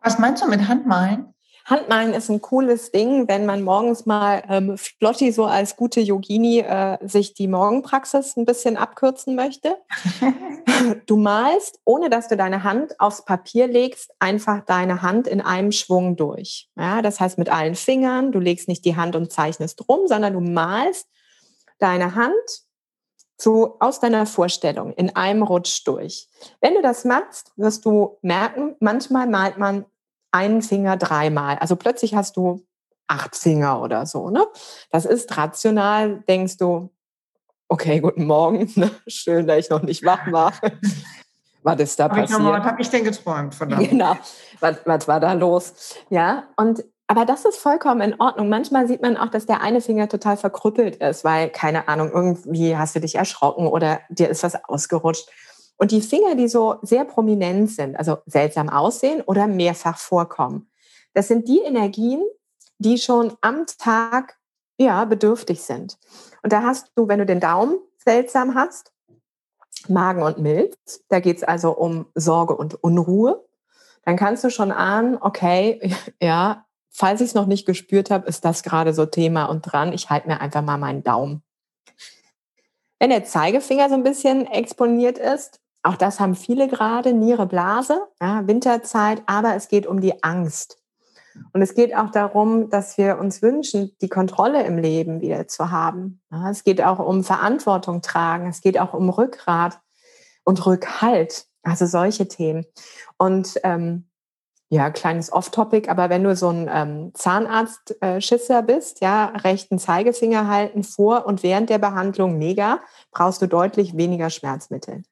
Was 0.01 0.19
meinst 0.19 0.43
du 0.43 0.49
mit 0.49 0.69
Handmalen? 0.69 1.35
Handmalen 1.69 2.15
ist 2.15 2.31
ein 2.31 2.41
cooles 2.41 2.93
Ding, 2.93 3.29
wenn 3.29 3.45
man 3.45 3.63
morgens 3.63 4.07
mal 4.07 4.43
ähm, 4.49 4.79
flotti 4.79 5.33
so 5.33 5.45
als 5.45 5.77
gute 5.77 6.01
Yogini 6.01 6.61
äh, 6.61 6.97
sich 7.07 7.35
die 7.35 7.47
Morgenpraxis 7.47 8.39
ein 8.39 8.47
bisschen 8.47 8.79
abkürzen 8.79 9.35
möchte. 9.35 9.77
du 11.07 11.19
malst, 11.19 11.79
ohne 11.85 12.09
dass 12.09 12.29
du 12.29 12.39
deine 12.39 12.65
Hand 12.65 12.99
aufs 12.99 13.23
Papier 13.27 13.67
legst, 13.67 14.15
einfach 14.19 14.65
deine 14.65 15.03
Hand 15.03 15.27
in 15.27 15.43
einem 15.43 15.73
Schwung 15.73 16.17
durch. 16.17 16.71
Ja, 16.75 17.03
das 17.03 17.21
heißt 17.21 17.37
mit 17.37 17.51
allen 17.51 17.75
Fingern, 17.75 18.33
du 18.33 18.39
legst 18.39 18.67
nicht 18.67 18.87
die 18.87 18.97
Hand 18.97 19.15
und 19.15 19.31
zeichnest 19.31 19.87
rum, 19.91 20.07
sondern 20.07 20.33
du 20.33 20.41
malst 20.41 21.07
deine 21.79 22.15
Hand 22.15 22.33
so 23.41 23.77
aus 23.79 24.01
deiner 24.01 24.27
Vorstellung 24.27 24.93
in 24.95 25.15
einem 25.15 25.43
Rutsch 25.43 25.87
durch. 25.87 26.29
Wenn 26.61 26.75
du 26.75 26.83
das 26.83 27.05
machst, 27.05 27.53
wirst 27.57 27.85
du 27.85 28.19
merken, 28.21 28.75
manchmal 28.81 29.29
malt 29.29 29.59
man 29.59 29.87
einen 30.33 30.61
Finger 30.61 30.97
dreimal. 30.97 31.57
Also 31.59 31.77
plötzlich 31.77 32.15
hast 32.15 32.37
du 32.37 32.67
acht 33.07 33.37
Finger 33.37 33.81
oder 33.81 34.07
so. 34.07 34.31
Ne? 34.31 34.47
Das 34.91 35.07
ist 35.07 35.37
rational, 35.37 36.23
denkst 36.29 36.59
du, 36.59 36.91
okay, 37.69 38.01
guten 38.01 38.27
Morgen, 38.27 38.71
ne? 38.77 38.91
schön, 39.07 39.47
dass 39.47 39.59
ich 39.59 39.71
noch 39.71 39.83
nicht 39.83 40.05
wach 40.05 40.31
war. 40.33 40.53
was 41.63 41.81
ist 41.81 41.99
da 41.99 42.09
passiert? 42.09 42.45
was 42.45 42.65
habe 42.65 42.83
ich 42.83 42.91
denn 42.91 43.05
geträumt? 43.05 43.55
Verdammt. 43.55 43.89
Genau, 43.89 44.17
was, 44.61 44.79
was 44.85 45.09
war 45.09 45.21
da 45.21 45.33
los? 45.33 45.97
Ja, 46.11 46.49
und 46.57 46.85
aber 47.09 47.25
das 47.25 47.47
ist 47.47 47.57
vollkommen 47.57 48.03
in 48.03 48.21
Ordnung. 48.21 48.51
Manchmal 48.51 48.87
sieht 48.87 49.01
man 49.01 49.17
auch, 49.17 49.31
dass 49.31 49.47
der 49.47 49.63
eine 49.63 49.81
Finger 49.81 50.11
total 50.11 50.37
verkrüppelt 50.37 50.97
ist, 50.97 51.25
weil, 51.25 51.49
keine 51.49 51.89
Ahnung, 51.89 52.11
irgendwie 52.13 52.77
hast 52.77 52.95
du 52.95 53.01
dich 53.01 53.15
erschrocken 53.15 53.67
oder 53.67 54.01
dir 54.11 54.29
ist 54.29 54.43
was 54.43 54.63
ausgerutscht. 54.65 55.27
Und 55.79 55.91
die 55.91 56.03
Finger, 56.03 56.35
die 56.35 56.49
so 56.49 56.77
sehr 56.83 57.07
prominent 57.07 57.71
sind, 57.71 57.97
also 57.97 58.19
seltsam 58.27 58.69
aussehen 58.69 59.23
oder 59.23 59.47
mehrfach 59.47 59.97
vorkommen, 59.97 60.71
das 61.15 61.29
sind 61.29 61.49
die 61.49 61.61
Energien, 61.61 62.23
die 62.77 62.99
schon 62.99 63.33
am 63.41 63.65
Tag 63.79 64.37
ja 64.77 65.07
bedürftig 65.07 65.63
sind. 65.63 65.99
Und 66.43 66.53
da 66.53 66.63
hast 66.63 66.93
du, 66.95 67.09
wenn 67.09 67.21
du 67.21 67.27
den 67.27 67.41
Daumen 67.41 67.79
seltsam 67.97 68.55
hast, 68.55 68.93
Magen 69.89 70.23
und 70.23 70.39
Milz, 70.39 71.05
da 71.09 71.21
geht 71.21 71.39
es 71.39 71.43
also 71.43 71.71
um 71.71 72.07
Sorge 72.15 72.55
und 72.55 72.83
Unruhe, 72.85 73.45
dann 74.05 74.17
kannst 74.17 74.45
du 74.45 74.51
schon 74.51 74.73
ahnen, 74.73 75.17
okay, 75.19 75.95
ja, 76.21 76.67
falls 76.99 77.21
ich 77.21 77.29
es 77.29 77.35
noch 77.35 77.47
nicht 77.47 77.65
gespürt 77.65 78.11
habe, 78.11 78.27
ist 78.27 78.45
das 78.45 78.65
gerade 78.65 78.93
so 78.93 79.07
Thema 79.07 79.45
und 79.45 79.63
dran. 79.63 79.93
Ich 79.93 80.11
halte 80.11 80.27
mir 80.27 80.41
einfach 80.41 80.63
mal 80.63 80.79
meinen 80.79 81.05
Daumen. 81.05 81.43
Wenn 82.99 83.11
der 83.11 83.25
Zeigefinger 83.25 83.89
so 83.89 83.95
ein 83.95 84.03
bisschen 84.03 84.47
exponiert 84.47 85.17
ist, 85.17 85.61
auch 85.85 85.95
das 85.95 86.19
haben 86.19 86.35
viele 86.35 86.67
gerade, 86.67 87.13
Niere, 87.13 87.47
Blase, 87.47 88.01
ja, 88.21 88.45
Winterzeit, 88.49 89.23
aber 89.27 89.55
es 89.55 89.69
geht 89.69 89.87
um 89.87 90.01
die 90.01 90.25
Angst. 90.25 90.83
Und 91.53 91.63
es 91.63 91.75
geht 91.75 91.97
auch 91.97 92.11
darum, 92.11 92.69
dass 92.69 92.99
wir 92.99 93.19
uns 93.19 93.43
wünschen, 93.43 93.97
die 94.03 94.09
Kontrolle 94.09 94.65
im 94.65 94.77
Leben 94.77 95.21
wieder 95.21 95.47
zu 95.47 95.71
haben. 95.71 96.21
Ja, 96.33 96.51
es 96.51 96.65
geht 96.65 96.83
auch 96.83 96.99
um 96.99 97.23
Verantwortung 97.23 98.03
tragen, 98.03 98.49
es 98.49 98.61
geht 98.61 98.77
auch 98.77 98.93
um 98.93 99.09
Rückgrat 99.09 99.79
und 100.43 100.67
Rückhalt, 100.67 101.47
also 101.63 101.87
solche 101.87 102.27
Themen. 102.27 102.67
Und 103.19 103.61
ähm, 103.63 104.08
ja, 104.71 104.91
kleines 104.91 105.33
Off-Topic, 105.33 105.89
aber 105.89 106.11
wenn 106.11 106.25
du 106.25 106.37
so 106.37 106.51
ein 106.51 106.69
ähm, 106.71 107.11
Zahnarzt-Schisser 107.15 108.63
bist, 108.63 109.01
ja, 109.01 109.27
rechten 109.27 109.79
Zeigefinger 109.79 110.47
halten 110.47 110.85
vor 110.85 111.25
und 111.27 111.43
während 111.43 111.71
der 111.71 111.79
Behandlung 111.79 112.37
mega, 112.37 112.81
brauchst 113.11 113.41
du 113.41 113.47
deutlich 113.47 113.97
weniger 113.97 114.29
Schmerzmittel. 114.29 115.05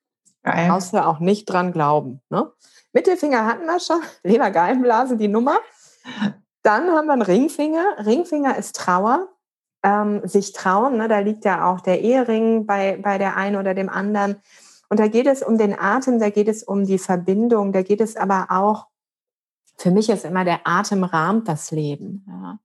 Geil. 0.43 0.69
Brauchst 0.69 0.93
du 0.93 1.05
auch 1.05 1.21
nicht 1.21 1.47
dran 1.47 1.73
glauben. 1.73 2.21
Ne? 2.29 2.53
Mittelfinger 2.93 3.47
hatten 3.47 3.65
wir 3.65 3.81
schon, 3.81 4.01
Lebergallenblase, 4.23 5.17
die 5.17 5.29
Nummer. 5.29 5.59
Dann 6.63 6.91
haben 6.91 7.07
wir 7.07 7.15
einen 7.15 7.23
Ringfinger. 7.23 7.85
Ringfinger 8.05 8.59
ist 8.59 8.77
Trauer, 8.77 9.29
ähm, 9.83 10.21
sich 10.25 10.53
trauen. 10.53 10.99
Ne? 10.99 11.09
Da 11.09 11.21
liegt 11.21 11.47
ja 11.47 11.71
auch 11.71 11.81
der 11.81 12.03
Ehering 12.03 12.67
bei, 12.67 12.99
bei 13.03 13.17
der 13.17 13.37
einen 13.37 13.57
oder 13.57 13.73
dem 13.73 13.89
anderen. 13.89 14.37
Und 14.91 15.01
da 15.01 15.09
geht 15.09 15.27
es 15.27 15.43
um 15.43 15.57
den 15.57 15.77
Atem, 15.79 16.21
da 16.21 16.29
geht 16.29 16.49
es 16.49 16.63
um 16.63 16.85
die 16.85 16.99
Verbindung, 16.99 17.73
da 17.73 17.83
geht 17.83 18.01
es 18.01 18.17
aber 18.17 18.49
auch 18.51 18.87
für 19.79 19.91
mich 19.91 20.09
ist 20.09 20.25
immer 20.25 20.45
der 20.45 20.61
Atem 20.65 21.05
rahmt 21.05 21.49
das 21.49 21.71
Leben. 21.71 22.25
Ja. 22.29 22.59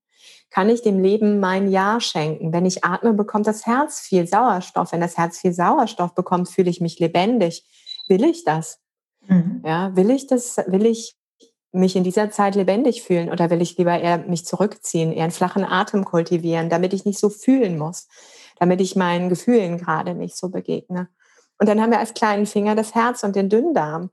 Kann 0.49 0.69
ich 0.69 0.81
dem 0.81 0.99
Leben 0.99 1.39
mein 1.39 1.69
Ja 1.69 1.99
schenken? 1.99 2.51
Wenn 2.51 2.65
ich 2.65 2.83
atme, 2.83 3.13
bekommt 3.13 3.47
das 3.47 3.65
Herz 3.65 4.01
viel 4.01 4.27
Sauerstoff. 4.27 4.91
Wenn 4.91 5.01
das 5.01 5.17
Herz 5.17 5.39
viel 5.39 5.53
Sauerstoff 5.53 6.13
bekommt, 6.13 6.49
fühle 6.49 6.69
ich 6.69 6.81
mich 6.81 6.99
lebendig. 6.99 7.65
Will 8.09 8.23
ich 8.25 8.43
das? 8.43 8.79
Mhm. 9.27 9.61
Ja, 9.65 9.95
will 9.95 10.11
ich 10.11 10.27
das? 10.27 10.57
Will 10.67 10.85
ich 10.85 11.15
mich 11.71 11.95
in 11.95 12.03
dieser 12.03 12.29
Zeit 12.31 12.55
lebendig 12.55 13.01
fühlen 13.01 13.29
oder 13.29 13.49
will 13.49 13.61
ich 13.61 13.77
lieber 13.77 13.97
eher 13.97 14.17
mich 14.17 14.45
zurückziehen, 14.45 15.13
eher 15.13 15.23
einen 15.23 15.31
flachen 15.31 15.63
Atem 15.63 16.03
kultivieren, 16.03 16.69
damit 16.69 16.93
ich 16.93 17.05
nicht 17.05 17.17
so 17.19 17.29
fühlen 17.29 17.77
muss, 17.77 18.09
damit 18.59 18.81
ich 18.81 18.97
meinen 18.97 19.29
Gefühlen 19.29 19.77
gerade 19.77 20.13
nicht 20.13 20.35
so 20.35 20.49
begegne? 20.49 21.07
Und 21.59 21.69
dann 21.69 21.79
haben 21.79 21.91
wir 21.91 21.99
als 21.99 22.13
kleinen 22.13 22.45
Finger 22.45 22.75
das 22.75 22.93
Herz 22.93 23.23
und 23.23 23.37
den 23.37 23.47
Dünndarm. 23.47 24.09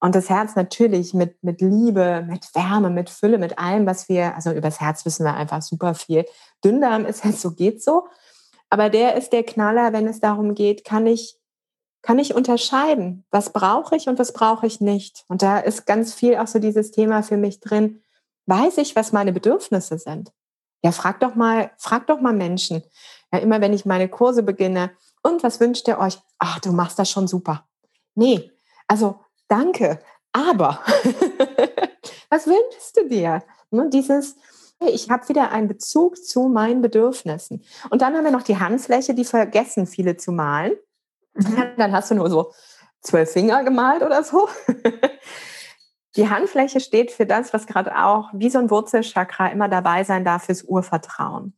Und 0.00 0.14
das 0.14 0.28
Herz 0.28 0.56
natürlich 0.56 1.14
mit, 1.14 1.42
mit 1.42 1.60
Liebe, 1.60 2.24
mit 2.28 2.54
Wärme, 2.54 2.90
mit 2.90 3.10
Fülle, 3.10 3.38
mit 3.38 3.58
allem, 3.58 3.86
was 3.86 4.08
wir, 4.08 4.34
also 4.34 4.50
über 4.50 4.62
das 4.62 4.80
Herz 4.80 5.04
wissen 5.04 5.24
wir 5.24 5.34
einfach 5.34 5.62
super 5.62 5.94
viel. 5.94 6.24
Dünndarm 6.64 7.06
ist 7.06 7.24
halt 7.24 7.38
so, 7.38 7.52
geht 7.52 7.82
so. 7.82 8.06
Aber 8.68 8.88
der 8.88 9.16
ist 9.16 9.32
der 9.32 9.42
Knaller, 9.42 9.92
wenn 9.92 10.06
es 10.06 10.20
darum 10.20 10.54
geht, 10.54 10.84
kann 10.84 11.06
ich, 11.06 11.36
kann 12.02 12.18
ich 12.18 12.34
unterscheiden, 12.34 13.24
was 13.30 13.52
brauche 13.52 13.96
ich 13.96 14.08
und 14.08 14.18
was 14.18 14.32
brauche 14.32 14.66
ich 14.66 14.80
nicht. 14.80 15.24
Und 15.28 15.42
da 15.42 15.58
ist 15.58 15.86
ganz 15.86 16.14
viel 16.14 16.36
auch 16.36 16.46
so 16.46 16.58
dieses 16.58 16.90
Thema 16.90 17.22
für 17.22 17.36
mich 17.36 17.60
drin. 17.60 18.00
Weiß 18.46 18.78
ich, 18.78 18.96
was 18.96 19.12
meine 19.12 19.32
Bedürfnisse 19.32 19.98
sind? 19.98 20.32
Ja, 20.82 20.92
frag 20.92 21.20
doch 21.20 21.34
mal, 21.34 21.72
frag 21.76 22.06
doch 22.06 22.20
mal 22.20 22.32
Menschen. 22.32 22.82
Ja, 23.32 23.38
immer 23.40 23.60
wenn 23.60 23.72
ich 23.72 23.84
meine 23.84 24.08
Kurse 24.08 24.42
beginne, 24.42 24.90
und 25.22 25.42
was 25.42 25.60
wünscht 25.60 25.86
ihr 25.88 25.98
euch? 25.98 26.18
Ach, 26.38 26.58
du 26.60 26.72
machst 26.72 26.98
das 26.98 27.10
schon 27.10 27.28
super. 27.28 27.68
Nee, 28.14 28.50
also 28.88 29.20
danke, 29.50 30.00
aber 30.32 30.80
was 32.30 32.46
wünschst 32.46 32.96
du 32.96 33.08
dir? 33.08 33.42
Ne, 33.70 33.88
dieses, 33.92 34.36
ich 34.80 35.10
habe 35.10 35.28
wieder 35.28 35.50
einen 35.50 35.68
Bezug 35.68 36.16
zu 36.16 36.48
meinen 36.48 36.82
Bedürfnissen. 36.82 37.62
Und 37.90 38.02
dann 38.02 38.16
haben 38.16 38.24
wir 38.24 38.30
noch 38.30 38.42
die 38.42 38.58
Handfläche, 38.58 39.14
die 39.14 39.24
vergessen 39.24 39.86
viele 39.86 40.16
zu 40.16 40.32
malen. 40.32 40.72
Mhm. 41.34 41.72
Dann 41.76 41.92
hast 41.92 42.10
du 42.10 42.14
nur 42.14 42.28
so 42.28 42.52
zwölf 43.00 43.30
Finger 43.30 43.64
gemalt 43.64 44.02
oder 44.02 44.22
so. 44.24 44.48
Die 46.16 46.28
Handfläche 46.28 46.80
steht 46.80 47.12
für 47.12 47.24
das, 47.24 47.54
was 47.54 47.68
gerade 47.68 47.96
auch 47.96 48.30
wie 48.32 48.50
so 48.50 48.58
ein 48.58 48.68
Wurzelchakra 48.68 49.46
immer 49.46 49.68
dabei 49.68 50.02
sein 50.02 50.24
darf 50.24 50.46
fürs 50.46 50.64
Urvertrauen. 50.64 51.56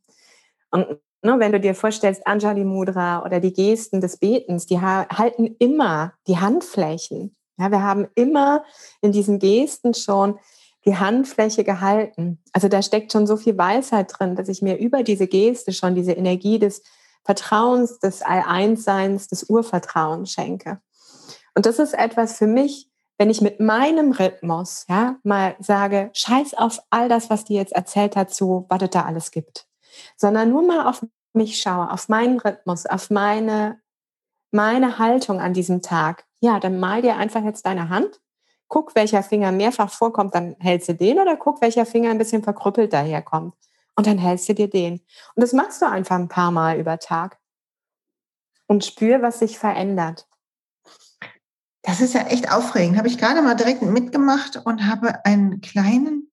Und 0.69 0.99
ne, 1.23 1.39
wenn 1.39 1.51
du 1.51 1.59
dir 1.59 1.73
vorstellst, 1.73 2.27
Anjali 2.27 2.63
Mudra 2.63 3.25
oder 3.25 3.39
die 3.39 3.51
Gesten 3.51 3.99
des 3.99 4.17
Betens, 4.17 4.67
die 4.67 4.79
halten 4.79 5.55
immer 5.57 6.13
die 6.27 6.37
Handflächen 6.37 7.35
ja, 7.57 7.71
wir 7.71 7.81
haben 7.81 8.07
immer 8.15 8.63
in 9.01 9.11
diesen 9.11 9.39
Gesten 9.39 9.93
schon 9.93 10.39
die 10.85 10.97
Handfläche 10.97 11.63
gehalten. 11.63 12.41
Also 12.51 12.67
da 12.67 12.81
steckt 12.81 13.11
schon 13.11 13.27
so 13.27 13.37
viel 13.37 13.57
Weisheit 13.57 14.11
drin, 14.13 14.35
dass 14.35 14.49
ich 14.49 14.61
mir 14.61 14.77
über 14.77 15.03
diese 15.03 15.27
Geste 15.27 15.71
schon 15.71 15.95
diese 15.95 16.11
Energie 16.11 16.59
des 16.59 16.83
Vertrauens, 17.23 17.99
des 17.99 18.21
All-Eins-Seins, 18.21 19.27
des 19.27 19.43
Urvertrauens 19.43 20.31
schenke. 20.31 20.81
Und 21.55 21.65
das 21.65 21.79
ist 21.79 21.93
etwas 21.93 22.37
für 22.37 22.47
mich, 22.47 22.89
wenn 23.17 23.29
ich 23.29 23.41
mit 23.41 23.59
meinem 23.59 24.11
Rhythmus 24.11 24.85
ja, 24.89 25.17
mal 25.23 25.55
sage, 25.59 26.09
scheiß 26.13 26.55
auf 26.55 26.81
all 26.89 27.07
das, 27.07 27.29
was 27.29 27.45
die 27.45 27.53
jetzt 27.53 27.73
erzählt 27.73 28.15
hat, 28.15 28.33
so 28.33 28.65
was 28.69 28.81
es 28.81 28.89
da 28.89 29.03
alles 29.03 29.31
gibt, 29.31 29.67
sondern 30.17 30.49
nur 30.49 30.63
mal 30.63 30.89
auf 30.89 31.05
mich 31.33 31.61
schaue, 31.61 31.91
auf 31.91 32.09
meinen 32.09 32.39
Rhythmus, 32.39 32.85
auf 32.85 33.09
meine, 33.09 33.79
meine 34.51 34.99
Haltung 34.99 35.39
an 35.39 35.53
diesem 35.53 35.81
Tag, 35.81 36.25
ja, 36.43 36.59
dann 36.59 36.77
mal 36.77 37.01
dir 37.01 37.15
einfach 37.15 37.41
jetzt 37.45 37.65
deine 37.65 37.87
Hand, 37.87 38.19
guck, 38.67 38.95
welcher 38.95 39.23
Finger 39.23 39.53
mehrfach 39.53 39.89
vorkommt, 39.89 40.35
dann 40.35 40.57
hältst 40.59 40.89
du 40.89 40.93
den 40.93 41.17
oder 41.17 41.37
guck, 41.37 41.61
welcher 41.61 41.85
Finger 41.85 42.11
ein 42.11 42.17
bisschen 42.17 42.43
verkrüppelt 42.43 42.91
daherkommt. 42.91 43.55
Und 43.95 44.07
dann 44.07 44.17
hältst 44.17 44.49
du 44.49 44.53
dir 44.53 44.69
den. 44.69 44.95
Und 45.35 45.41
das 45.41 45.53
machst 45.53 45.81
du 45.81 45.89
einfach 45.89 46.17
ein 46.17 46.27
paar 46.27 46.51
Mal 46.51 46.77
über 46.77 46.99
Tag. 46.99 47.39
Und 48.67 48.83
spür, 48.83 49.21
was 49.21 49.39
sich 49.39 49.57
verändert. 49.57 50.27
Das 51.81 52.01
ist 52.01 52.13
ja 52.13 52.23
echt 52.23 52.51
aufregend. 52.51 52.97
Habe 52.97 53.07
ich 53.07 53.17
gerade 53.17 53.41
mal 53.41 53.55
direkt 53.55 53.81
mitgemacht 53.81 54.57
und 54.65 54.85
habe 54.85 55.23
einen 55.23 55.61
kleinen 55.61 56.29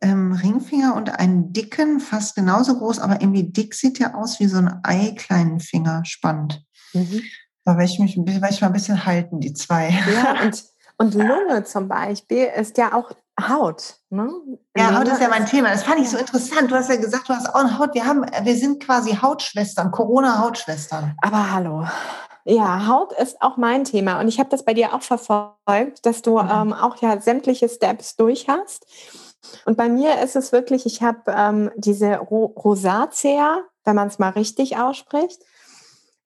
ähm, 0.00 0.32
Ringfinger 0.32 0.94
und 0.94 1.18
einen 1.18 1.52
dicken, 1.52 2.00
fast 2.00 2.36
genauso 2.36 2.78
groß, 2.78 3.00
aber 3.00 3.20
irgendwie 3.20 3.52
dick 3.52 3.74
sieht 3.74 3.98
der 3.98 4.16
aus 4.16 4.40
wie 4.40 4.46
so 4.46 4.56
ein 4.56 4.80
Ei, 4.82 5.14
kleinen 5.14 5.60
Finger. 5.60 6.06
Spannend. 6.06 6.64
Mhm. 6.94 7.22
Da 7.64 7.72
werde 7.72 7.84
ich 7.84 7.98
mich 7.98 8.16
werde 8.16 8.48
ich 8.50 8.60
mal 8.60 8.68
ein 8.68 8.72
bisschen 8.72 9.04
halten, 9.04 9.40
die 9.40 9.52
zwei. 9.52 9.90
Ja, 10.12 10.42
und, 10.42 10.64
und 10.98 11.14
Lunge 11.14 11.64
zum 11.64 11.88
Beispiel 11.88 12.48
ist 12.56 12.78
ja 12.78 12.94
auch 12.94 13.10
Haut. 13.40 13.96
Ne? 14.10 14.30
Ja, 14.76 14.98
Haut 14.98 15.08
ist 15.08 15.20
ja 15.20 15.28
mein 15.28 15.46
Thema. 15.46 15.70
Das 15.70 15.84
fand 15.84 16.00
ich 16.00 16.10
so 16.10 16.18
interessant. 16.18 16.70
Du 16.70 16.74
hast 16.74 16.90
ja 16.90 16.96
gesagt, 16.96 17.28
du 17.28 17.34
hast 17.34 17.48
auch 17.48 17.60
eine 17.60 17.78
Haut. 17.78 17.94
Wir, 17.94 18.04
haben, 18.04 18.26
wir 18.42 18.56
sind 18.56 18.84
quasi 18.84 19.12
Hautschwestern, 19.14 19.90
Corona-Hautschwestern. 19.90 21.16
Aber 21.22 21.52
hallo. 21.52 21.86
Ja, 22.44 22.88
Haut 22.88 23.12
ist 23.12 23.40
auch 23.40 23.56
mein 23.56 23.84
Thema. 23.84 24.20
Und 24.20 24.28
ich 24.28 24.38
habe 24.38 24.50
das 24.50 24.64
bei 24.64 24.74
dir 24.74 24.94
auch 24.94 25.02
verfolgt, 25.02 26.04
dass 26.04 26.22
du 26.22 26.38
mhm. 26.38 26.50
ähm, 26.52 26.72
auch 26.72 26.96
ja 26.96 27.20
sämtliche 27.20 27.68
Steps 27.68 28.16
durch 28.16 28.48
hast. 28.48 28.86
Und 29.64 29.76
bei 29.76 29.88
mir 29.88 30.20
ist 30.20 30.36
es 30.36 30.52
wirklich, 30.52 30.86
ich 30.86 31.02
habe 31.02 31.20
ähm, 31.26 31.70
diese 31.76 32.16
Ro 32.16 32.46
Rosacea, 32.56 33.62
wenn 33.84 33.96
man 33.96 34.08
es 34.08 34.18
mal 34.18 34.30
richtig 34.30 34.76
ausspricht. 34.76 35.42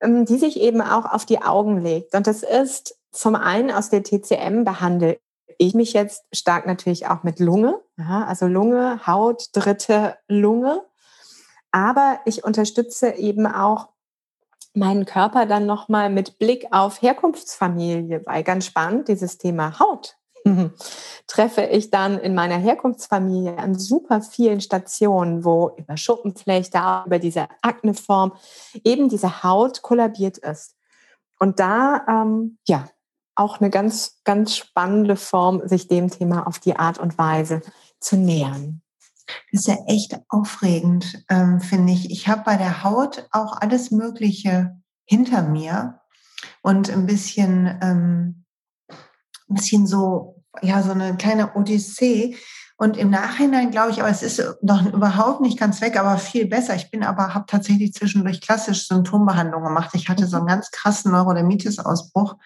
Ähm, 0.00 0.26
die 0.26 0.36
sich 0.36 0.60
eben 0.60 0.82
auch 0.82 1.06
auf 1.06 1.24
die 1.24 1.42
Augen 1.42 1.80
legt. 1.80 2.14
Und 2.14 2.26
das 2.26 2.42
ist 2.42 2.98
zum 3.12 3.34
einen 3.34 3.70
aus 3.70 3.88
der 3.88 4.02
TCM 4.02 4.64
behandle 4.64 5.18
ich 5.58 5.74
mich 5.74 5.94
jetzt 5.94 6.24
stark 6.34 6.66
natürlich 6.66 7.06
auch 7.06 7.22
mit 7.22 7.40
Lunge, 7.40 7.80
ja, 7.96 8.26
also 8.26 8.46
Lunge, 8.46 9.06
Haut, 9.06 9.48
dritte 9.54 10.18
Lunge. 10.28 10.82
Aber 11.70 12.20
ich 12.26 12.44
unterstütze 12.44 13.12
eben 13.12 13.46
auch 13.46 13.88
meinen 14.74 15.06
Körper 15.06 15.46
dann 15.46 15.64
nochmal 15.64 16.10
mit 16.10 16.38
Blick 16.38 16.66
auf 16.72 17.00
Herkunftsfamilie, 17.00 18.22
weil 18.26 18.44
ganz 18.44 18.66
spannend, 18.66 19.08
dieses 19.08 19.38
Thema 19.38 19.78
Haut, 19.78 20.18
treffe 21.26 21.62
ich 21.62 21.90
dann 21.90 22.18
in 22.18 22.34
meiner 22.34 22.56
Herkunftsfamilie 22.56 23.58
an 23.58 23.78
super 23.78 24.22
vielen 24.22 24.60
Stationen, 24.60 25.44
wo 25.44 25.74
über 25.76 25.96
Schuppenflechte, 25.96 26.78
über 27.06 27.18
diese 27.18 27.48
Akneform 27.62 28.32
eben 28.84 29.08
diese 29.08 29.42
Haut 29.42 29.82
kollabiert 29.82 30.38
ist. 30.38 30.74
Und 31.38 31.60
da, 31.60 32.04
ähm, 32.08 32.58
ja, 32.66 32.88
auch 33.34 33.60
eine 33.60 33.70
ganz, 33.70 34.20
ganz 34.24 34.56
spannende 34.56 35.16
Form, 35.16 35.66
sich 35.68 35.88
dem 35.88 36.10
Thema 36.10 36.46
auf 36.46 36.58
die 36.58 36.76
Art 36.76 36.98
und 36.98 37.18
Weise 37.18 37.60
zu 38.00 38.16
nähern. 38.16 38.82
Das 39.52 39.62
ist 39.62 39.68
ja 39.68 39.76
echt 39.86 40.18
aufregend, 40.28 41.24
ähm, 41.28 41.60
finde 41.60 41.92
ich. 41.92 42.10
Ich 42.10 42.28
habe 42.28 42.42
bei 42.44 42.56
der 42.56 42.84
Haut 42.84 43.28
auch 43.32 43.60
alles 43.60 43.90
Mögliche 43.90 44.80
hinter 45.04 45.42
mir 45.42 46.00
und 46.62 46.90
ein 46.90 47.06
bisschen, 47.06 47.66
ähm, 47.82 48.44
ein 48.88 49.54
bisschen 49.54 49.86
so, 49.86 50.35
ja, 50.62 50.82
so 50.82 50.92
eine 50.92 51.16
kleine 51.16 51.54
Odyssee. 51.54 52.36
Und 52.78 52.98
im 52.98 53.08
Nachhinein 53.08 53.70
glaube 53.70 53.90
ich, 53.90 54.00
aber 54.00 54.10
es 54.10 54.22
ist 54.22 54.42
noch 54.60 54.84
überhaupt 54.92 55.40
nicht 55.40 55.58
ganz 55.58 55.80
weg, 55.80 55.98
aber 55.98 56.18
viel 56.18 56.46
besser. 56.46 56.74
Ich 56.74 56.90
bin 56.90 57.02
aber, 57.02 57.32
habe 57.32 57.46
tatsächlich 57.46 57.94
zwischendurch 57.94 58.42
klassisch 58.42 58.86
Symptombehandlung 58.86 59.64
gemacht. 59.64 59.90
Ich 59.94 60.10
hatte 60.10 60.26
so 60.26 60.36
einen 60.36 60.46
ganz 60.46 60.70
krassen 60.70 61.12
Neurodermitis-Ausbruch 61.12 62.36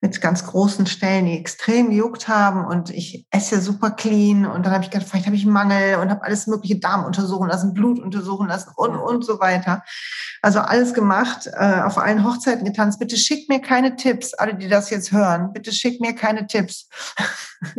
mit 0.00 0.20
ganz 0.20 0.44
großen 0.44 0.86
Stellen, 0.86 1.26
die 1.26 1.38
extrem 1.38 1.90
gejuckt 1.90 2.28
haben 2.28 2.64
und 2.66 2.90
ich 2.90 3.26
esse 3.30 3.60
super 3.60 3.90
clean 3.90 4.44
und 4.44 4.66
dann 4.66 4.72
habe 4.72 4.84
ich 4.84 4.90
gedacht, 4.90 5.08
vielleicht 5.08 5.26
habe 5.26 5.36
ich 5.36 5.44
einen 5.44 5.52
Mangel 5.52 5.96
und 5.96 6.10
habe 6.10 6.22
alles 6.22 6.46
mögliche 6.46 6.78
Darm 6.78 7.04
untersuchen 7.04 7.48
lassen, 7.48 7.72
Blut 7.72 7.98
untersuchen 7.98 8.48
lassen 8.48 8.70
und, 8.76 8.96
und 8.96 9.24
so 9.24 9.40
weiter. 9.40 9.82
Also 10.42 10.60
alles 10.60 10.92
gemacht, 10.92 11.48
äh, 11.52 11.80
auf 11.80 11.96
allen 11.96 12.22
Hochzeiten 12.22 12.66
getanzt. 12.66 12.98
Bitte 12.98 13.16
schickt 13.16 13.48
mir 13.48 13.60
keine 13.60 13.96
Tipps, 13.96 14.34
alle, 14.34 14.54
die 14.54 14.68
das 14.68 14.90
jetzt 14.90 15.10
hören. 15.10 15.52
Bitte 15.54 15.72
schickt 15.72 16.02
mir 16.02 16.14
keine 16.14 16.46
Tipps. 16.46 16.88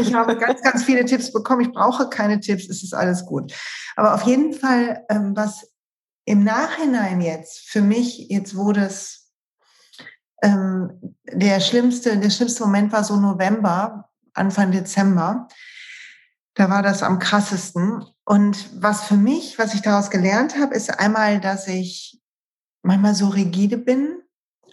ich 0.00 0.14
habe 0.14 0.36
ganz, 0.36 0.60
ganz 0.62 0.82
viele 0.82 1.04
Tipps 1.04 1.32
bekommen. 1.32 1.60
Ich 1.60 1.72
brauche 1.72 2.08
keine 2.08 2.40
Tipps. 2.40 2.68
Es 2.68 2.82
ist 2.82 2.94
alles 2.94 3.24
gut. 3.24 3.52
Aber 3.94 4.14
auf 4.14 4.22
jeden 4.22 4.52
Fall, 4.52 5.04
ähm, 5.10 5.36
was 5.36 5.68
im 6.24 6.44
Nachhinein 6.44 7.20
jetzt 7.20 7.70
für 7.70 7.80
mich, 7.80 8.28
jetzt 8.28 8.54
wurde 8.54 8.84
es 8.84 9.17
ähm, 10.42 11.16
der 11.32 11.60
schlimmste, 11.60 12.16
der 12.16 12.30
schlimmste 12.30 12.64
Moment 12.64 12.92
war 12.92 13.04
so 13.04 13.16
November, 13.16 14.08
Anfang 14.34 14.70
Dezember. 14.70 15.48
Da 16.54 16.70
war 16.70 16.82
das 16.82 17.02
am 17.02 17.18
krassesten. 17.18 18.04
Und 18.24 18.68
was 18.82 19.04
für 19.04 19.16
mich, 19.16 19.58
was 19.58 19.74
ich 19.74 19.82
daraus 19.82 20.10
gelernt 20.10 20.58
habe, 20.58 20.74
ist 20.74 20.98
einmal, 20.98 21.40
dass 21.40 21.66
ich 21.66 22.20
manchmal 22.82 23.14
so 23.14 23.28
rigide 23.28 23.78
bin 23.78 24.22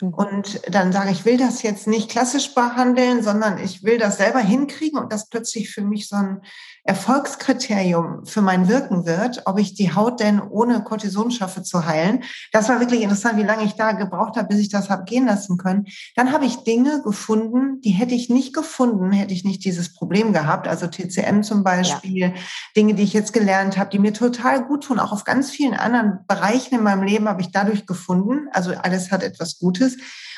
mhm. 0.02 0.14
und 0.14 0.62
dann 0.74 0.92
sage, 0.92 1.12
ich 1.12 1.26
will 1.26 1.38
das 1.38 1.64
jetzt 1.64 1.88
nicht 1.88 2.10
klassisch 2.10 2.54
behandeln, 2.54 3.24
sondern 3.24 3.58
ich 3.58 3.84
will 3.84 3.98
das 3.98 4.18
selber 4.18 4.40
hinkriegen 4.40 5.00
und 5.00 5.12
das 5.12 5.30
plötzlich 5.30 5.72
für 5.72 5.82
mich 5.82 6.08
so 6.08 6.16
ein 6.16 6.42
Erfolgskriterium 6.86 8.28
für 8.28 8.42
mein 8.42 8.68
Wirken 8.68 9.08
wird, 9.08 9.42
ob 9.46 9.58
ich 9.58 9.74
die 9.74 9.96
Haut 9.96 10.20
denn 10.20 10.40
ohne 10.40 10.84
Cortison 10.84 11.32
schaffe 11.32 11.64
zu 11.64 11.88
heilen. 11.88 12.24
Das 12.52 12.70
war 12.70 12.80
wirklich 12.80 13.02
interessant, 13.02 13.38
wie 13.40 13.44
lange 13.44 13.64
ich 13.64 13.74
da 13.74 13.94
gebraucht 13.94 14.38
habe, 14.38 14.50
bis 14.50 14.60
ich 14.60 14.70
das 14.70 14.92
habe 14.92 15.04
gehen 15.04 15.26
lassen 15.26 15.58
können. 15.58 15.88
Dann 16.16 16.32
habe 16.32 16.46
ich 16.46 16.58
Dinge 16.58 17.02
gefunden, 17.02 17.82
die 17.82 17.90
hätte 17.90 18.14
ich 18.14 18.30
nicht 18.30 18.54
gefunden, 18.54 19.12
hätte 19.12 19.34
ich 19.34 19.44
nicht 19.44 19.66
dieses 19.66 19.96
Problem 19.96 20.32
gehabt. 20.32 20.68
Also 20.68 20.86
TCM 20.86 21.42
zum 21.42 21.64
Beispiel, 21.64 22.18
ja. 22.18 22.34
Dinge, 22.78 22.94
die 22.94 23.04
ich 23.04 23.14
jetzt 23.14 23.34
gelernt 23.34 23.80
habe, 23.80 23.90
die 23.90 24.00
mir 24.00 24.14
total 24.14 24.64
gut 24.64 24.84
tun. 24.84 25.00
Auch 25.00 25.12
auf 25.12 25.24
ganz 25.24 25.50
vielen 25.50 25.74
anderen 25.74 26.20
Bereichen 26.28 26.76
in 26.76 26.84
meinem 26.84 27.02
Leben 27.02 27.28
habe 27.28 27.42
ich 27.42 27.52
dadurch 27.52 27.88
gefunden. 27.88 28.48
Also 28.52 28.76
alles 28.76 29.12
hat 29.12 29.24
etwas 29.24 29.58
Gutes. 29.58 29.98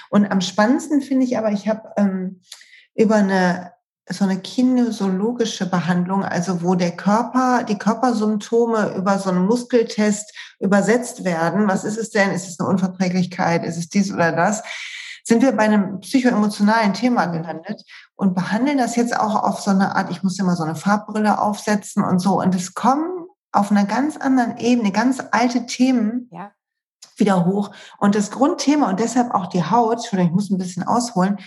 Und 0.10 0.26
am 0.32 0.40
spannendsten 0.40 1.02
finde 1.02 1.26
ich 1.26 1.38
aber, 1.38 1.52
ich 1.52 1.68
habe 1.68 1.90
ähm, 1.98 2.40
über 2.96 3.16
eine 3.16 3.74
so 4.10 4.24
eine 4.24 4.40
kinesiologische 4.40 5.66
Behandlung, 5.66 6.24
also 6.24 6.62
wo 6.64 6.76
der 6.76 6.96
Körper, 6.96 7.64
die 7.64 7.78
Körpersymptome 7.78 8.96
über 8.96 9.20
so 9.20 9.30
einen 9.30 9.46
Muskeltest 9.46 10.34
übersetzt 10.60 11.26
werden. 11.26 11.68
Was 11.68 11.84
ist 11.84 11.98
es 11.98 12.12
denn? 12.12 12.32
Ist 12.32 12.48
es 12.48 12.60
eine 12.60 12.70
Unverträglichkeit? 12.70 13.66
Ist 13.66 13.78
es 13.78 13.90
dies 13.90 14.14
oder 14.14 14.32
das? 14.32 14.64
Sind 15.24 15.42
wir 15.42 15.52
bei 15.52 15.64
einem 15.64 16.00
psychoemotionalen 16.00 16.94
Thema 16.94 17.26
gelandet 17.26 17.84
und 18.16 18.34
behandeln 18.34 18.78
das 18.78 18.96
jetzt 18.96 19.18
auch 19.20 19.44
auf 19.44 19.60
so 19.60 19.72
eine 19.72 19.96
Art, 19.96 20.10
ich 20.10 20.24
muss 20.24 20.40
immer 20.40 20.56
so 20.56 20.64
eine 20.64 20.76
Farbbrille 20.76 21.42
aufsetzen 21.42 22.04
und 22.04 22.20
so. 22.20 22.40
Und 22.40 22.56
es 22.56 22.74
kommen 22.74 23.28
auf 23.52 23.72
einer 23.72 23.86
ganz 23.86 24.16
anderen 24.16 24.58
Ebene 24.58 24.94
ganz 24.94 25.22
alte 25.32 25.66
Themen 25.66 26.30
ja. 26.32 26.52
wieder 27.18 27.46
hoch. 27.46 27.72
Und 27.98 28.16
das 28.16 28.32
Grundthema 28.32 28.90
und 28.90 29.02
deshalb 29.02 29.34
auch 29.34 29.48
die 29.48 29.66
Haut, 29.66 29.98
Entschuldigung, 29.98 30.30
ich 30.30 30.36
muss 30.36 30.50
ein 30.50 30.58
bisschen 30.58 30.84
ausholen, 30.84 31.40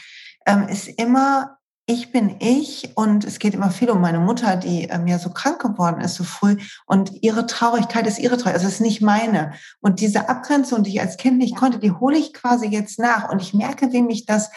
ähm, 0.45 0.69
ist 0.69 0.89
immer 0.89 1.57
ich 1.91 2.13
bin 2.13 2.37
ich 2.39 2.93
und 2.95 3.25
es 3.25 3.41
geht 3.41 3.53
immer 3.53 3.71
viel 3.71 3.91
um 3.91 4.01
meine 4.01 4.21
Mutter, 4.21 4.57
die 4.57 4.85
ähm, 4.85 5.09
ja 5.09 5.19
so 5.19 5.31
krank 5.31 5.61
geworden 5.61 6.01
ist 6.01 6.15
so 6.15 6.23
früh. 6.23 6.57
Und 6.87 7.13
ihre 7.23 7.47
Traurigkeit 7.47 8.07
ist 8.07 8.19
ihre 8.19 8.37
Traurigkeit, 8.37 8.55
also 8.55 8.69
es 8.69 8.75
ist 8.75 8.81
nicht 8.81 9.03
meine. 9.03 9.55
Und 9.81 10.01
diese 10.01 10.29
Abgrenzung, 10.29 10.85
die 10.85 10.91
ich 10.91 11.01
als 11.01 11.17
Kind 11.17 11.39
nicht 11.39 11.57
konnte, 11.57 11.81
die 11.81 11.91
hole 11.91 12.17
ich 12.17 12.33
quasi 12.33 12.69
jetzt 12.69 13.01
nach. 13.01 13.29
Und 13.29 13.43
ich 13.43 13.55
merke, 13.55 13.93
wie 13.93 14.03
mich 14.03 14.25
das 14.25 14.51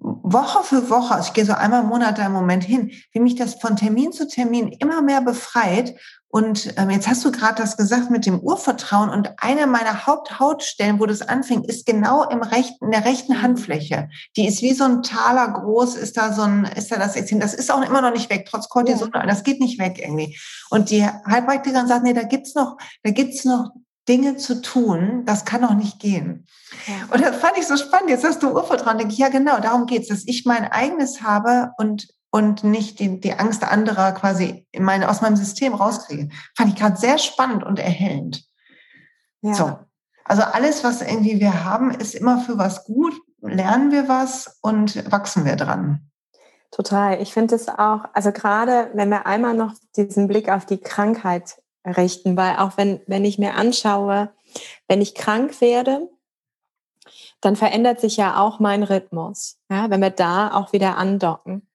Woche 0.00 0.62
für 0.62 0.90
Woche, 0.90 1.14
also 1.14 1.28
ich 1.28 1.32
gehe 1.32 1.44
so 1.44 1.54
einmal 1.54 1.82
im 1.82 1.88
Monat 1.88 2.18
da 2.18 2.26
im 2.26 2.32
Moment 2.32 2.64
hin, 2.64 2.90
wie 3.12 3.20
mich 3.20 3.34
das 3.34 3.54
von 3.54 3.76
Termin 3.76 4.12
zu 4.12 4.28
Termin 4.28 4.68
immer 4.68 5.00
mehr 5.00 5.20
befreit 5.20 5.94
und 6.30 6.74
ähm, 6.76 6.90
jetzt 6.90 7.08
hast 7.08 7.24
du 7.24 7.32
gerade 7.32 7.54
das 7.62 7.78
gesagt 7.78 8.10
mit 8.10 8.26
dem 8.26 8.38
Urvertrauen 8.38 9.08
und 9.08 9.32
eine 9.38 9.66
meiner 9.66 10.06
Haupthautstellen, 10.06 11.00
wo 11.00 11.06
das 11.06 11.22
anfängt, 11.22 11.66
ist 11.66 11.86
genau 11.86 12.28
im 12.28 12.42
rechten, 12.42 12.84
in 12.84 12.90
der 12.90 13.06
rechten 13.06 13.32
mhm. 13.32 13.42
Handfläche. 13.42 14.10
Die 14.36 14.46
ist 14.46 14.60
wie 14.60 14.74
so 14.74 14.84
ein 14.84 15.02
Taler 15.02 15.48
groß, 15.48 15.96
ist 15.96 16.18
da 16.18 16.34
so 16.34 16.42
ein, 16.42 16.64
ist 16.76 16.92
da 16.92 16.96
das 16.96 17.16
Ekzem. 17.16 17.40
Das 17.40 17.54
ist 17.54 17.70
auch 17.70 17.80
immer 17.80 18.02
noch 18.02 18.12
nicht 18.12 18.28
weg, 18.28 18.46
trotz 18.48 18.68
Cortison. 18.68 19.10
Ja. 19.14 19.24
Das 19.24 19.42
geht 19.42 19.60
nicht 19.60 19.78
weg 19.78 19.98
irgendwie. 20.02 20.38
Und 20.68 20.90
die 20.90 21.04
Heilpraktikerin 21.04 21.88
sagt, 21.88 22.04
nee, 22.04 22.12
da 22.12 22.24
gibt's 22.24 22.54
noch, 22.54 22.76
da 23.02 23.10
gibt's 23.10 23.46
noch 23.46 23.70
Dinge 24.08 24.36
zu 24.36 24.62
tun, 24.62 25.22
das 25.26 25.44
kann 25.44 25.62
doch 25.62 25.74
nicht 25.74 26.00
gehen. 26.00 26.46
Ja. 26.86 26.94
Und 27.12 27.22
das 27.22 27.36
fand 27.36 27.58
ich 27.58 27.66
so 27.66 27.76
spannend. 27.76 28.10
Jetzt 28.10 28.24
hast 28.24 28.42
du 28.42 28.50
Urvertrauen, 28.50 28.98
denke 28.98 29.12
ich, 29.12 29.18
ja 29.18 29.28
genau, 29.28 29.60
darum 29.60 29.86
geht's, 29.86 30.08
dass 30.08 30.26
ich 30.26 30.44
mein 30.44 30.64
eigenes 30.64 31.22
habe 31.22 31.72
und 31.78 32.08
und 32.30 32.62
nicht 32.62 33.00
die, 33.00 33.20
die 33.20 33.32
Angst 33.32 33.64
anderer 33.64 34.12
quasi 34.12 34.66
in 34.70 34.84
meine, 34.84 35.08
aus 35.08 35.22
meinem 35.22 35.36
System 35.36 35.74
rauskriege. 35.74 36.28
Fand 36.56 36.70
ich 36.70 36.76
gerade 36.76 36.96
sehr 36.96 37.18
spannend 37.18 37.64
und 37.64 37.78
erhellend. 37.78 38.44
Ja. 39.40 39.54
So. 39.54 39.78
Also 40.24 40.42
alles, 40.42 40.84
was 40.84 41.00
irgendwie 41.00 41.40
wir 41.40 41.64
haben, 41.64 41.90
ist 41.90 42.14
immer 42.14 42.40
für 42.40 42.58
was 42.58 42.84
gut, 42.84 43.14
lernen 43.40 43.92
wir 43.92 44.08
was 44.08 44.58
und 44.60 45.10
wachsen 45.10 45.46
wir 45.46 45.56
dran. 45.56 46.10
Total. 46.70 47.22
Ich 47.22 47.32
finde 47.32 47.54
es 47.54 47.68
auch, 47.68 48.04
also 48.12 48.30
gerade 48.30 48.90
wenn 48.92 49.08
wir 49.08 49.26
einmal 49.26 49.54
noch 49.54 49.72
diesen 49.96 50.28
Blick 50.28 50.50
auf 50.50 50.66
die 50.66 50.78
Krankheit 50.78 51.62
richten, 51.84 52.36
weil 52.36 52.56
auch 52.56 52.76
wenn, 52.76 53.00
wenn 53.06 53.24
ich 53.24 53.38
mir 53.38 53.54
anschaue, 53.54 54.30
wenn 54.88 55.00
ich 55.00 55.14
krank 55.14 55.60
werde, 55.60 56.08
dann 57.40 57.56
verändert 57.56 58.00
sich 58.00 58.16
ja 58.16 58.40
auch 58.40 58.58
mein 58.58 58.82
Rhythmus, 58.82 59.58
ja, 59.70 59.90
wenn 59.90 60.00
wir 60.00 60.10
da 60.10 60.52
auch 60.54 60.72
wieder 60.72 60.96
andocken. 60.96 61.68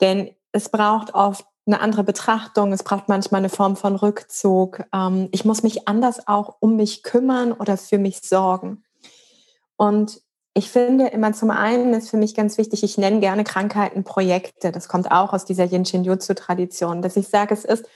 Denn 0.00 0.30
es 0.52 0.68
braucht 0.68 1.14
oft 1.14 1.44
eine 1.66 1.80
andere 1.80 2.04
Betrachtung, 2.04 2.72
es 2.72 2.82
braucht 2.82 3.08
manchmal 3.08 3.40
eine 3.40 3.50
Form 3.50 3.76
von 3.76 3.96
Rückzug. 3.96 4.84
Ähm, 4.92 5.28
ich 5.32 5.44
muss 5.44 5.62
mich 5.62 5.86
anders 5.86 6.26
auch 6.26 6.56
um 6.60 6.76
mich 6.76 7.02
kümmern 7.02 7.52
oder 7.52 7.76
für 7.76 7.98
mich 7.98 8.20
sorgen. 8.22 8.84
Und 9.76 10.22
ich 10.54 10.70
finde 10.70 11.08
immer 11.08 11.32
zum 11.34 11.50
einen 11.50 11.94
ist 11.94 12.10
für 12.10 12.16
mich 12.16 12.34
ganz 12.34 12.58
wichtig, 12.58 12.82
ich 12.82 12.98
nenne 12.98 13.20
gerne 13.20 13.44
Krankheiten 13.44 14.02
Projekte. 14.02 14.72
Das 14.72 14.88
kommt 14.88 15.10
auch 15.10 15.32
aus 15.32 15.44
dieser 15.44 15.64
Yin 15.64 15.84
Shin 15.84 16.04
Jutsu 16.04 16.34
Tradition, 16.34 17.02
dass 17.02 17.16
ich 17.16 17.28
sage, 17.28 17.54
es 17.54 17.64
ist 17.64 17.86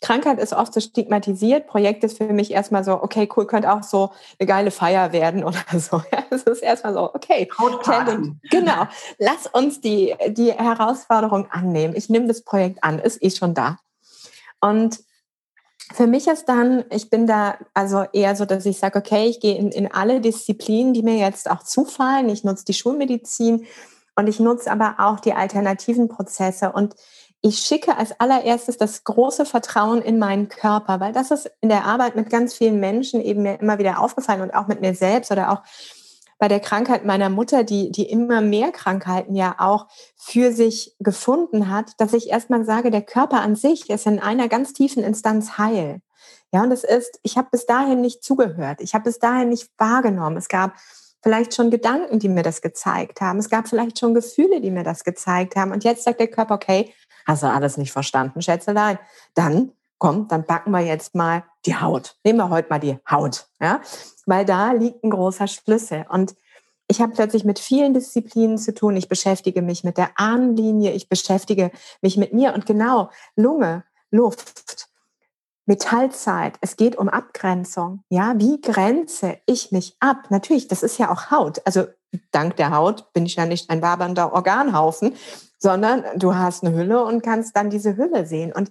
Krankheit 0.00 0.38
ist 0.38 0.52
oft 0.52 0.72
so 0.72 0.80
stigmatisiert. 0.80 1.66
Projekt 1.66 2.04
ist 2.04 2.18
für 2.18 2.32
mich 2.32 2.52
erstmal 2.52 2.84
so, 2.84 3.02
okay, 3.02 3.28
cool, 3.36 3.46
könnte 3.46 3.72
auch 3.72 3.82
so 3.82 4.12
eine 4.38 4.46
geile 4.46 4.70
Feier 4.70 5.12
werden 5.12 5.42
oder 5.42 5.58
so. 5.78 6.02
Es 6.30 6.44
ist 6.44 6.62
erstmal 6.62 6.94
so, 6.94 7.14
okay, 7.14 7.48
genau, 8.50 8.86
lass 9.18 9.46
uns 9.52 9.80
die, 9.80 10.14
die 10.28 10.52
Herausforderung 10.52 11.50
annehmen. 11.50 11.94
Ich 11.96 12.08
nehme 12.08 12.28
das 12.28 12.42
Projekt 12.42 12.84
an, 12.84 12.98
ist 12.98 13.22
eh 13.22 13.30
schon 13.30 13.54
da. 13.54 13.78
Und 14.60 15.00
für 15.92 16.06
mich 16.06 16.26
ist 16.26 16.44
dann, 16.48 16.84
ich 16.90 17.10
bin 17.10 17.26
da 17.26 17.56
also 17.74 18.04
eher 18.12 18.36
so, 18.36 18.44
dass 18.44 18.66
ich 18.66 18.78
sage, 18.78 18.98
okay, 18.98 19.26
ich 19.26 19.40
gehe 19.40 19.56
in, 19.56 19.70
in 19.70 19.90
alle 19.90 20.20
Disziplinen, 20.20 20.92
die 20.92 21.02
mir 21.02 21.16
jetzt 21.16 21.50
auch 21.50 21.62
zufallen. 21.62 22.28
Ich 22.28 22.44
nutze 22.44 22.64
die 22.66 22.74
Schulmedizin 22.74 23.66
und 24.14 24.26
ich 24.28 24.38
nutze 24.38 24.70
aber 24.70 24.96
auch 24.98 25.18
die 25.20 25.32
alternativen 25.32 26.08
Prozesse 26.08 26.72
und 26.72 26.94
ich 27.40 27.58
schicke 27.58 27.96
als 27.96 28.18
allererstes 28.18 28.78
das 28.78 29.04
große 29.04 29.46
Vertrauen 29.46 30.02
in 30.02 30.18
meinen 30.18 30.48
Körper, 30.48 31.00
weil 31.00 31.12
das 31.12 31.30
ist 31.30 31.50
in 31.60 31.68
der 31.68 31.84
Arbeit 31.84 32.16
mit 32.16 32.30
ganz 32.30 32.54
vielen 32.54 32.80
Menschen 32.80 33.20
eben 33.20 33.42
mir 33.42 33.60
immer 33.60 33.78
wieder 33.78 34.00
aufgefallen 34.00 34.40
und 34.42 34.54
auch 34.54 34.66
mit 34.66 34.80
mir 34.80 34.94
selbst 34.94 35.30
oder 35.30 35.52
auch 35.52 35.62
bei 36.38 36.48
der 36.48 36.60
Krankheit 36.60 37.04
meiner 37.04 37.30
Mutter, 37.30 37.64
die, 37.64 37.90
die 37.90 38.08
immer 38.08 38.40
mehr 38.40 38.70
Krankheiten 38.70 39.34
ja 39.34 39.56
auch 39.58 39.86
für 40.16 40.52
sich 40.52 40.94
gefunden 41.00 41.68
hat, 41.68 41.92
dass 41.98 42.12
ich 42.12 42.30
erstmal 42.30 42.64
sage, 42.64 42.90
der 42.90 43.02
Körper 43.02 43.40
an 43.40 43.56
sich 43.56 43.90
ist 43.90 44.06
in 44.06 44.20
einer 44.20 44.48
ganz 44.48 44.72
tiefen 44.72 45.02
Instanz 45.02 45.58
heil. 45.58 46.00
Ja, 46.52 46.62
und 46.62 46.72
es 46.72 46.84
ist, 46.84 47.18
ich 47.22 47.36
habe 47.36 47.48
bis 47.50 47.66
dahin 47.66 48.00
nicht 48.00 48.22
zugehört. 48.22 48.80
Ich 48.80 48.94
habe 48.94 49.04
bis 49.04 49.18
dahin 49.18 49.50
nicht 49.50 49.68
wahrgenommen. 49.78 50.36
Es 50.36 50.48
gab 50.48 50.74
vielleicht 51.22 51.54
schon 51.54 51.70
Gedanken, 51.70 52.20
die 52.20 52.28
mir 52.28 52.42
das 52.42 52.62
gezeigt 52.62 53.20
haben. 53.20 53.38
Es 53.38 53.50
gab 53.50 53.68
vielleicht 53.68 53.98
schon 53.98 54.14
Gefühle, 54.14 54.60
die 54.60 54.70
mir 54.70 54.84
das 54.84 55.04
gezeigt 55.04 55.56
haben. 55.56 55.72
Und 55.72 55.84
jetzt 55.84 56.04
sagt 56.04 56.20
der 56.20 56.28
Körper, 56.28 56.54
okay, 56.54 56.94
hast 57.28 57.44
du 57.44 57.46
alles 57.46 57.76
nicht 57.76 57.92
verstanden, 57.92 58.42
Schätzelein? 58.42 58.98
Dann 59.34 59.72
komm, 59.98 60.28
dann 60.28 60.46
packen 60.46 60.70
wir 60.70 60.80
jetzt 60.80 61.14
mal 61.14 61.44
die 61.66 61.76
Haut. 61.76 62.16
Nehmen 62.24 62.38
wir 62.38 62.50
heute 62.50 62.68
mal 62.70 62.78
die 62.78 62.98
Haut, 63.08 63.46
ja, 63.60 63.80
weil 64.26 64.44
da 64.44 64.72
liegt 64.72 65.04
ein 65.04 65.10
großer 65.10 65.46
Schlüssel. 65.46 66.06
Und 66.08 66.34
ich 66.88 67.00
habe 67.00 67.12
plötzlich 67.12 67.44
mit 67.44 67.58
vielen 67.58 67.92
Disziplinen 67.92 68.56
zu 68.56 68.72
tun. 68.72 68.96
Ich 68.96 69.08
beschäftige 69.08 69.60
mich 69.60 69.84
mit 69.84 69.98
der 69.98 70.10
Ahnenlinie, 70.16 70.92
ich 70.92 71.08
beschäftige 71.08 71.70
mich 72.00 72.16
mit 72.16 72.32
mir 72.32 72.54
und 72.54 72.64
genau 72.64 73.10
Lunge, 73.36 73.84
Luft, 74.10 74.88
Metallzeit. 75.66 76.54
Es 76.62 76.76
geht 76.76 76.96
um 76.96 77.10
Abgrenzung. 77.10 78.02
Ja, 78.08 78.32
wie 78.38 78.58
grenze 78.60 79.38
ich 79.44 79.70
mich 79.70 79.96
ab? 80.00 80.30
Natürlich, 80.30 80.66
das 80.66 80.82
ist 80.82 80.98
ja 80.98 81.10
auch 81.10 81.30
Haut. 81.30 81.60
Also 81.66 81.86
dank 82.30 82.56
der 82.56 82.70
Haut 82.70 83.12
bin 83.12 83.26
ich 83.26 83.36
ja 83.36 83.46
nicht 83.46 83.70
ein 83.70 83.82
wabernder 83.82 84.32
Organhaufen, 84.32 85.14
sondern 85.58 86.04
du 86.16 86.34
hast 86.34 86.64
eine 86.64 86.76
Hülle 86.76 87.04
und 87.04 87.22
kannst 87.22 87.56
dann 87.56 87.70
diese 87.70 87.96
Hülle 87.96 88.26
sehen. 88.26 88.52
Und 88.52 88.70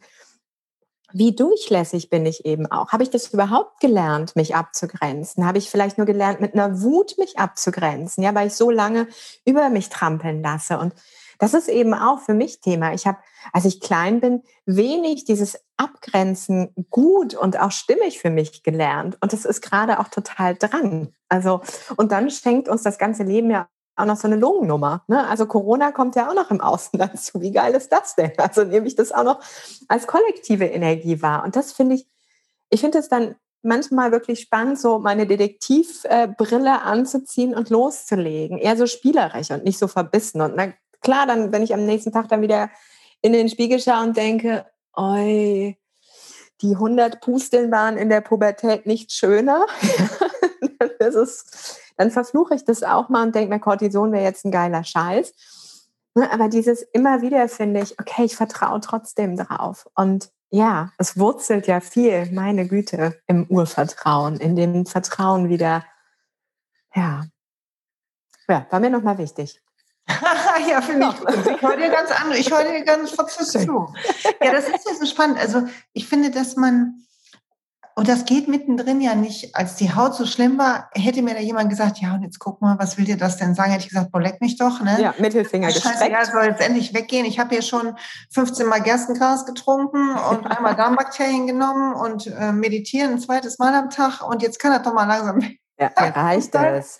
wie 1.13 1.33
durchlässig 1.35 2.09
bin 2.09 2.25
ich 2.25 2.45
eben 2.45 2.69
auch? 2.69 2.89
Habe 2.89 3.03
ich 3.03 3.09
das 3.09 3.27
überhaupt 3.33 3.79
gelernt, 3.79 4.35
mich 4.35 4.55
abzugrenzen? 4.55 5.45
Habe 5.45 5.57
ich 5.57 5.69
vielleicht 5.69 5.97
nur 5.97 6.05
gelernt, 6.05 6.41
mit 6.41 6.53
einer 6.53 6.81
Wut 6.81 7.17
mich 7.17 7.39
abzugrenzen? 7.39 8.23
Ja, 8.23 8.35
weil 8.35 8.47
ich 8.47 8.55
so 8.55 8.69
lange 8.69 9.07
über 9.45 9.69
mich 9.69 9.89
trampeln 9.89 10.41
lasse. 10.41 10.77
Und 10.77 10.93
das 11.39 11.53
ist 11.53 11.67
eben 11.67 11.93
auch 11.93 12.19
für 12.19 12.33
mich 12.33 12.61
Thema. 12.61 12.93
Ich 12.93 13.05
habe, 13.05 13.17
als 13.53 13.65
ich 13.65 13.81
klein 13.81 14.19
bin, 14.19 14.43
wenig 14.65 15.25
dieses 15.25 15.59
Abgrenzen 15.77 16.73
gut 16.89 17.35
und 17.35 17.59
auch 17.59 17.71
stimmig 17.71 18.19
für 18.19 18.29
mich 18.29 18.63
gelernt. 18.63 19.17
Und 19.21 19.33
das 19.33 19.45
ist 19.45 19.61
gerade 19.61 19.99
auch 19.99 20.07
total 20.07 20.55
dran. 20.55 21.13
Also, 21.29 21.61
und 21.95 22.11
dann 22.11 22.29
schenkt 22.29 22.69
uns 22.69 22.83
das 22.83 22.97
ganze 22.97 23.23
Leben 23.23 23.51
ja 23.51 23.67
auch 23.97 24.05
noch 24.05 24.15
so 24.15 24.27
eine 24.27 24.35
Lungennummer. 24.35 25.03
Ne? 25.07 25.27
Also 25.27 25.47
Corona 25.47 25.91
kommt 25.91 26.15
ja 26.15 26.29
auch 26.29 26.35
noch 26.35 26.51
im 26.51 26.61
Außen 26.61 26.99
dazu. 26.99 27.41
Wie 27.41 27.51
geil 27.51 27.73
ist 27.73 27.91
das 27.91 28.15
denn? 28.15 28.31
Also 28.37 28.63
nehme 28.63 28.87
ich 28.87 28.95
das 28.95 29.11
auch 29.11 29.23
noch 29.23 29.39
als 29.87 30.07
kollektive 30.07 30.65
Energie 30.65 31.21
wahr. 31.21 31.43
Und 31.43 31.55
das 31.55 31.73
finde 31.73 31.95
ich, 31.95 32.07
ich 32.69 32.81
finde 32.81 32.99
es 32.99 33.09
dann 33.09 33.35
manchmal 33.63 34.11
wirklich 34.11 34.39
spannend, 34.39 34.79
so 34.79 34.99
meine 34.99 35.25
Detektivbrille 35.25 36.81
anzuziehen 36.83 37.55
und 37.55 37.69
loszulegen. 37.69 38.57
Eher 38.57 38.77
so 38.77 38.85
spielerisch 38.85 39.51
und 39.51 39.63
nicht 39.63 39.79
so 39.79 39.87
verbissen. 39.87 40.41
Und 40.41 40.55
na 40.55 40.73
klar, 41.01 41.27
dann, 41.27 41.51
wenn 41.51 41.63
ich 41.63 41.73
am 41.73 41.85
nächsten 41.85 42.11
Tag 42.11 42.29
dann 42.29 42.41
wieder 42.41 42.69
in 43.21 43.33
den 43.33 43.49
Spiegel 43.49 43.79
schaue 43.79 44.03
und 44.03 44.17
denke, 44.17 44.65
oi, 44.95 45.77
die 46.61 46.73
100 46.73 47.21
Pusteln 47.21 47.71
waren 47.71 47.97
in 47.97 48.09
der 48.09 48.21
Pubertät 48.21 48.85
nicht 48.85 49.11
schöner. 49.11 49.65
das 50.99 51.15
ist 51.15 51.81
dann 51.97 52.11
verfluche 52.11 52.55
ich 52.55 52.63
das 52.63 52.83
auch 52.83 53.09
mal 53.09 53.23
und 53.23 53.35
denke 53.35 53.53
mir, 53.53 53.59
Cortison 53.59 54.11
wäre 54.11 54.23
jetzt 54.23 54.45
ein 54.45 54.51
geiler 54.51 54.83
Scheiß. 54.83 55.33
Ne, 56.13 56.31
aber 56.31 56.47
dieses 56.47 56.83
immer 56.93 57.21
wieder 57.21 57.49
finde 57.49 57.81
ich, 57.81 57.99
okay, 57.99 58.23
ich 58.23 58.35
vertraue 58.35 58.79
trotzdem 58.79 59.35
drauf. 59.35 59.87
Und 59.95 60.31
ja, 60.49 60.91
es 60.97 61.17
wurzelt 61.17 61.67
ja 61.67 61.79
viel, 61.79 62.31
meine 62.31 62.67
Güte, 62.67 63.19
im 63.25 63.45
Urvertrauen, 63.49 64.37
in 64.37 64.55
dem 64.55 64.85
Vertrauen 64.85 65.49
wieder. 65.49 65.83
Ja, 66.95 67.25
ja 68.47 68.65
war 68.69 68.79
mir 68.79 68.89
nochmal 68.89 69.17
wichtig. 69.17 69.61
ja, 70.69 70.81
finde 70.81 71.09
ich 71.09 71.19
gut. 71.19 71.55
Ich 71.55 71.61
höre 71.61 71.77
dir 71.77 71.89
ganz 71.89 72.11
andere, 72.11 72.39
ich 72.39 72.51
höre 72.51 72.63
dir 72.63 72.83
ganz 72.83 73.11
verzüglich 73.11 73.65
zu. 73.65 73.93
Ja, 74.41 74.51
das 74.51 74.67
ist 74.67 74.87
ja 74.87 74.95
so 74.99 75.05
spannend. 75.05 75.37
Also 75.37 75.63
ich 75.93 76.07
finde, 76.07 76.31
dass 76.31 76.55
man, 76.55 77.03
und 77.95 78.07
das 78.07 78.25
geht 78.25 78.47
mittendrin 78.47 79.01
ja 79.01 79.15
nicht. 79.15 79.55
Als 79.55 79.75
die 79.75 79.93
Haut 79.93 80.15
so 80.15 80.25
schlimm 80.25 80.57
war, 80.57 80.89
hätte 80.93 81.21
mir 81.21 81.33
da 81.33 81.41
jemand 81.41 81.69
gesagt, 81.69 81.97
ja, 81.97 82.13
und 82.13 82.23
jetzt 82.23 82.39
guck 82.39 82.61
mal, 82.61 82.79
was 82.79 82.97
will 82.97 83.05
dir 83.05 83.17
das 83.17 83.37
denn 83.37 83.53
sagen? 83.53 83.71
Hätte 83.71 83.83
ich 83.83 83.89
gesagt, 83.89 84.11
boah, 84.11 84.21
leck 84.21 84.39
mich 84.39 84.57
doch, 84.57 84.81
ne? 84.81 85.01
Ja, 85.01 85.13
Mittelfinger 85.17 85.67
gestreckt. 85.67 86.09
Ja, 86.09 86.23
soll 86.23 86.45
jetzt 86.45 86.61
endlich 86.61 86.93
weggehen. 86.93 87.25
Ich 87.25 87.39
habe 87.39 87.49
hier 87.49 87.61
schon 87.61 87.97
15 88.31 88.65
Mal 88.65 88.81
Gerstengras 88.81 89.45
getrunken 89.45 90.11
und 90.31 90.45
einmal 90.45 90.75
Darmbakterien 90.77 91.47
genommen 91.47 91.93
und 91.93 92.27
äh, 92.27 92.53
meditieren 92.53 93.13
ein 93.13 93.19
zweites 93.19 93.59
Mal 93.59 93.73
am 93.75 93.89
Tag 93.89 94.21
und 94.21 94.41
jetzt 94.41 94.59
kann 94.59 94.71
das 94.71 94.83
doch 94.83 94.93
mal 94.93 95.05
langsam 95.05 95.41
weg. 95.41 95.59
Ja, 95.79 95.91
mir 95.99 96.15
reicht 96.15 96.55
es. 96.55 96.99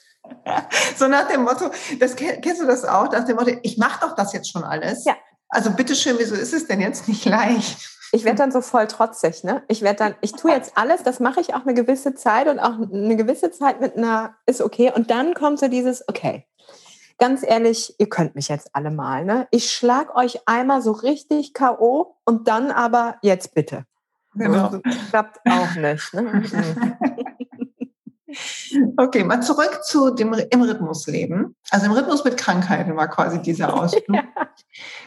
So 0.96 1.08
nach 1.08 1.28
dem 1.28 1.44
Motto, 1.44 1.70
das 2.00 2.16
kennst 2.16 2.62
du 2.62 2.66
das 2.66 2.86
auch, 2.86 3.12
nach 3.12 3.26
dem 3.26 3.36
Motto, 3.36 3.52
ich 3.64 3.78
mache 3.78 4.00
doch 4.06 4.16
das 4.16 4.34
jetzt 4.34 4.52
schon 4.52 4.64
alles. 4.64 5.06
Ja. 5.06 5.16
Also 5.50 5.72
bitteschön, 5.72 6.16
wieso 6.20 6.36
ist 6.36 6.54
es 6.54 6.68
denn 6.68 6.82
jetzt 6.82 7.08
nicht 7.08 7.26
leicht? 7.26 7.98
ich 8.12 8.24
werde 8.24 8.38
dann 8.38 8.52
so 8.52 8.62
voll 8.62 8.88
trotzig, 8.88 9.44
ne? 9.44 9.64
Ich 9.68 9.82
werde 9.82 9.98
dann, 9.98 10.16
ich 10.22 10.32
tue 10.32 10.52
jetzt 10.52 10.74
alles, 10.76 11.04
das 11.04 11.20
mache 11.20 11.42
ich 11.42 11.54
auch 11.54 11.64
eine 11.64 11.74
gewisse 11.74 12.16
Zeit 12.16 12.48
und 12.48 12.60
auch 12.60 12.80
eine 12.80 13.16
gewisse 13.16 13.52
Zeit 13.52 13.82
mit 13.82 13.98
einer 13.98 14.36
ist 14.46 14.62
okay. 14.62 14.92
Und 14.94 15.12
dann 15.12 15.34
kommt 15.34 15.60
so 15.60 15.68
dieses, 15.68 16.08
okay, 16.08 16.46
ganz 17.18 17.44
ehrlich, 17.44 17.96
ihr 17.98 18.08
könnt 18.08 18.36
mich 18.36 18.48
jetzt 18.48 18.70
alle 18.74 18.92
mal, 18.92 19.26
ne? 19.26 19.48
Ich 19.52 19.72
schlag 19.72 20.16
euch 20.16 20.40
einmal 20.46 20.82
so 20.82 20.92
richtig 20.92 21.54
K.O. 21.54 22.16
und 22.24 22.48
dann 22.48 22.72
aber 22.72 23.18
jetzt 23.22 23.54
bitte. 23.54 23.86
Genau. 24.36 24.70
Das 24.84 24.96
klappt 25.10 25.40
auch 25.50 25.76
nicht. 25.76 26.14
Ne? 26.14 26.44
Okay, 28.98 29.24
mal 29.24 29.42
zurück 29.42 29.80
zu 29.84 30.12
dem 30.12 30.34
im 30.34 30.62
Rhythmusleben. 30.62 31.56
Also 31.70 31.86
im 31.86 31.92
Rhythmus 31.94 32.24
mit 32.24 32.38
Krankheiten 32.38 32.96
war 32.96 33.08
quasi 33.08 33.42
dieser 33.42 33.74
Ausflug. 33.74 34.04
ja. 34.16 34.24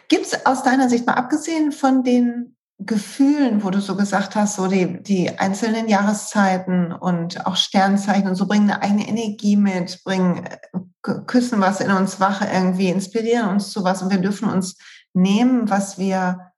Gibt 0.09 0.27
es 0.27 0.47
aus 0.47 0.63
deiner 0.63 0.89
Sicht 0.89 1.07
mal 1.07 1.15
abgesehen 1.15 1.73
von 1.73 2.03
den 2.03 2.57
Gefühlen, 2.79 3.63
wo 3.63 3.71
du 3.71 3.81
so 3.81 3.95
gesagt 3.95 4.37
hast, 4.37 4.57
so 4.57 4.67
die, 4.67 5.03
die 5.03 5.39
einzelnen 5.39 5.87
Jahreszeiten 5.89 6.93
und 6.93 7.47
auch 7.47 7.57
Sternzeichen 7.57 8.29
und 8.29 8.37
so 8.37 8.47
bringen 8.47 8.71
eine 8.71 8.83
eigene 8.83 9.07
Energie 9.07 9.57
mit, 9.57 10.03
bringen, 10.03 10.47
äh, 10.47 11.13
küssen 11.27 11.61
was 11.61 11.81
in 11.81 11.91
uns 11.91 12.21
wach 12.21 12.41
irgendwie, 12.41 12.89
inspirieren 12.89 13.51
uns 13.51 13.71
zu 13.71 13.85
was 13.85 14.03
und 14.03 14.11
wir 14.11 14.19
dürfen 14.19 14.49
uns 14.49 14.77
nehmen, 15.13 15.69
was 15.69 15.99
wir, 15.99 16.50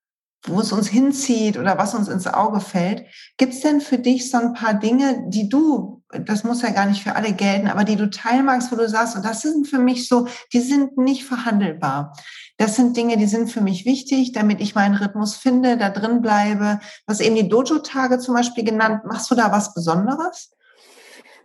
wo 0.47 0.61
es 0.61 0.73
uns 0.73 0.89
hinzieht 0.89 1.57
oder 1.57 1.79
was 1.79 1.95
uns 1.95 2.09
ins 2.09 2.27
Auge 2.27 2.61
fällt. 2.61 3.05
Gibt 3.37 3.55
es 3.55 3.61
denn 3.61 3.81
für 3.81 3.99
dich 3.99 4.31
so 4.31 4.39
ein 4.39 4.55
paar 4.55 4.75
Dinge, 4.75 5.25
die 5.29 5.49
du, 5.49 6.03
das 6.11 6.45
muss 6.45 6.63
ja 6.63 6.71
gar 6.71 6.87
nicht 6.87 7.03
für 7.03 7.15
alle 7.15 7.33
gelten, 7.33 7.69
aber 7.69 7.85
die 7.85 7.97
du 7.97 8.11
teilmagst, 8.11 8.73
wo 8.73 8.77
du 8.77 8.89
sagst, 8.89 9.17
und 9.17 9.25
das 9.25 9.43
sind 9.43 9.69
für 9.69 9.79
mich 9.79 10.09
so, 10.09 10.27
die 10.53 10.61
sind 10.61 10.99
nicht 10.99 11.25
verhandelbar. 11.25 12.15
Das 12.59 12.77
sind 12.77 12.97
Dinge, 12.97 13.17
die 13.17 13.27
sind 13.27 13.51
für 13.51 13.61
mich 13.61 13.87
wichtig, 13.87 14.33
damit 14.33 14.61
ich 14.61 14.75
meinen 14.75 14.95
Rhythmus 14.95 15.37
finde, 15.37 15.77
da 15.77 15.91
drin 15.91 16.21
bleibe. 16.21 16.81
Was 17.07 17.21
eben 17.21 17.35
die 17.35 17.49
Dojo-Tage 17.49 18.19
zum 18.19 18.35
Beispiel 18.35 18.65
genannt. 18.65 19.05
Machst 19.05 19.31
du 19.31 19.35
da 19.35 19.51
was 19.53 19.75
Besonderes? 19.75 20.51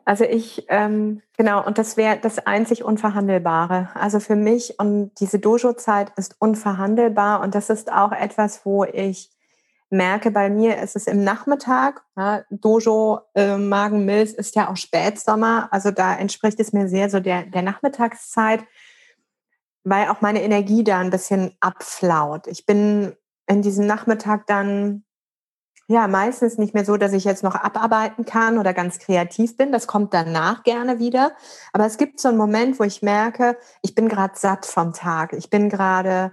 Also 0.07 0.23
ich, 0.23 0.65
ähm, 0.69 1.21
genau, 1.35 1.65
und 1.65 1.77
das 1.77 1.97
wäre 1.97 2.17
das 2.17 2.39
einzig 2.39 2.83
Unverhandelbare. 2.83 3.89
Also 3.93 4.21
für 4.21 4.37
mich 4.37 4.79
und 4.79 5.11
diese 5.19 5.37
Dojo-Zeit 5.37 6.13
ist 6.15 6.37
unverhandelbar 6.39 7.41
und 7.41 7.55
das 7.55 7.69
ist 7.69 7.91
auch 7.91 8.13
etwas, 8.13 8.65
wo 8.65 8.85
ich 8.85 9.29
merke, 9.89 10.31
bei 10.31 10.49
mir 10.49 10.81
ist 10.81 10.95
es 10.95 11.07
im 11.07 11.25
Nachmittag. 11.25 12.03
Ja, 12.15 12.43
Dojo 12.49 13.19
äh, 13.35 13.57
Magen-Milz 13.57 14.31
ist 14.31 14.55
ja 14.55 14.69
auch 14.69 14.77
Spätsommer, 14.77 15.67
also 15.71 15.91
da 15.91 16.15
entspricht 16.15 16.59
es 16.61 16.71
mir 16.71 16.87
sehr 16.87 17.09
so 17.09 17.19
der, 17.19 17.43
der 17.43 17.61
Nachmittagszeit 17.61 18.63
weil 19.89 20.09
auch 20.09 20.19
meine 20.19 20.43
Energie 20.43 20.83
da 20.83 20.99
ein 20.99 21.11
bisschen 21.11 21.55
abflaut. 21.61 22.47
Ich 22.47 22.65
bin 22.65 23.15
in 23.47 23.61
diesem 23.61 23.87
Nachmittag 23.87 24.45
dann 24.45 25.05
ja 25.87 26.07
meistens 26.07 26.57
nicht 26.57 26.73
mehr 26.73 26.85
so, 26.85 26.97
dass 26.97 27.13
ich 27.13 27.23
jetzt 27.23 27.43
noch 27.43 27.55
abarbeiten 27.55 28.25
kann 28.25 28.57
oder 28.57 28.73
ganz 28.73 28.99
kreativ 28.99 29.55
bin. 29.57 29.71
Das 29.71 29.87
kommt 29.87 30.13
danach 30.13 30.63
gerne 30.63 30.99
wieder. 30.99 31.31
Aber 31.73 31.85
es 31.85 31.97
gibt 31.97 32.19
so 32.19 32.27
einen 32.27 32.37
Moment, 32.37 32.79
wo 32.79 32.83
ich 32.83 33.01
merke, 33.01 33.57
ich 33.81 33.95
bin 33.95 34.09
gerade 34.09 34.33
satt 34.37 34.65
vom 34.65 34.93
Tag. 34.93 35.33
Ich 35.33 35.49
bin 35.49 35.69
gerade 35.69 36.31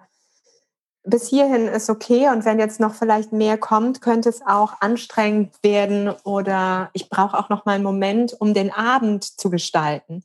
bis 1.07 1.28
hierhin 1.28 1.68
ist 1.68 1.90
okay 1.90 2.30
und 2.30 2.46
wenn 2.46 2.59
jetzt 2.59 2.80
noch 2.80 2.94
vielleicht 2.94 3.30
mehr 3.30 3.59
kommt, 3.59 4.00
könnte 4.00 4.30
es 4.30 4.40
auch 4.40 4.80
anstrengend 4.80 5.55
werden 5.62 6.11
oder 6.24 6.88
ich 6.94 7.11
brauche 7.11 7.38
auch 7.38 7.50
noch 7.50 7.66
mal 7.66 7.72
einen 7.72 7.84
Moment, 7.84 8.34
um 8.40 8.55
den 8.55 8.72
Abend 8.72 9.22
zu 9.22 9.50
gestalten. 9.50 10.24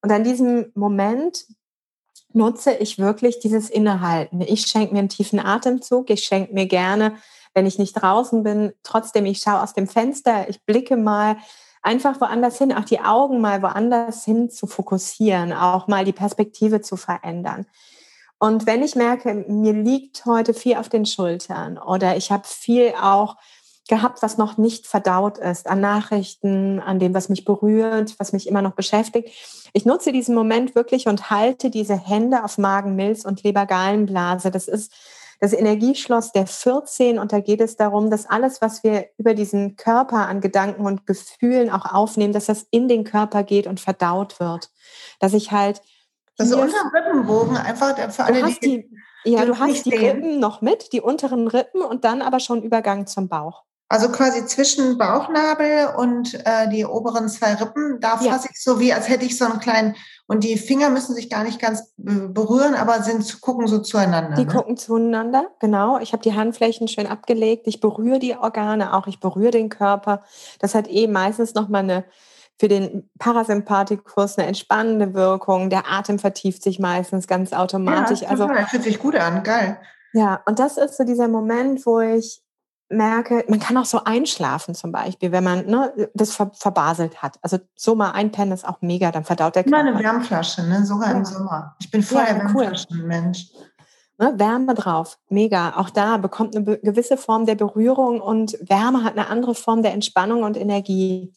Und 0.00 0.10
an 0.10 0.24
diesem 0.24 0.72
Moment 0.74 1.44
nutze 2.32 2.72
ich 2.72 2.98
wirklich 2.98 3.40
dieses 3.40 3.68
Innehalten. 3.68 4.40
Ich 4.40 4.66
schenke 4.66 4.94
mir 4.94 5.00
einen 5.00 5.08
tiefen 5.10 5.38
Atemzug. 5.38 6.08
Ich 6.08 6.24
schenke 6.24 6.54
mir 6.54 6.66
gerne, 6.66 7.16
wenn 7.54 7.66
ich 7.66 7.78
nicht 7.78 7.94
draußen 7.94 8.42
bin, 8.42 8.72
trotzdem, 8.82 9.26
ich 9.26 9.38
schaue 9.38 9.62
aus 9.62 9.74
dem 9.74 9.88
Fenster, 9.88 10.48
ich 10.48 10.64
blicke 10.64 10.96
mal 10.96 11.36
einfach 11.82 12.20
woanders 12.20 12.58
hin, 12.58 12.72
auch 12.72 12.84
die 12.84 13.00
Augen 13.00 13.40
mal 13.40 13.62
woanders 13.62 14.24
hin 14.24 14.50
zu 14.50 14.66
fokussieren, 14.66 15.52
auch 15.52 15.86
mal 15.88 16.04
die 16.04 16.12
Perspektive 16.12 16.80
zu 16.80 16.96
verändern. 16.96 17.66
Und 18.38 18.66
wenn 18.66 18.82
ich 18.82 18.94
merke, 18.94 19.34
mir 19.34 19.72
liegt 19.72 20.24
heute 20.24 20.54
viel 20.54 20.76
auf 20.76 20.88
den 20.88 21.04
Schultern 21.04 21.78
oder 21.78 22.16
ich 22.16 22.32
habe 22.32 22.44
viel 22.46 22.94
auch 23.00 23.36
gehabt, 23.88 24.22
was 24.22 24.38
noch 24.38 24.56
nicht 24.56 24.86
verdaut 24.86 25.36
ist, 25.36 25.66
an 25.66 25.80
Nachrichten, 25.80 26.80
an 26.80 26.98
dem, 26.98 27.12
was 27.12 27.28
mich 27.28 27.44
berührt, 27.44 28.14
was 28.18 28.32
mich 28.32 28.46
immer 28.48 28.62
noch 28.62 28.72
beschäftigt. 28.72 29.28
Ich 29.72 29.84
nutze 29.84 30.12
diesen 30.12 30.34
Moment 30.34 30.74
wirklich 30.74 31.06
und 31.06 31.30
halte 31.30 31.70
diese 31.70 31.96
Hände 31.96 32.44
auf 32.44 32.56
Magen, 32.56 32.94
Milz 32.94 33.24
und 33.24 33.42
Lebergalenblase. 33.42 34.50
Das 34.50 34.68
ist 34.68 34.92
das 35.40 35.54
Energieschloss 35.54 36.32
der 36.32 36.46
14 36.46 37.18
und 37.18 37.32
da 37.32 37.40
geht 37.40 37.62
es 37.62 37.76
darum, 37.76 38.10
dass 38.10 38.26
alles, 38.26 38.60
was 38.60 38.84
wir 38.84 39.06
über 39.16 39.34
diesen 39.34 39.76
Körper 39.76 40.28
an 40.28 40.42
Gedanken 40.42 40.84
und 40.84 41.06
Gefühlen 41.06 41.70
auch 41.70 41.86
aufnehmen, 41.86 42.34
dass 42.34 42.46
das 42.46 42.66
in 42.70 42.88
den 42.88 43.04
Körper 43.04 43.42
geht 43.42 43.66
und 43.66 43.80
verdaut 43.80 44.38
wird. 44.38 44.70
Dass 45.18 45.32
ich 45.32 45.50
halt 45.50 45.80
das 46.36 46.52
unter 46.52 46.92
Rippenbogen 46.94 47.56
einfach 47.56 47.96
für 48.12 48.24
alle, 48.24 48.44
die, 48.44 48.60
die, 48.60 48.90
ja, 49.24 49.44
du 49.44 49.58
hast 49.58 49.84
die 49.84 49.94
Rippen 49.94 50.40
noch 50.40 50.60
mit, 50.60 50.92
die 50.92 51.00
unteren 51.00 51.48
Rippen 51.48 51.82
und 51.82 52.04
dann 52.04 52.22
aber 52.22 52.40
schon 52.40 52.62
Übergang 52.62 53.06
zum 53.06 53.28
Bauch. 53.28 53.64
Also 53.88 54.08
quasi 54.10 54.46
zwischen 54.46 54.98
Bauchnabel 54.98 55.94
und 55.96 56.34
äh, 56.46 56.68
die 56.68 56.84
oberen 56.84 57.28
zwei 57.28 57.54
Rippen, 57.54 57.98
da 58.00 58.20
ja. 58.20 58.32
fasse 58.32 58.48
ich 58.52 58.62
so 58.62 58.78
wie, 58.78 58.92
als 58.92 59.08
hätte 59.08 59.24
ich 59.24 59.36
so 59.36 59.46
einen 59.46 59.58
kleinen, 59.58 59.96
und 60.30 60.44
die 60.44 60.56
Finger 60.56 60.90
müssen 60.90 61.16
sich 61.16 61.28
gar 61.28 61.42
nicht 61.42 61.58
ganz 61.60 61.92
berühren, 61.96 62.76
aber 62.76 63.02
sind 63.02 63.40
gucken 63.40 63.66
so 63.66 63.80
zueinander. 63.80 64.36
Die 64.36 64.44
ne? 64.44 64.52
gucken 64.52 64.76
zueinander, 64.76 65.48
genau. 65.58 65.98
Ich 65.98 66.12
habe 66.12 66.22
die 66.22 66.34
Handflächen 66.34 66.86
schön 66.86 67.08
abgelegt. 67.08 67.66
Ich 67.66 67.80
berühre 67.80 68.20
die 68.20 68.36
Organe 68.36 68.94
auch, 68.94 69.08
ich 69.08 69.18
berühre 69.18 69.50
den 69.50 69.70
Körper. 69.70 70.22
Das 70.60 70.76
hat 70.76 70.88
eh 70.88 71.08
meistens 71.08 71.54
nochmal 71.54 71.82
eine 71.82 72.04
für 72.60 72.68
den 72.68 73.10
Parasympathikus 73.18 74.38
eine 74.38 74.46
entspannende 74.46 75.14
Wirkung. 75.14 75.68
Der 75.68 75.90
Atem 75.90 76.20
vertieft 76.20 76.62
sich 76.62 76.78
meistens 76.78 77.26
ganz 77.26 77.52
automatisch. 77.52 78.20
Ja, 78.20 78.28
also 78.28 78.48
fühlt 78.68 78.84
sich 78.84 79.00
gut 79.00 79.16
an, 79.16 79.42
geil. 79.42 79.80
Ja, 80.12 80.42
und 80.46 80.60
das 80.60 80.76
ist 80.76 80.96
so 80.96 81.02
dieser 81.02 81.26
Moment, 81.26 81.84
wo 81.86 81.98
ich 81.98 82.40
merke, 82.90 83.44
man 83.48 83.60
kann 83.60 83.76
auch 83.76 83.84
so 83.84 84.04
einschlafen 84.04 84.74
zum 84.74 84.92
Beispiel, 84.92 85.32
wenn 85.32 85.44
man 85.44 85.66
ne, 85.66 86.10
das 86.14 86.34
ver 86.34 86.50
verbaselt 86.54 87.22
hat. 87.22 87.38
Also 87.40 87.58
so 87.76 87.94
mal 87.94 88.10
einpennen 88.10 88.52
ist 88.52 88.66
auch 88.66 88.82
mega, 88.82 89.10
dann 89.12 89.24
verdaut 89.24 89.54
der 89.54 89.64
Körper. 89.64 89.80
Immer 89.80 89.90
eine 89.90 90.04
Wärmflasche, 90.04 90.64
ne? 90.64 90.84
sogar 90.84 91.10
ja. 91.10 91.16
im 91.16 91.24
Sommer. 91.24 91.76
Ich 91.80 91.90
bin 91.90 92.02
voll 92.02 92.24
ja, 92.26 92.36
Wärmflaschenmensch. 92.36 93.52
Ne, 94.18 94.34
Wärme 94.36 94.74
drauf, 94.74 95.18
mega. 95.30 95.76
Auch 95.76 95.88
da 95.88 96.18
bekommt 96.18 96.54
eine 96.54 96.78
gewisse 96.78 97.16
Form 97.16 97.46
der 97.46 97.54
Berührung 97.54 98.20
und 98.20 98.52
Wärme 98.60 99.02
hat 99.02 99.16
eine 99.16 99.28
andere 99.28 99.54
Form 99.54 99.82
der 99.82 99.94
Entspannung 99.94 100.42
und 100.42 100.58
Energie. 100.58 101.32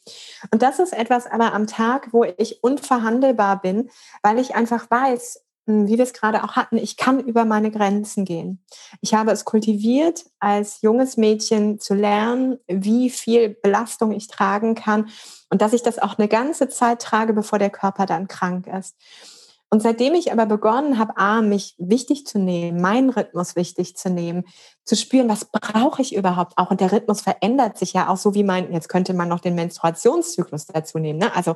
Und 0.51 0.61
das 0.61 0.79
ist 0.79 0.91
etwas 0.91 1.25
aber 1.25 1.53
am 1.53 1.65
Tag, 1.65 2.09
wo 2.11 2.25
ich 2.25 2.61
unverhandelbar 2.61 3.61
bin, 3.61 3.89
weil 4.21 4.37
ich 4.37 4.55
einfach 4.55 4.91
weiß, 4.91 5.45
wie 5.65 5.97
wir 5.97 6.03
es 6.03 6.13
gerade 6.13 6.43
auch 6.43 6.53
hatten, 6.53 6.77
ich 6.77 6.97
kann 6.97 7.19
über 7.19 7.45
meine 7.45 7.71
Grenzen 7.71 8.25
gehen. 8.25 8.63
Ich 9.01 9.13
habe 9.13 9.31
es 9.31 9.45
kultiviert, 9.45 10.25
als 10.39 10.81
junges 10.81 11.15
Mädchen 11.15 11.79
zu 11.79 11.93
lernen, 11.93 12.59
wie 12.67 13.09
viel 13.09 13.49
Belastung 13.49 14.11
ich 14.11 14.27
tragen 14.27 14.75
kann 14.75 15.09
und 15.49 15.61
dass 15.61 15.73
ich 15.73 15.81
das 15.81 15.99
auch 15.99 16.17
eine 16.17 16.27
ganze 16.27 16.67
Zeit 16.67 17.01
trage, 17.01 17.33
bevor 17.33 17.59
der 17.59 17.69
Körper 17.69 18.05
dann 18.05 18.27
krank 18.27 18.67
ist. 18.67 18.95
Und 19.73 19.81
seitdem 19.81 20.13
ich 20.13 20.31
aber 20.31 20.45
begonnen 20.45 20.99
habe, 20.99 21.17
A, 21.17 21.41
mich 21.41 21.73
wichtig 21.79 22.27
zu 22.27 22.37
nehmen, 22.37 22.79
meinen 22.79 23.09
Rhythmus 23.09 23.55
wichtig 23.55 23.97
zu 23.97 24.11
nehmen, 24.11 24.43
zu 24.85 24.95
spüren, 24.95 25.29
was 25.29 25.45
brauche 25.45 25.99
ich 25.99 26.15
überhaupt 26.15 26.59
auch? 26.59 26.69
Und 26.69 26.79
der 26.79 26.91
Rhythmus 26.91 27.21
verändert 27.21 27.79
sich 27.79 27.93
ja 27.93 28.07
auch 28.09 28.17
so 28.17 28.35
wie 28.35 28.43
mein, 28.43 28.71
jetzt 28.71 28.87
könnte 28.87 29.15
man 29.15 29.29
noch 29.29 29.39
den 29.39 29.55
Menstruationszyklus 29.55 30.67
dazu 30.67 30.99
nehmen. 30.99 31.17
Ne? 31.17 31.35
Also 31.35 31.55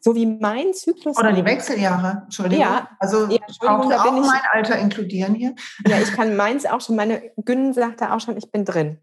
so 0.00 0.14
wie 0.14 0.26
mein 0.26 0.72
Zyklus. 0.74 1.16
Oder 1.18 1.32
die 1.32 1.44
Wechseljahre, 1.44 2.22
Entschuldigung. 2.24 2.64
Ja, 2.64 2.88
also 2.98 3.26
ja, 3.26 3.38
Entschuldigung, 3.46 3.92
auch, 3.92 4.06
auch 4.06 4.16
ich, 4.16 4.26
mein 4.26 4.40
Alter 4.52 4.78
inkludieren 4.78 5.34
hier. 5.34 5.54
Ja, 5.86 5.98
ich 5.98 6.12
kann 6.12 6.36
meins 6.36 6.66
auch 6.66 6.80
schon, 6.80 6.96
meine 6.96 7.22
Gün 7.44 7.72
sagte 7.72 8.12
auch 8.12 8.20
schon, 8.20 8.36
ich 8.36 8.50
bin 8.50 8.64
drin. 8.64 8.98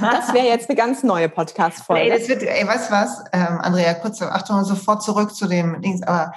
Das 0.00 0.34
wäre 0.34 0.46
jetzt 0.46 0.68
eine 0.68 0.76
ganz 0.76 1.02
neue 1.02 1.28
Podcast-Folge. 1.28 2.02
Ey, 2.02 2.18
das 2.18 2.28
wird, 2.28 2.42
ey, 2.42 2.66
weißt 2.66 2.90
du 2.90 2.94
was, 2.94 3.24
ähm, 3.32 3.60
Andrea, 3.62 3.94
kurz, 3.94 4.20
Achtung, 4.20 4.62
sofort 4.64 5.02
zurück 5.02 5.34
zu 5.34 5.46
dem 5.46 5.80
Dings, 5.80 6.02
aber 6.02 6.32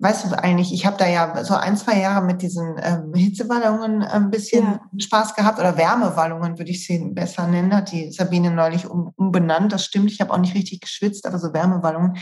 weißt 0.00 0.26
du 0.26 0.38
eigentlich, 0.38 0.72
ich 0.72 0.86
habe 0.86 0.96
da 0.96 1.08
ja 1.08 1.44
so 1.44 1.54
ein, 1.54 1.76
zwei 1.76 1.98
Jahre 2.00 2.24
mit 2.24 2.40
diesen 2.40 2.76
ähm, 2.80 3.12
Hitzewallungen 3.14 4.02
ein 4.02 4.30
bisschen 4.30 4.64
ja. 4.64 4.80
Spaß 4.96 5.34
gehabt 5.34 5.58
oder 5.58 5.76
Wärmewallungen 5.76 6.58
würde 6.58 6.70
ich 6.70 6.86
sie 6.86 6.98
besser 6.98 7.48
nennen, 7.48 7.74
hat 7.74 7.90
die 7.90 8.12
Sabine 8.12 8.52
neulich 8.52 8.88
um, 8.88 9.12
umbenannt. 9.16 9.72
Das 9.72 9.84
stimmt, 9.84 10.12
ich 10.12 10.20
habe 10.20 10.32
auch 10.32 10.38
nicht 10.38 10.54
richtig 10.54 10.82
geschwitzt, 10.82 11.26
aber 11.26 11.38
so 11.38 11.52
Wärmewallungen. 11.52 12.16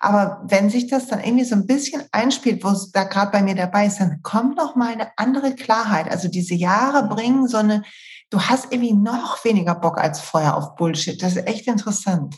Aber 0.00 0.42
wenn 0.48 0.68
sich 0.68 0.88
das 0.88 1.06
dann 1.06 1.22
irgendwie 1.22 1.44
so 1.44 1.54
ein 1.54 1.66
bisschen 1.66 2.02
einspielt, 2.10 2.64
wo 2.64 2.70
es 2.70 2.90
da 2.90 3.04
gerade 3.04 3.30
bei 3.30 3.40
mir 3.40 3.54
dabei 3.54 3.86
ist, 3.86 4.00
dann 4.00 4.20
kommt 4.22 4.56
noch 4.56 4.74
mal 4.74 4.92
eine 4.92 5.12
andere 5.16 5.54
Klarheit. 5.54 6.10
Also 6.10 6.26
diese 6.26 6.54
Jahre 6.54 7.08
bringen 7.08 7.46
so 7.46 7.58
eine, 7.58 7.84
du 8.30 8.40
hast 8.40 8.72
irgendwie 8.72 8.94
noch 8.94 9.44
weniger 9.44 9.76
Bock 9.76 9.98
als 9.98 10.20
vorher 10.20 10.56
auf 10.56 10.74
Bullshit. 10.74 11.22
Das 11.22 11.36
ist 11.36 11.46
echt 11.46 11.68
interessant. 11.68 12.34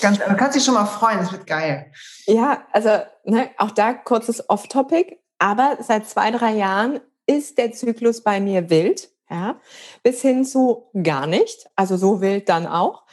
Ganz, 0.00 0.18
du 0.18 0.36
kannst 0.36 0.56
dich 0.56 0.64
schon 0.64 0.74
mal 0.74 0.86
freuen, 0.86 1.18
das 1.18 1.32
wird 1.32 1.46
geil. 1.46 1.90
Ja, 2.26 2.62
also 2.72 2.90
ne, 3.24 3.50
auch 3.56 3.70
da 3.70 3.94
kurzes 3.94 4.48
Off-Topic, 4.48 5.18
aber 5.38 5.78
seit 5.80 6.06
zwei, 6.08 6.30
drei 6.30 6.52
Jahren 6.52 7.00
ist 7.26 7.58
der 7.58 7.72
Zyklus 7.72 8.22
bei 8.22 8.40
mir 8.40 8.70
wild, 8.70 9.10
ja, 9.30 9.56
bis 10.02 10.22
hin 10.22 10.44
zu 10.44 10.90
gar 11.02 11.26
nicht, 11.26 11.68
also 11.76 11.96
so 11.96 12.20
wild 12.20 12.48
dann 12.48 12.66
auch. 12.66 13.04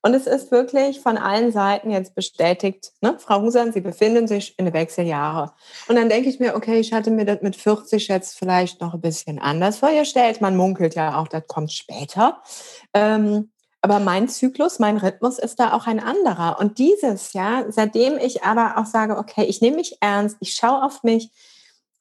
Und 0.00 0.14
es 0.14 0.26
ist 0.26 0.52
wirklich 0.52 1.00
von 1.00 1.18
allen 1.18 1.50
Seiten 1.50 1.90
jetzt 1.90 2.14
bestätigt, 2.14 2.92
ne? 3.00 3.16
Frau 3.18 3.42
Husan, 3.42 3.72
Sie 3.72 3.80
befinden 3.80 4.28
sich 4.28 4.56
in 4.58 4.64
den 4.64 4.74
Wechseljahre. 4.74 5.52
Und 5.88 5.96
dann 5.96 6.08
denke 6.08 6.28
ich 6.28 6.38
mir, 6.38 6.54
okay, 6.54 6.78
ich 6.78 6.92
hatte 6.92 7.10
mir 7.10 7.24
das 7.24 7.42
mit 7.42 7.56
40 7.56 8.06
jetzt 8.06 8.38
vielleicht 8.38 8.80
noch 8.80 8.94
ein 8.94 9.00
bisschen 9.00 9.40
anders 9.40 9.78
vorgestellt. 9.78 10.40
Man 10.40 10.56
munkelt 10.56 10.94
ja 10.94 11.18
auch, 11.18 11.26
das 11.26 11.46
kommt 11.48 11.72
später. 11.72 12.42
Ähm, 12.94 13.50
aber 13.88 14.00
mein 14.00 14.28
Zyklus, 14.28 14.78
mein 14.78 14.98
Rhythmus 14.98 15.38
ist 15.38 15.60
da 15.60 15.72
auch 15.72 15.86
ein 15.86 16.00
anderer. 16.00 16.58
Und 16.60 16.78
dieses, 16.78 17.32
ja, 17.32 17.64
seitdem 17.68 18.18
ich 18.18 18.42
aber 18.42 18.78
auch 18.78 18.86
sage, 18.86 19.16
okay, 19.16 19.44
ich 19.44 19.60
nehme 19.60 19.76
mich 19.76 19.96
ernst, 20.00 20.36
ich 20.40 20.54
schaue 20.54 20.82
auf 20.82 21.02
mich 21.02 21.30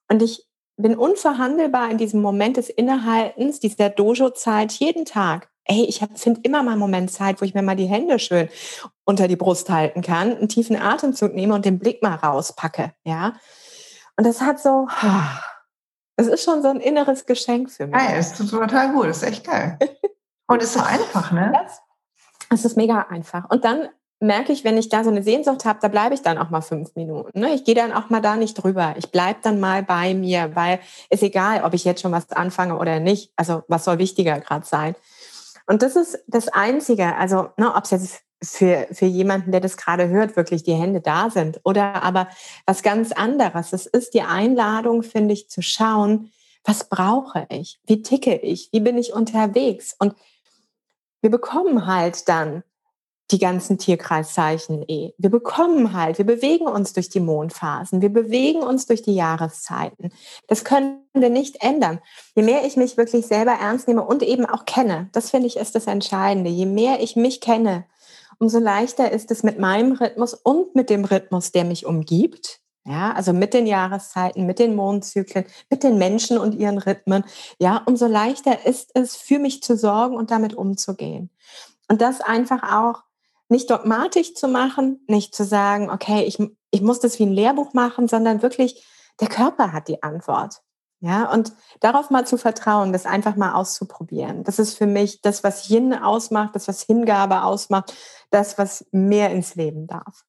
und 0.10 0.22
ich 0.22 0.46
bin 0.76 0.96
unverhandelbar 0.96 1.90
in 1.90 1.98
diesem 1.98 2.22
Moment 2.22 2.58
des 2.58 2.70
Innehaltens, 2.70 3.60
dieser 3.60 3.90
Dojo-Zeit 3.90 4.74
jeden 4.74 5.06
Tag 5.06 5.50
ey, 5.68 5.86
ich 5.86 6.02
finde 6.16 6.42
immer 6.44 6.64
mal 6.64 6.72
einen 6.72 6.80
Moment 6.80 7.12
Zeit, 7.12 7.42
wo 7.42 7.46
ich 7.46 7.54
mir 7.54 7.62
mal 7.62 7.76
die 7.76 7.86
Hände 7.86 8.20
schön 8.20 8.50
unter 9.04 9.28
die 9.28 9.36
Brust 9.36 9.70
halten 9.70 10.02
kann, 10.02 10.36
einen 10.36 10.50
tiefen 10.50 10.82
Atemzug 10.82 11.34
nehme 11.34 11.54
und 11.54 11.66
den 11.66 11.80
Blick 11.80 12.02
mal 12.02 12.16
rauspacke, 12.16 12.94
ja. 13.04 13.34
Und 14.16 14.26
das 14.26 14.42
hat 14.42 14.60
so, 14.60 14.88
es 16.16 16.28
ist 16.28 16.44
schon 16.44 16.62
so 16.62 16.70
ein 16.70 16.80
inneres 16.80 17.26
Geschenk 17.26 17.70
für 17.70 17.88
mich. 17.88 17.96
Geil, 17.96 18.20
ist 18.20 18.38
total 18.38 18.92
gut, 18.94 19.06
ist 19.06 19.24
echt 19.24 19.46
geil. 19.46 19.78
Und 20.48 20.64
ist 20.64 20.74
so 20.74 20.82
einfach, 20.82 21.32
ne? 21.32 21.54
Es 22.50 22.66
ist 22.66 22.78
mega 22.78 23.08
einfach. 23.10 23.50
Und 23.50 23.66
dann 23.66 23.90
merke 24.20 24.52
ich, 24.52 24.64
wenn 24.64 24.78
ich 24.78 24.90
da 24.90 25.04
so 25.04 25.10
eine 25.10 25.22
Sehnsucht 25.22 25.66
habe, 25.66 25.80
da 25.82 25.90
bleibe 25.90 26.16
ich 26.16 26.22
dann 26.22 26.38
auch 26.38 26.50
mal 26.50 26.62
fünf 26.62 26.96
Minuten. 26.96 27.40
Ne? 27.40 27.54
Ich 27.54 27.66
gehe 27.66 27.76
dann 27.76 27.94
auch 27.94 28.10
mal 28.10 28.22
da 28.22 28.36
nicht 28.36 28.56
drüber. 28.56 28.96
Ich 28.98 29.12
bleibe 29.12 29.40
dann 29.44 29.60
mal 29.60 29.84
bei 29.84 30.14
mir, 30.14 30.56
weil 30.56 30.80
es 31.10 31.22
egal, 31.22 31.64
ob 31.64 31.74
ich 31.74 31.84
jetzt 31.84 32.02
schon 32.02 32.12
was 32.12 32.32
anfange 32.32 32.78
oder 32.78 33.00
nicht. 33.00 33.32
Also 33.36 33.64
was 33.68 33.86
soll 33.86 34.00
wichtiger 34.00 34.40
gerade 34.40 34.66
sein? 34.66 34.96
Und 35.68 35.82
das 35.82 35.96
ist 35.96 36.20
das 36.28 36.48
Einzige, 36.48 37.16
also 37.16 37.50
ne, 37.58 37.76
ob 37.76 37.84
es 37.84 37.92
jetzt 37.92 38.22
für, 38.44 38.88
für 38.92 39.06
jemanden, 39.06 39.52
der 39.52 39.62
das 39.62 39.78
gerade 39.78 40.08
hört, 40.08 40.36
wirklich 40.36 40.64
die 40.64 40.74
Hände 40.74 41.02
da 41.02 41.30
sind 41.30 41.60
oder 41.64 42.02
aber 42.04 42.28
was 42.66 42.84
ganz 42.84 43.12
anderes. 43.12 43.74
Es 43.74 43.86
ist 43.86 44.14
die 44.14 44.22
Einladung, 44.22 45.04
finde 45.04 45.34
ich, 45.34 45.50
zu 45.50 45.62
schauen, 45.62 46.32
was 46.64 46.86
brauche 46.86 47.48
ich? 47.50 47.80
Wie 47.86 48.02
ticke 48.02 48.36
ich? 48.36 48.70
Wie 48.72 48.80
bin 48.80 48.98
ich 48.98 49.14
unterwegs? 49.14 49.96
Und 50.00 50.16
wir 51.22 51.32
bekommen 51.32 51.86
halt 51.86 52.28
dann 52.30 52.64
die 53.32 53.40
ganzen 53.40 53.78
Tierkreiszeichen 53.78 54.84
eh. 54.88 55.14
Wir 55.18 55.30
bekommen 55.30 55.94
halt, 55.94 56.18
wir 56.18 56.26
bewegen 56.26 56.66
uns 56.66 56.94
durch 56.94 57.10
die 57.10 57.20
Mondphasen, 57.20 58.02
wir 58.02 58.12
bewegen 58.12 58.62
uns 58.62 58.86
durch 58.86 59.02
die 59.02 59.16
Jahreszeiten. 59.16 60.12
Das 60.48 60.64
können 60.64 61.02
wir 61.14 61.30
nicht 61.30 61.62
ändern. 61.62 62.00
Je 62.36 62.44
mehr 62.44 62.66
ich 62.66 62.78
mich 62.78 62.96
wirklich 62.96 63.28
selber 63.28 63.52
ernst 63.52 63.88
nehme 63.88 64.06
und 64.06 64.24
eben 64.24 64.46
auch 64.46 64.66
kenne, 64.66 65.10
das 65.12 65.32
finde 65.32 65.48
ich 65.48 65.58
ist 65.58 65.76
das 65.76 65.88
Entscheidende. 65.88 66.50
Je 66.50 66.66
mehr 66.66 67.02
ich 67.02 67.16
mich 67.16 67.42
kenne, 67.42 67.86
umso 68.40 68.60
leichter 68.60 69.12
ist 69.12 69.30
es 69.32 69.44
mit 69.44 69.60
meinem 69.60 69.94
Rhythmus 69.94 70.34
und 70.34 70.76
mit 70.76 70.90
dem 70.90 71.04
Rhythmus, 71.04 71.52
der 71.52 71.66
mich 71.66 71.86
umgibt. 71.86 72.62
Ja, 72.88 73.12
also 73.12 73.34
mit 73.34 73.54
den 73.54 73.68
Jahreszeiten, 73.68 74.46
mit 74.46 74.60
den 74.60 74.74
Mondzyklen, 74.74 75.46
mit 75.70 75.84
den 75.84 75.98
Menschen 75.98 76.38
und 76.38 76.56
ihren 76.56 76.78
Rhythmen. 76.78 77.26
Ja, 77.60 77.84
umso 77.86 78.08
leichter 78.08 78.66
ist 78.66 78.92
es 78.94 79.18
für 79.18 79.40
mich 79.40 79.62
zu 79.62 79.76
sorgen 79.76 80.16
und 80.16 80.32
damit 80.32 80.54
umzugehen. 80.54 81.30
Und 81.90 82.00
das 82.00 82.22
einfach 82.22 82.64
auch 82.64 83.04
nicht 83.50 83.70
dogmatisch 83.70 84.36
zu 84.36 84.48
machen, 84.48 85.04
nicht 85.08 85.36
zu 85.36 85.44
sagen, 85.44 85.90
okay, 85.90 86.24
ich, 86.24 86.38
ich 86.72 86.82
muss 86.82 87.02
das 87.02 87.20
wie 87.20 87.26
ein 87.26 87.34
Lehrbuch 87.34 87.74
machen, 87.74 88.08
sondern 88.08 88.42
wirklich, 88.42 88.86
der 89.20 89.28
Körper 89.28 89.74
hat 89.74 89.90
die 89.90 90.02
Antwort. 90.02 90.62
Ja, 91.02 91.30
und 91.32 91.52
darauf 91.82 92.10
mal 92.10 92.26
zu 92.26 92.38
vertrauen, 92.38 92.94
das 92.94 93.06
einfach 93.06 93.36
mal 93.36 93.54
auszuprobieren. 93.54 94.46
Das 94.46 94.60
ist 94.60 94.78
für 94.78 94.88
mich 94.88 95.22
das, 95.22 95.44
was 95.44 95.70
Yin 95.70 95.94
ausmacht, 95.94 96.56
das, 96.56 96.70
was 96.70 96.84
Hingabe 96.84 97.44
ausmacht, 97.44 97.94
das, 98.32 98.58
was 98.58 98.88
mehr 98.92 99.30
ins 99.32 99.56
Leben 99.56 99.88
darf. 99.88 100.27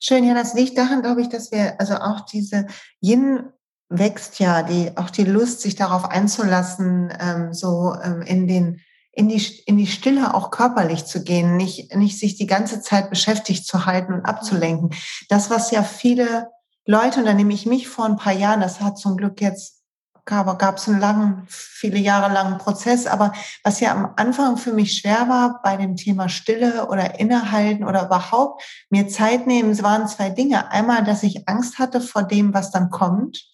Schön, 0.00 0.24
ja, 0.24 0.34
das 0.34 0.54
liegt 0.54 0.78
daran, 0.78 1.02
glaube 1.02 1.22
ich, 1.22 1.28
dass 1.28 1.50
wir, 1.50 1.80
also 1.80 1.94
auch 1.94 2.20
diese 2.20 2.66
Yin 3.00 3.44
wächst 3.88 4.38
ja, 4.38 4.62
die, 4.62 4.96
auch 4.96 5.10
die 5.10 5.24
Lust, 5.24 5.60
sich 5.60 5.76
darauf 5.76 6.04
einzulassen, 6.04 7.12
ähm, 7.20 7.52
so 7.52 7.94
ähm, 8.02 8.22
in 8.22 8.46
den 8.46 8.80
in 9.16 9.28
die, 9.28 9.62
in 9.66 9.76
die 9.76 9.86
Stille 9.86 10.34
auch 10.34 10.50
körperlich 10.50 11.04
zu 11.04 11.22
gehen, 11.22 11.56
nicht, 11.56 11.94
nicht 11.94 12.18
sich 12.18 12.36
die 12.36 12.46
ganze 12.46 12.80
Zeit 12.80 13.10
beschäftigt 13.10 13.64
zu 13.64 13.86
halten 13.86 14.12
und 14.12 14.24
abzulenken. 14.24 14.90
Das, 15.28 15.50
was 15.50 15.70
ja 15.70 15.84
viele 15.84 16.50
Leute, 16.84 17.20
und 17.20 17.26
da 17.26 17.32
nehme 17.32 17.54
ich 17.54 17.64
mich 17.64 17.88
vor 17.88 18.06
ein 18.06 18.16
paar 18.16 18.32
Jahren, 18.32 18.60
das 18.60 18.80
hat 18.80 18.98
zum 18.98 19.16
Glück 19.16 19.40
jetzt 19.40 19.83
gab 20.24 20.76
es 20.78 20.88
einen 20.88 21.00
langen, 21.00 21.46
viele 21.48 21.98
Jahre 21.98 22.32
langen 22.32 22.58
Prozess. 22.58 23.06
Aber 23.06 23.32
was 23.62 23.80
ja 23.80 23.92
am 23.92 24.14
Anfang 24.16 24.56
für 24.56 24.72
mich 24.72 24.98
schwer 24.98 25.28
war 25.28 25.60
bei 25.62 25.76
dem 25.76 25.96
Thema 25.96 26.28
Stille 26.28 26.88
oder 26.88 27.20
Innehalten 27.20 27.84
oder 27.84 28.06
überhaupt 28.06 28.62
mir 28.90 29.08
Zeit 29.08 29.46
nehmen, 29.46 29.80
waren 29.82 30.08
zwei 30.08 30.30
Dinge. 30.30 30.70
Einmal, 30.70 31.04
dass 31.04 31.22
ich 31.22 31.48
Angst 31.48 31.78
hatte 31.78 32.00
vor 32.00 32.22
dem, 32.22 32.54
was 32.54 32.70
dann 32.70 32.90
kommt. 32.90 33.44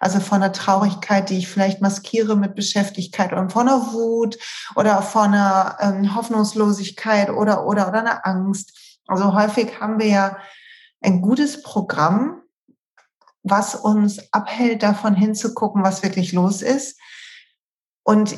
Also 0.00 0.20
vor 0.20 0.36
einer 0.36 0.52
Traurigkeit, 0.52 1.30
die 1.30 1.38
ich 1.38 1.48
vielleicht 1.48 1.80
maskiere 1.80 2.36
mit 2.36 2.54
Beschäftigkeit 2.54 3.32
oder 3.32 3.48
vor 3.48 3.62
einer 3.62 3.92
Wut 3.92 4.36
oder 4.74 5.00
vor 5.02 5.22
einer 5.22 5.76
ähm, 5.80 6.14
Hoffnungslosigkeit 6.14 7.30
oder, 7.30 7.66
oder, 7.66 7.88
oder 7.88 8.00
einer 8.00 8.26
Angst. 8.26 8.98
Also 9.06 9.34
häufig 9.34 9.80
haben 9.80 9.98
wir 9.98 10.06
ja 10.06 10.36
ein 11.02 11.20
gutes 11.22 11.62
Programm, 11.62 12.39
was 13.42 13.74
uns 13.74 14.32
abhält, 14.32 14.82
davon 14.82 15.14
hinzugucken, 15.14 15.82
was 15.82 16.02
wirklich 16.02 16.32
los 16.32 16.62
ist. 16.62 16.98
Und 18.02 18.36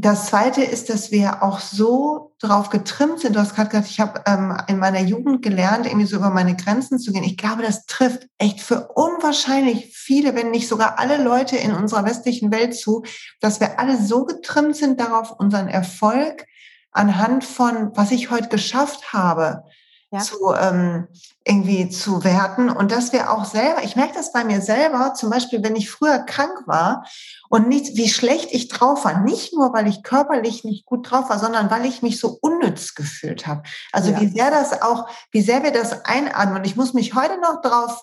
das 0.00 0.26
Zweite 0.26 0.62
ist, 0.62 0.90
dass 0.90 1.10
wir 1.10 1.42
auch 1.42 1.58
so 1.58 2.32
drauf 2.38 2.70
getrimmt 2.70 3.18
sind. 3.18 3.34
Du 3.34 3.40
hast 3.40 3.56
gerade 3.56 3.68
gesagt, 3.68 3.90
ich 3.90 3.98
habe 3.98 4.22
ähm, 4.26 4.56
in 4.68 4.78
meiner 4.78 5.00
Jugend 5.00 5.42
gelernt, 5.42 5.86
irgendwie 5.86 6.06
so 6.06 6.16
über 6.16 6.30
meine 6.30 6.54
Grenzen 6.54 7.00
zu 7.00 7.12
gehen. 7.12 7.24
Ich 7.24 7.36
glaube, 7.36 7.62
das 7.62 7.84
trifft 7.86 8.28
echt 8.38 8.60
für 8.60 8.92
unwahrscheinlich 8.94 9.92
viele, 9.96 10.36
wenn 10.36 10.52
nicht 10.52 10.68
sogar 10.68 11.00
alle 11.00 11.20
Leute 11.20 11.56
in 11.56 11.72
unserer 11.72 12.04
westlichen 12.04 12.52
Welt 12.52 12.76
zu, 12.76 13.02
dass 13.40 13.58
wir 13.58 13.80
alle 13.80 14.00
so 14.00 14.24
getrimmt 14.24 14.76
sind 14.76 15.00
darauf, 15.00 15.32
unseren 15.32 15.66
Erfolg 15.66 16.46
anhand 16.92 17.44
von, 17.44 17.90
was 17.96 18.12
ich 18.12 18.30
heute 18.30 18.48
geschafft 18.48 19.12
habe, 19.12 19.64
ja. 20.10 20.20
zu 20.20 20.54
ähm, 20.54 21.06
irgendwie 21.44 21.88
zu 21.88 22.24
werten 22.24 22.70
und 22.70 22.92
dass 22.92 23.12
wir 23.12 23.30
auch 23.30 23.44
selber, 23.44 23.82
ich 23.82 23.96
merke 23.96 24.14
das 24.14 24.32
bei 24.32 24.44
mir 24.44 24.60
selber, 24.60 25.14
zum 25.14 25.30
Beispiel, 25.30 25.62
wenn 25.62 25.76
ich 25.76 25.90
früher 25.90 26.18
krank 26.20 26.66
war 26.66 27.04
und 27.48 27.68
nicht, 27.68 27.96
wie 27.96 28.08
schlecht 28.08 28.48
ich 28.52 28.68
drauf 28.68 29.04
war, 29.04 29.20
nicht 29.20 29.54
nur, 29.54 29.72
weil 29.72 29.86
ich 29.86 30.02
körperlich 30.02 30.64
nicht 30.64 30.86
gut 30.86 31.10
drauf 31.10 31.28
war, 31.30 31.38
sondern 31.38 31.70
weil 31.70 31.84
ich 31.84 32.02
mich 32.02 32.18
so 32.18 32.38
unnütz 32.40 32.94
gefühlt 32.94 33.46
habe. 33.46 33.62
Also 33.92 34.10
ja. 34.10 34.20
wie 34.20 34.28
sehr 34.28 34.50
das 34.50 34.82
auch, 34.82 35.08
wie 35.30 35.42
sehr 35.42 35.62
wir 35.62 35.72
das 35.72 36.04
einatmen. 36.04 36.58
Und 36.58 36.66
ich 36.66 36.76
muss 36.76 36.94
mich 36.94 37.14
heute 37.14 37.38
noch 37.40 37.60
drauf 37.60 38.02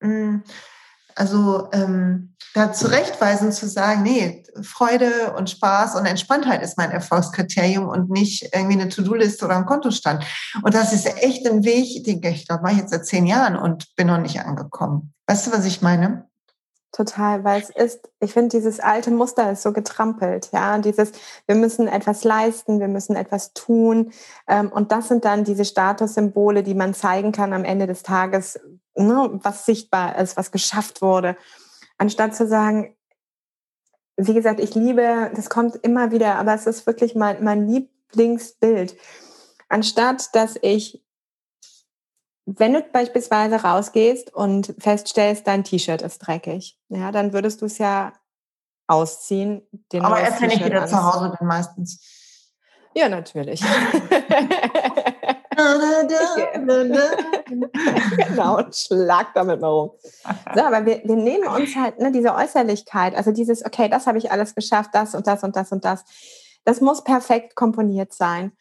mh, 0.00 0.08
hm, 0.08 0.44
also 1.16 1.68
ähm, 1.72 2.34
da 2.54 2.72
zurechtweisen 2.72 3.52
zu 3.52 3.68
sagen, 3.68 4.02
nee, 4.02 4.44
Freude 4.62 5.34
und 5.36 5.50
Spaß 5.50 5.96
und 5.96 6.06
Entspanntheit 6.06 6.62
ist 6.62 6.78
mein 6.78 6.90
Erfolgskriterium 6.90 7.88
und 7.88 8.10
nicht 8.10 8.50
irgendwie 8.54 8.80
eine 8.80 8.88
To-Do-Liste 8.88 9.44
oder 9.44 9.56
ein 9.56 9.66
Kontostand. 9.66 10.24
Und 10.62 10.74
das 10.74 10.92
ist 10.92 11.06
echt 11.22 11.46
ein 11.46 11.64
Weg, 11.64 12.04
den 12.04 12.22
ich 12.22 12.46
glaube, 12.46 12.62
mache 12.62 12.74
ich 12.74 12.78
jetzt 12.80 12.90
seit 12.90 13.06
zehn 13.06 13.26
Jahren 13.26 13.56
und 13.56 13.94
bin 13.96 14.06
noch 14.06 14.20
nicht 14.20 14.40
angekommen. 14.40 15.12
Weißt 15.26 15.46
du, 15.46 15.52
was 15.52 15.64
ich 15.64 15.82
meine? 15.82 16.26
Total, 16.92 17.44
weil 17.44 17.60
es 17.60 17.68
ist, 17.68 18.08
ich 18.20 18.32
finde, 18.32 18.56
dieses 18.56 18.80
alte 18.80 19.10
Muster 19.10 19.52
ist 19.52 19.62
so 19.62 19.72
getrampelt, 19.74 20.48
ja, 20.52 20.78
dieses, 20.78 21.12
wir 21.46 21.54
müssen 21.54 21.88
etwas 21.88 22.24
leisten, 22.24 22.80
wir 22.80 22.88
müssen 22.88 23.16
etwas 23.16 23.52
tun. 23.52 24.12
Ähm, 24.48 24.72
und 24.72 24.92
das 24.92 25.08
sind 25.08 25.26
dann 25.26 25.44
diese 25.44 25.66
Statussymbole, 25.66 26.62
die 26.62 26.74
man 26.74 26.94
zeigen 26.94 27.32
kann 27.32 27.52
am 27.52 27.64
Ende 27.64 27.86
des 27.86 28.02
Tages, 28.02 28.58
ne, 28.96 29.30
was 29.42 29.66
sichtbar 29.66 30.18
ist, 30.18 30.36
was 30.36 30.50
geschafft 30.50 31.02
wurde. 31.02 31.36
Anstatt 31.98 32.34
zu 32.34 32.46
sagen, 32.46 32.96
wie 34.16 34.34
gesagt, 34.34 34.60
ich 34.60 34.74
liebe, 34.74 35.30
das 35.34 35.50
kommt 35.50 35.76
immer 35.76 36.10
wieder, 36.10 36.36
aber 36.36 36.54
es 36.54 36.66
ist 36.66 36.86
wirklich 36.86 37.14
mein, 37.14 37.42
mein 37.44 37.68
Lieblingsbild. 37.68 38.96
Anstatt 39.68 40.34
dass 40.34 40.56
ich 40.62 41.02
wenn 42.46 42.74
du 42.74 42.80
beispielsweise 42.80 43.56
rausgehst 43.56 44.32
und 44.32 44.72
feststellst, 44.78 45.46
dein 45.48 45.64
T-Shirt 45.64 46.00
ist 46.00 46.18
dreckig, 46.18 46.78
ja, 46.88 47.10
dann 47.10 47.32
würdest 47.32 47.60
du 47.60 47.66
es 47.66 47.78
ja 47.78 48.12
ausziehen. 48.86 49.62
Aber 49.92 50.20
erst 50.20 50.40
wenn 50.40 50.50
ich 50.52 50.64
wieder 50.64 50.82
anziehen. 50.82 50.96
zu 50.96 51.04
Hause 51.04 51.34
bin, 51.36 51.48
meistens. 51.48 52.52
Ja, 52.94 53.08
natürlich. 53.08 53.60
genau, 58.28 58.58
und 58.58 58.74
schlag 58.76 59.34
damit 59.34 59.60
mal 59.60 59.68
rum. 59.68 59.90
So, 60.54 60.60
aber 60.62 60.84
wir, 60.84 61.02
wir 61.04 61.16
nehmen 61.16 61.48
uns 61.48 61.74
halt 61.74 61.98
ne, 61.98 62.12
diese 62.12 62.34
Äußerlichkeit, 62.34 63.14
also 63.14 63.32
dieses, 63.32 63.64
okay, 63.64 63.88
das 63.88 64.06
habe 64.06 64.18
ich 64.18 64.30
alles 64.30 64.54
geschafft, 64.54 64.90
das 64.92 65.14
und 65.14 65.26
das 65.26 65.42
und 65.42 65.56
das 65.56 65.72
und 65.72 65.84
das. 65.84 66.04
Das 66.64 66.80
muss 66.80 67.04
perfekt 67.04 67.54
komponiert 67.54 68.12
sein. 68.12 68.52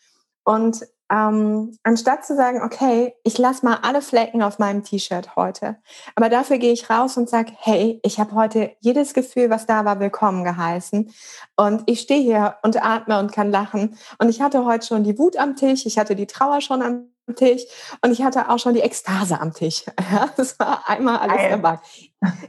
Und 0.44 0.86
ähm, 1.12 1.78
anstatt 1.84 2.26
zu 2.26 2.36
sagen, 2.36 2.62
okay, 2.64 3.14
ich 3.24 3.38
lasse 3.38 3.66
mal 3.66 3.80
alle 3.84 4.02
Flecken 4.02 4.42
auf 4.42 4.60
meinem 4.60 4.84
T-Shirt 4.84 5.36
heute, 5.36 5.78
aber 6.16 6.30
dafür 6.30 6.58
gehe 6.58 6.74
ich 6.74 6.90
raus 6.90 7.18
und 7.18 7.30
sage, 7.30 7.52
hey, 7.58 8.00
ich 8.04 8.20
habe 8.20 8.34
heute 8.34 8.72
jedes 8.80 9.14
Gefühl, 9.14 9.50
was 9.50 9.66
da 9.66 9.86
war, 9.86 10.00
willkommen 10.00 10.44
geheißen. 10.44 11.12
Und 11.56 11.84
ich 11.86 12.02
stehe 12.02 12.22
hier 12.22 12.56
und 12.64 12.84
atme 12.84 13.20
und 13.20 13.32
kann 13.32 13.52
lachen. 13.52 13.98
Und 14.18 14.30
ich 14.30 14.42
hatte 14.42 14.66
heute 14.66 14.86
schon 14.86 15.04
die 15.04 15.18
Wut 15.20 15.38
am 15.38 15.56
Tisch, 15.56 15.86
ich 15.86 15.98
hatte 15.98 16.16
die 16.16 16.28
Trauer 16.28 16.62
schon 16.62 16.82
am 16.82 17.15
Tisch 17.34 17.64
und 18.02 18.12
ich 18.12 18.24
hatte 18.24 18.50
auch 18.50 18.60
schon 18.60 18.76
die 18.76 18.82
Ekstase 18.82 19.40
am 19.40 19.54
Tisch. 19.54 19.84
Ja, 20.12 20.30
das 20.38 20.60
war 20.60 20.88
einmal 20.88 21.18
alles 21.18 21.38
Geil. 21.38 21.50
dabei. 21.50 21.80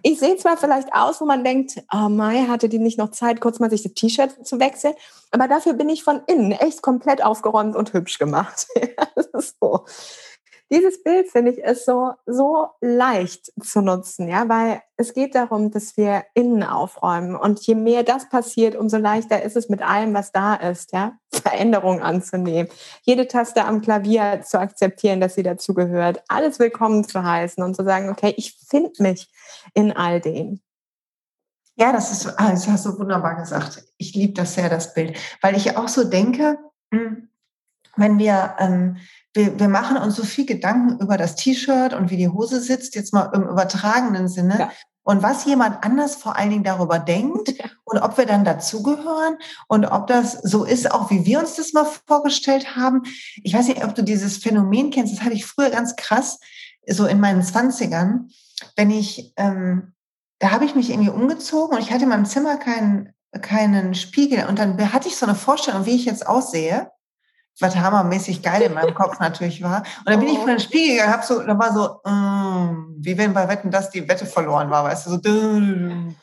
Ich 0.02 0.18
sehe 0.18 0.36
zwar 0.36 0.56
vielleicht 0.56 0.92
aus, 0.92 1.20
wo 1.20 1.24
man 1.24 1.42
denkt, 1.42 1.82
oh 1.92 2.08
Mai, 2.08 2.46
hatte 2.48 2.68
die 2.68 2.78
nicht 2.78 2.98
noch 2.98 3.10
Zeit, 3.10 3.40
kurz 3.40 3.58
mal 3.58 3.70
sich 3.70 3.82
das 3.82 3.94
T-Shirt 3.94 4.46
zu 4.46 4.60
wechseln, 4.60 4.94
aber 5.30 5.48
dafür 5.48 5.72
bin 5.72 5.88
ich 5.88 6.04
von 6.04 6.20
innen 6.26 6.52
echt 6.52 6.82
komplett 6.82 7.24
aufgeräumt 7.24 7.74
und 7.74 7.92
hübsch 7.92 8.18
gemacht. 8.18 8.66
das 9.14 9.26
ist 9.26 9.56
so 9.60 9.86
dieses 10.70 11.02
Bild, 11.02 11.28
finde 11.30 11.52
ich, 11.52 11.58
ist 11.58 11.84
so, 11.84 12.12
so 12.26 12.68
leicht 12.80 13.52
zu 13.62 13.80
nutzen, 13.80 14.28
ja, 14.28 14.48
weil 14.48 14.82
es 14.96 15.14
geht 15.14 15.34
darum, 15.34 15.70
dass 15.70 15.96
wir 15.96 16.24
innen 16.34 16.64
aufräumen. 16.64 17.36
Und 17.36 17.64
je 17.66 17.76
mehr 17.76 18.02
das 18.02 18.28
passiert, 18.28 18.74
umso 18.74 18.96
leichter 18.96 19.42
ist 19.42 19.56
es 19.56 19.68
mit 19.68 19.82
allem, 19.82 20.12
was 20.14 20.32
da 20.32 20.54
ist, 20.54 20.92
ja, 20.92 21.18
Veränderungen 21.32 22.02
anzunehmen. 22.02 22.70
Jede 23.02 23.28
Taste 23.28 23.64
am 23.64 23.80
Klavier 23.80 24.42
zu 24.44 24.58
akzeptieren, 24.58 25.20
dass 25.20 25.36
sie 25.36 25.44
dazugehört, 25.44 26.22
alles 26.28 26.58
willkommen 26.58 27.04
zu 27.04 27.22
heißen 27.22 27.62
und 27.62 27.76
zu 27.76 27.84
sagen, 27.84 28.08
okay, 28.08 28.34
ich 28.36 28.56
finde 28.68 28.90
mich 28.98 29.30
in 29.74 29.92
all 29.92 30.20
dem. 30.20 30.60
Ja, 31.76 31.92
das 31.92 32.10
ist, 32.10 32.26
ah, 32.38 32.50
das 32.50 32.66
hast 32.66 32.86
du 32.86 32.98
wunderbar 32.98 33.36
gesagt. 33.36 33.84
Ich 33.98 34.14
liebe 34.14 34.32
das 34.32 34.54
sehr, 34.54 34.70
das 34.70 34.94
Bild, 34.94 35.16
weil 35.42 35.56
ich 35.56 35.76
auch 35.76 35.88
so 35.88 36.04
denke, 36.04 36.58
hm, 36.90 37.28
wenn 37.96 38.18
wir 38.18 38.56
ähm, 38.58 38.96
wir, 39.36 39.58
wir 39.58 39.68
machen 39.68 39.96
uns 39.96 40.16
so 40.16 40.24
viel 40.24 40.46
Gedanken 40.46 40.98
über 41.00 41.16
das 41.16 41.36
T-Shirt 41.36 41.94
und 41.94 42.10
wie 42.10 42.16
die 42.16 42.28
Hose 42.28 42.60
sitzt, 42.60 42.94
jetzt 42.94 43.12
mal 43.12 43.30
im 43.34 43.42
übertragenen 43.42 44.28
Sinne. 44.28 44.58
Ja. 44.58 44.72
Und 45.04 45.22
was 45.22 45.44
jemand 45.44 45.84
anders 45.84 46.16
vor 46.16 46.36
allen 46.36 46.50
Dingen 46.50 46.64
darüber 46.64 46.98
denkt 46.98 47.56
ja. 47.56 47.66
und 47.84 47.98
ob 47.98 48.18
wir 48.18 48.26
dann 48.26 48.44
dazugehören 48.44 49.36
und 49.68 49.84
ob 49.84 50.08
das 50.08 50.32
so 50.32 50.64
ist, 50.64 50.90
auch 50.90 51.10
wie 51.10 51.24
wir 51.24 51.38
uns 51.38 51.54
das 51.54 51.72
mal 51.72 51.86
vorgestellt 52.08 52.74
haben. 52.74 53.02
Ich 53.44 53.54
weiß 53.54 53.68
nicht, 53.68 53.84
ob 53.84 53.94
du 53.94 54.02
dieses 54.02 54.38
Phänomen 54.38 54.90
kennst, 54.90 55.12
das 55.12 55.22
hatte 55.22 55.34
ich 55.34 55.46
früher 55.46 55.70
ganz 55.70 55.94
krass, 55.94 56.40
so 56.88 57.06
in 57.06 57.20
meinen 57.20 57.42
Zwanzigern, 57.42 58.30
wenn 58.74 58.90
ich, 58.90 59.32
ähm, 59.36 59.92
da 60.40 60.50
habe 60.50 60.64
ich 60.64 60.74
mich 60.74 60.90
irgendwie 60.90 61.10
umgezogen 61.10 61.76
und 61.76 61.82
ich 61.82 61.92
hatte 61.92 62.04
in 62.04 62.08
meinem 62.08 62.26
Zimmer 62.26 62.56
keinen, 62.56 63.12
keinen 63.42 63.94
Spiegel 63.94 64.46
und 64.46 64.58
dann 64.58 64.92
hatte 64.92 65.08
ich 65.08 65.16
so 65.16 65.26
eine 65.26 65.34
Vorstellung, 65.36 65.86
wie 65.86 65.94
ich 65.94 66.04
jetzt 66.04 66.26
aussehe 66.26 66.90
was 67.60 67.76
hammermäßig 67.76 68.42
geil 68.42 68.62
in 68.62 68.74
meinem 68.74 68.94
Kopf 68.94 69.18
natürlich 69.20 69.62
war. 69.62 69.78
Und 69.78 70.10
dann 70.10 70.20
bin 70.20 70.28
ich 70.28 70.34
oh. 70.34 70.40
vor 70.40 70.48
den 70.48 70.60
Spiegel 70.60 70.96
gegangen, 70.96 71.12
hab 71.12 71.24
so, 71.24 71.42
da 71.42 71.58
war 71.58 71.72
so, 71.72 72.10
mm, 72.10 72.96
wie 72.98 73.16
wenn 73.16 73.32
bei 73.32 73.48
Wetten, 73.48 73.70
dass 73.70 73.90
die 73.90 74.06
Wette 74.08 74.26
verloren 74.26 74.70
war, 74.70 74.84
weißt 74.84 75.06
du, 75.06 75.10
so. 75.10 75.16
Und 75.18 76.16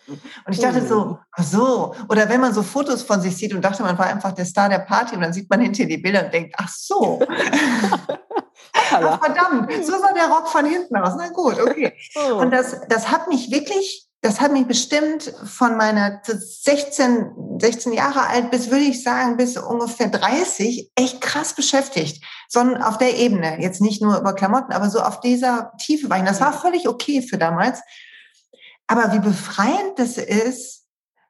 ich 0.49 0.59
dachte 0.59 0.86
so, 0.86 0.99
oh. 0.99 1.19
ach 1.31 1.43
so. 1.43 1.95
Oder 2.09 2.29
wenn 2.29 2.41
man 2.41 2.53
so 2.53 2.61
Fotos 2.61 3.03
von 3.03 3.21
sich 3.21 3.36
sieht 3.36 3.53
und 3.53 3.61
dachte, 3.61 3.84
man 3.84 3.97
war 3.97 4.07
einfach 4.07 4.34
der 4.34 4.45
Star 4.45 4.69
der 4.69 4.79
Party 4.79 5.15
und 5.15 5.21
dann 5.21 5.34
sieht 5.34 5.49
man 5.49 5.61
hinter 5.61 5.86
die 5.86 5.97
Bilder 5.97 6.25
und 6.25 6.34
denkt, 6.34 6.55
ach 6.57 6.69
so. 6.69 7.21
ach, 8.73 9.19
verdammt, 9.19 9.71
so 9.84 9.91
sah 9.91 10.13
der 10.13 10.27
Rock 10.27 10.47
von 10.47 10.65
hinten 10.65 10.95
aus. 10.97 11.13
Na 11.17 11.29
gut, 11.29 11.59
okay. 11.59 11.93
Oh. 12.15 12.36
Und 12.36 12.51
das, 12.51 12.81
das 12.89 13.11
hat 13.11 13.27
mich 13.27 13.51
wirklich 13.51 14.07
das 14.24 14.39
hat 14.39 14.53
mich 14.53 14.65
bestimmt 14.65 15.34
von 15.43 15.76
meiner 15.76 16.21
16, 16.24 17.59
16 17.59 17.91
Jahre 17.91 18.26
alt 18.28 18.51
bis, 18.51 18.71
würde 18.71 18.86
ich 18.86 19.03
sagen, 19.03 19.36
bis 19.36 19.57
ungefähr 19.57 20.07
30 20.07 20.91
echt 20.95 21.19
krass 21.19 21.53
beschäftigt. 21.53 22.24
Sondern 22.47 22.82
auf 22.82 22.97
der 22.97 23.17
Ebene. 23.17 23.61
Jetzt 23.61 23.82
nicht 23.82 24.01
nur 24.01 24.17
über 24.17 24.34
Klamotten, 24.34 24.71
aber 24.71 24.89
so 24.89 25.01
auf 25.01 25.19
dieser 25.19 25.74
Tiefe 25.78 26.09
war 26.09 26.19
ich. 26.19 26.24
Das 26.24 26.39
war 26.39 26.53
völlig 26.53 26.88
okay 26.88 27.21
für 27.21 27.38
damals. 27.38 27.82
Aber 28.88 29.11
wie 29.11 29.19
befreiend 29.19 29.97
das 29.97 30.17
ist, 30.17 30.86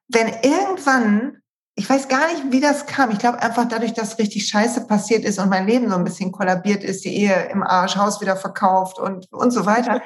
wenn 0.06 0.28
irgendwann, 0.42 1.38
ich 1.74 1.90
weiß 1.90 2.06
gar 2.06 2.28
nicht, 2.28 2.52
wie 2.52 2.60
das 2.60 2.86
kam. 2.86 3.10
Ich 3.10 3.18
glaube 3.18 3.42
einfach 3.42 3.66
dadurch, 3.66 3.92
dass 3.94 4.20
richtig 4.20 4.46
Scheiße 4.46 4.86
passiert 4.86 5.24
ist 5.24 5.40
und 5.40 5.50
mein 5.50 5.66
Leben 5.66 5.90
so 5.90 5.96
ein 5.96 6.04
bisschen 6.04 6.30
kollabiert 6.30 6.84
ist, 6.84 7.04
die 7.04 7.16
Ehe 7.16 7.48
im 7.50 7.64
Arsch, 7.64 7.96
Haus 7.96 8.20
wieder 8.20 8.36
verkauft 8.36 9.00
und, 9.00 9.32
und 9.32 9.50
so 9.50 9.66
weiter. 9.66 10.00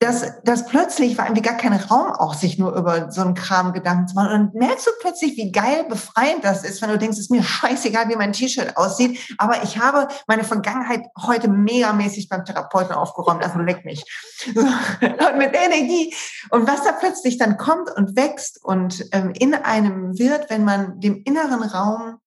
Dass, 0.00 0.40
dass 0.44 0.66
plötzlich 0.66 1.18
war 1.18 1.26
irgendwie 1.26 1.42
gar 1.42 1.56
kein 1.56 1.72
Raum 1.72 2.12
auch, 2.12 2.34
sich 2.34 2.56
nur 2.56 2.72
über 2.76 3.10
so 3.10 3.20
einen 3.20 3.34
Kram 3.34 3.72
Gedanken 3.72 4.06
zu 4.06 4.14
machen. 4.14 4.32
Und 4.32 4.54
dann 4.54 4.68
merkst 4.68 4.86
du 4.86 4.90
plötzlich, 5.00 5.36
wie 5.36 5.50
geil 5.50 5.86
befreiend 5.88 6.44
das 6.44 6.62
ist, 6.62 6.80
wenn 6.80 6.90
du 6.90 6.98
denkst, 6.98 7.16
es 7.16 7.24
ist 7.24 7.30
mir 7.32 7.42
scheißegal, 7.42 8.08
wie 8.08 8.14
mein 8.14 8.32
T-Shirt 8.32 8.76
aussieht, 8.76 9.18
aber 9.38 9.64
ich 9.64 9.78
habe 9.78 10.06
meine 10.28 10.44
Vergangenheit 10.44 11.06
heute 11.20 11.48
megamäßig 11.48 12.28
beim 12.28 12.44
Therapeuten 12.44 12.94
aufgeräumt, 12.94 13.42
also 13.42 13.58
leck 13.58 13.84
mich. 13.84 14.04
Und 14.54 15.38
mit 15.38 15.56
Energie. 15.56 16.14
Und 16.50 16.68
was 16.68 16.84
da 16.84 16.92
plötzlich 16.92 17.38
dann 17.38 17.56
kommt 17.56 17.90
und 17.96 18.16
wächst 18.16 18.64
und 18.64 19.04
ähm, 19.12 19.32
in 19.36 19.54
einem 19.54 20.16
wird, 20.18 20.48
wenn 20.48 20.64
man 20.64 21.00
dem 21.00 21.22
inneren 21.24 21.62
Raum 21.62 22.18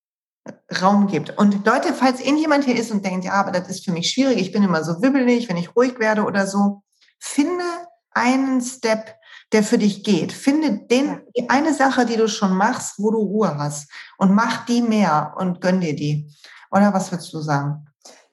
Raum 0.82 1.08
gibt. 1.08 1.38
Und 1.38 1.66
Leute, 1.66 1.94
falls 1.94 2.20
irgendjemand 2.20 2.66
hier 2.66 2.76
ist 2.76 2.92
und 2.92 3.06
denkt, 3.06 3.26
ja, 3.26 3.34
aber 3.34 3.52
das 3.52 3.70
ist 3.70 3.86
für 3.86 3.92
mich 3.92 4.10
schwierig, 4.10 4.40
ich 4.40 4.52
bin 4.52 4.64
immer 4.64 4.84
so 4.84 5.02
wibbelig, 5.02 5.48
wenn 5.48 5.58
ich 5.58 5.76
ruhig 5.76 6.00
werde 6.00 6.24
oder 6.24 6.48
so, 6.48 6.82
finde 7.22 7.64
einen 8.12 8.62
Step, 8.62 9.16
der 9.54 9.64
für 9.64 9.78
dich 9.78 10.04
geht. 10.04 10.34
Finde 10.34 10.80
den, 10.88 11.22
die 11.38 11.50
eine 11.50 11.74
Sache, 11.74 12.06
die 12.06 12.18
du 12.18 12.28
schon 12.28 12.56
machst, 12.56 12.96
wo 12.98 13.12
du 13.12 13.20
Ruhe 13.20 13.58
hast 13.58 13.90
und 14.18 14.34
mach 14.34 14.66
die 14.66 14.82
mehr 14.82 15.34
und 15.38 15.62
gönn 15.62 15.82
dir 15.82 15.96
die. 15.96 16.30
Oder 16.72 16.94
was 16.94 17.12
würdest 17.12 17.34
du 17.34 17.40
sagen? 17.40 17.86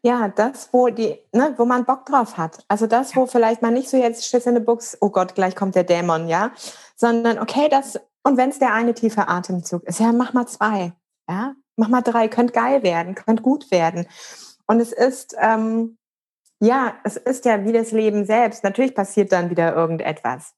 Ja, 0.02 0.28
das, 0.28 0.68
wo 0.72 0.88
die, 0.88 1.18
ne, 1.32 1.54
wo 1.56 1.64
man 1.64 1.84
Bock 1.84 2.06
drauf 2.06 2.36
hat. 2.36 2.64
Also 2.68 2.86
das, 2.86 3.16
wo 3.16 3.26
vielleicht 3.26 3.62
man 3.62 3.74
nicht 3.74 3.90
so 3.90 3.96
jetzt 3.96 4.24
Schiss 4.24 4.46
in 4.46 4.54
der 4.54 4.60
Buchs, 4.60 4.96
oh 5.00 5.10
Gott, 5.10 5.34
gleich 5.34 5.56
kommt 5.56 5.74
der 5.74 5.84
Dämon, 5.84 6.28
ja, 6.28 6.52
sondern 6.94 7.38
okay, 7.38 7.68
das, 7.68 7.98
und 8.22 8.36
wenn 8.36 8.50
es 8.50 8.60
der 8.60 8.72
eine 8.72 8.94
tiefe 8.94 9.28
Atemzug 9.28 9.82
ist, 9.84 9.98
ja, 9.98 10.12
mach 10.12 10.32
mal 10.34 10.46
zwei, 10.46 10.92
ja, 11.28 11.54
mach 11.76 11.88
mal 11.88 12.02
drei, 12.02 12.28
könnt 12.28 12.52
geil 12.52 12.84
werden, 12.84 13.16
könnt 13.16 13.42
gut 13.42 13.72
werden. 13.72 14.06
Und 14.66 14.80
es 14.80 14.92
ist, 14.92 15.34
ähm, 15.40 15.97
ja, 16.60 16.94
es 17.04 17.16
ist 17.16 17.44
ja 17.44 17.64
wie 17.64 17.72
das 17.72 17.92
Leben 17.92 18.24
selbst. 18.24 18.64
Natürlich 18.64 18.94
passiert 18.94 19.32
dann 19.32 19.50
wieder 19.50 19.74
irgendetwas. 19.74 20.54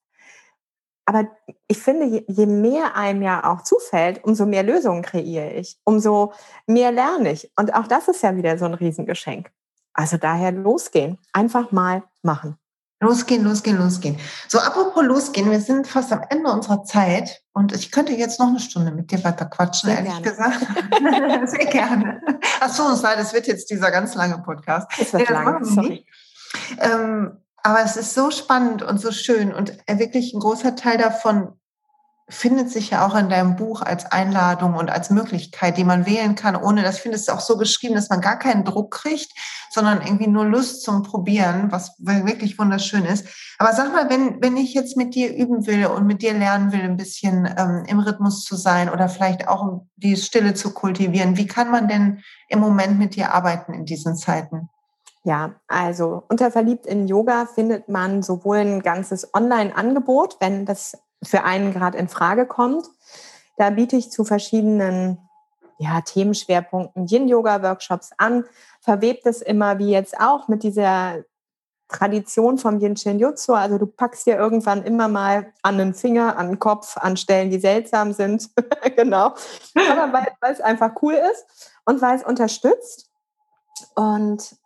Aber 1.05 1.27
ich 1.67 1.79
finde, 1.79 2.25
je 2.29 2.47
mehr 2.47 2.95
einem 2.95 3.23
ja 3.23 3.45
auch 3.53 3.63
zufällt, 3.63 4.23
umso 4.23 4.47
mehr 4.47 4.63
Lösungen 4.63 5.03
kreiere 5.03 5.53
ich, 5.55 5.77
umso 5.83 6.33
mehr 6.69 6.93
lerne 6.93 7.33
ich. 7.33 7.51
Und 7.57 7.75
auch 7.75 7.89
das 7.89 8.07
ist 8.07 8.23
ja 8.23 8.37
wieder 8.37 8.57
so 8.59 8.65
ein 8.65 8.75
Riesengeschenk. 8.75 9.51
Also 9.93 10.19
daher 10.19 10.53
losgehen, 10.53 11.19
einfach 11.33 11.73
mal 11.73 12.05
machen. 12.23 12.60
Losgehen, 13.03 13.45
losgehen, 13.45 13.79
losgehen. 13.79 14.19
So, 14.47 14.59
apropos 14.59 15.03
losgehen, 15.03 15.51
wir 15.51 15.61
sind 15.61 15.87
fast 15.87 16.13
am 16.13 16.23
Ende 16.29 16.51
unserer 16.51 16.85
Zeit 16.85 17.41
und 17.55 17.73
ich 17.75 17.91
könnte 17.91 18.13
jetzt 18.13 18.39
noch 18.39 18.49
eine 18.49 18.61
Stunde 18.61 18.93
mit 18.93 19.11
dir 19.11 19.25
weiter 19.25 19.47
quatschen, 19.47 19.89
Sehr 19.89 20.05
ehrlich 20.05 20.23
gerne. 20.23 20.31
gesagt. 20.31 21.51
Sehr 21.51 21.67
gerne. 21.67 22.21
Ach 22.61 22.69
so, 22.69 22.91
es 22.91 23.01
das 23.01 23.33
wird 23.33 23.47
jetzt 23.47 23.71
dieser 23.71 23.91
ganz 23.91 24.15
lange 24.15 24.39
Podcast. 24.43 24.91
Es 25.01 25.15
wird 25.15 25.31
ja, 25.31 25.43
lang, 25.43 25.65
sorry. 25.65 26.05
Ähm, 26.79 27.39
aber 27.63 27.83
es 27.83 27.97
ist 27.97 28.15
so 28.15 28.31
spannend 28.31 28.83
und 28.83 29.01
so 29.01 29.13
schön 29.13 29.55
und 29.55 29.77
wirklich 29.89 30.35
ein 30.35 30.41
großer 30.41 30.77
Teil 30.77 30.99
davon 30.99 31.60
findet 32.31 32.71
sich 32.71 32.91
ja 32.91 33.07
auch 33.07 33.15
in 33.17 33.29
deinem 33.29 33.57
Buch 33.57 33.83
als 33.83 34.11
Einladung 34.11 34.75
und 34.75 34.89
als 34.89 35.11
Möglichkeit, 35.11 35.77
die 35.77 35.85
man 35.85 36.07
wählen 36.07 36.37
kann, 36.37 36.57
ohne, 36.57 36.83
das 36.83 36.99
findest 36.99 37.29
du 37.29 37.33
auch 37.33 37.41
so 37.41 37.59
geschrieben, 37.59 37.95
dass 37.95 38.09
man 38.09 38.21
gar 38.21 38.39
keinen 38.39 38.65
Druck 38.65 38.93
kriegt, 38.93 39.33
sondern 39.71 40.01
irgendwie 40.01 40.29
nur 40.29 40.47
Lust 40.47 40.83
zum 40.83 41.03
Probieren, 41.03 41.73
was 41.73 41.95
wirklich 41.99 42.59
wunderschön 42.59 43.05
ist. 43.05 43.27
Aber 43.59 43.73
sag 43.73 43.93
mal, 43.93 44.09
wenn, 44.09 44.41
wenn 44.41 44.57
ich 44.57 44.73
jetzt 44.75 44.97
mit 44.97 45.15
dir 45.15 45.35
üben 45.35 45.67
will 45.67 45.87
und 45.87 46.07
mit 46.07 46.23
dir 46.23 46.33
lernen 46.33 46.73
will, 46.73 46.83
ein 46.83 46.97
bisschen 46.97 47.53
ähm, 47.59 47.85
im 47.87 47.99
Rhythmus 47.99 48.45
zu 48.45 48.57
sein 48.57 48.89
oder 48.89 49.09
vielleicht 49.09 49.49
auch 49.49 49.83
die 49.97 50.17
Stille 50.17 50.55
zu 50.55 50.73
kultivieren, 50.73 51.37
wie 51.37 51.47
kann 51.47 51.71
man 51.71 51.89
denn 51.89 52.23
im 52.49 52.61
Moment 52.61 52.99
mit 52.99 53.17
dir 53.17 53.35
arbeiten 53.35 53.75
in 53.75 53.85
diesen 53.85 54.17
Zeiten? 54.17 54.71
Ja, 55.23 55.57
also 55.69 56.23
unter 56.29 56.51
Verliebt 56.51 56.87
in 56.87 57.07
Yoga 57.07 57.47
findet 57.47 57.89
man 57.89 58.23
sowohl 58.23 58.59
ein 58.59 58.83
ganzes 58.83 59.35
Online-Angebot, 59.35 60.37
wenn 60.41 60.65
das 60.65 60.97
für 61.23 61.45
einen 61.45 61.73
gerade 61.73 61.99
in 61.99 62.09
Frage 62.09 62.47
kommt. 62.47 62.87
Da 63.57 63.71
biete 63.71 63.97
ich 63.97 64.11
zu 64.11 64.25
verschiedenen 64.25 65.19
ja, 65.79 66.01
Themenschwerpunkten 66.03 67.07
Yin-Yoga-Workshops 67.07 68.11
an, 68.19 68.45
verwebt 68.81 69.27
es 69.27 69.41
immer 69.41 69.79
wie 69.79 69.91
jetzt 69.91 70.19
auch 70.21 70.49
mit 70.49 70.63
dieser 70.63 71.25
Tradition 71.89 72.59
vom 72.59 72.79
Yin 72.81 72.97
Shin 72.97 73.19
Jutsu. 73.19 73.55
Also 73.55 73.79
du 73.79 73.87
packst 73.87 74.27
dir 74.27 74.37
irgendwann 74.37 74.85
immer 74.85 75.09
mal 75.09 75.53
an 75.63 75.79
den 75.79 75.95
Finger, 75.95 76.37
an 76.37 76.49
den 76.49 76.59
Kopf, 76.59 76.97
an 76.97 77.17
Stellen, 77.17 77.51
die 77.51 77.59
seltsam 77.59 78.13
sind. 78.13 78.51
genau. 78.97 79.35
Aber 79.75 80.13
weil, 80.13 80.29
weil 80.41 80.53
es 80.53 80.61
einfach 80.61 80.93
cool 81.03 81.15
ist 81.15 81.47
und 81.85 82.01
weil 82.01 82.17
es 82.17 82.25
unterstützt. 82.25 83.11
Und 83.95 84.57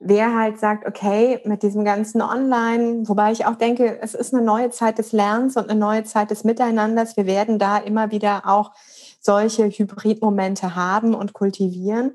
wer 0.00 0.34
halt 0.34 0.58
sagt, 0.58 0.86
okay, 0.86 1.40
mit 1.44 1.62
diesem 1.62 1.84
ganzen 1.84 2.22
Online, 2.22 3.08
wobei 3.08 3.32
ich 3.32 3.46
auch 3.46 3.56
denke, 3.56 4.00
es 4.00 4.14
ist 4.14 4.32
eine 4.32 4.44
neue 4.44 4.70
Zeit 4.70 4.98
des 4.98 5.12
Lernens 5.12 5.56
und 5.56 5.68
eine 5.68 5.78
neue 5.78 6.04
Zeit 6.04 6.30
des 6.30 6.44
Miteinanders. 6.44 7.16
Wir 7.16 7.26
werden 7.26 7.58
da 7.58 7.78
immer 7.78 8.10
wieder 8.10 8.42
auch 8.46 8.72
solche 9.20 9.64
Hybridmomente 9.68 10.76
haben 10.76 11.14
und 11.14 11.32
kultivieren. 11.32 12.14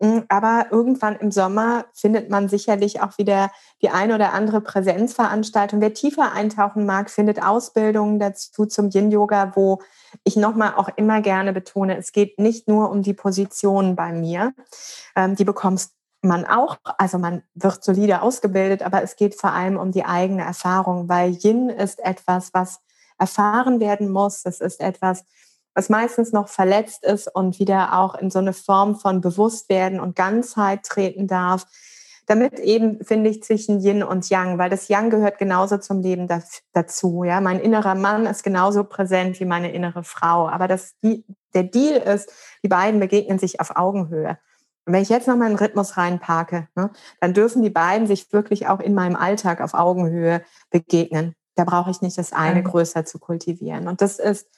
Hm, 0.00 0.24
aber 0.28 0.66
irgendwann 0.70 1.16
im 1.16 1.30
Sommer 1.30 1.86
findet 1.94 2.28
man 2.28 2.48
sicherlich 2.48 3.00
auch 3.00 3.16
wieder 3.16 3.50
die 3.80 3.90
ein 3.90 4.12
oder 4.12 4.32
andere 4.32 4.60
Präsenzveranstaltung. 4.60 5.80
Wer 5.80 5.94
tiefer 5.94 6.32
eintauchen 6.32 6.84
mag, 6.84 7.10
findet 7.10 7.42
Ausbildungen 7.42 8.18
dazu 8.18 8.66
zum 8.66 8.90
Yin-Yoga, 8.90 9.52
wo 9.54 9.80
ich 10.24 10.36
nochmal 10.36 10.74
auch 10.76 10.90
immer 10.96 11.20
gerne 11.20 11.52
betone, 11.52 11.96
es 11.96 12.12
geht 12.12 12.38
nicht 12.38 12.68
nur 12.68 12.90
um 12.90 13.02
die 13.02 13.14
Positionen 13.14 13.96
bei 13.96 14.12
mir. 14.12 14.52
Ähm, 15.16 15.36
die 15.36 15.44
bekommst 15.44 15.93
man 16.24 16.44
auch, 16.44 16.78
also 16.98 17.18
man 17.18 17.42
wird 17.54 17.84
solide 17.84 18.22
ausgebildet, 18.22 18.82
aber 18.82 19.02
es 19.02 19.16
geht 19.16 19.34
vor 19.34 19.52
allem 19.52 19.76
um 19.76 19.92
die 19.92 20.04
eigene 20.04 20.42
Erfahrung, 20.42 21.08
weil 21.08 21.32
Yin 21.32 21.68
ist 21.68 22.00
etwas, 22.04 22.52
was 22.52 22.80
erfahren 23.18 23.80
werden 23.80 24.10
muss. 24.10 24.44
Es 24.44 24.60
ist 24.60 24.80
etwas, 24.80 25.24
was 25.74 25.88
meistens 25.88 26.32
noch 26.32 26.48
verletzt 26.48 27.04
ist 27.04 27.28
und 27.34 27.58
wieder 27.58 27.98
auch 27.98 28.14
in 28.14 28.30
so 28.30 28.38
eine 28.38 28.52
Form 28.52 28.96
von 28.96 29.20
Bewusstwerden 29.20 30.00
und 30.00 30.16
Ganzheit 30.16 30.84
treten 30.84 31.26
darf. 31.26 31.66
Damit 32.26 32.58
eben 32.58 33.04
finde 33.04 33.28
ich 33.28 33.42
zwischen 33.42 33.80
Yin 33.80 34.02
und 34.02 34.30
Yang, 34.30 34.56
weil 34.58 34.70
das 34.70 34.88
Yang 34.88 35.10
gehört 35.10 35.38
genauso 35.38 35.76
zum 35.76 36.00
Leben 36.00 36.26
dazu. 36.72 37.24
Ja, 37.24 37.40
mein 37.42 37.60
innerer 37.60 37.94
Mann 37.94 38.24
ist 38.24 38.42
genauso 38.42 38.84
präsent 38.84 39.40
wie 39.40 39.44
meine 39.44 39.72
innere 39.72 40.04
Frau. 40.04 40.48
Aber 40.48 40.66
das, 40.66 40.94
der 41.02 41.64
Deal 41.64 41.96
ist, 41.96 42.32
die 42.62 42.68
beiden 42.68 42.98
begegnen 42.98 43.38
sich 43.38 43.60
auf 43.60 43.76
Augenhöhe. 43.76 44.38
Und 44.86 44.92
wenn 44.92 45.02
ich 45.02 45.08
jetzt 45.08 45.28
noch 45.28 45.36
mal 45.36 45.46
einen 45.46 45.58
Rhythmus 45.58 45.96
reinparke, 45.96 46.68
ne, 46.74 46.90
dann 47.20 47.34
dürfen 47.34 47.62
die 47.62 47.70
beiden 47.70 48.06
sich 48.06 48.32
wirklich 48.32 48.68
auch 48.68 48.80
in 48.80 48.94
meinem 48.94 49.16
Alltag 49.16 49.60
auf 49.60 49.74
Augenhöhe 49.74 50.42
begegnen. 50.70 51.34
Da 51.54 51.64
brauche 51.64 51.90
ich 51.90 52.02
nicht 52.02 52.18
das 52.18 52.32
eine 52.32 52.60
mhm. 52.60 52.64
größer 52.64 53.04
zu 53.04 53.18
kultivieren. 53.18 53.88
Und 53.88 54.00
das 54.00 54.18
ist 54.18 54.48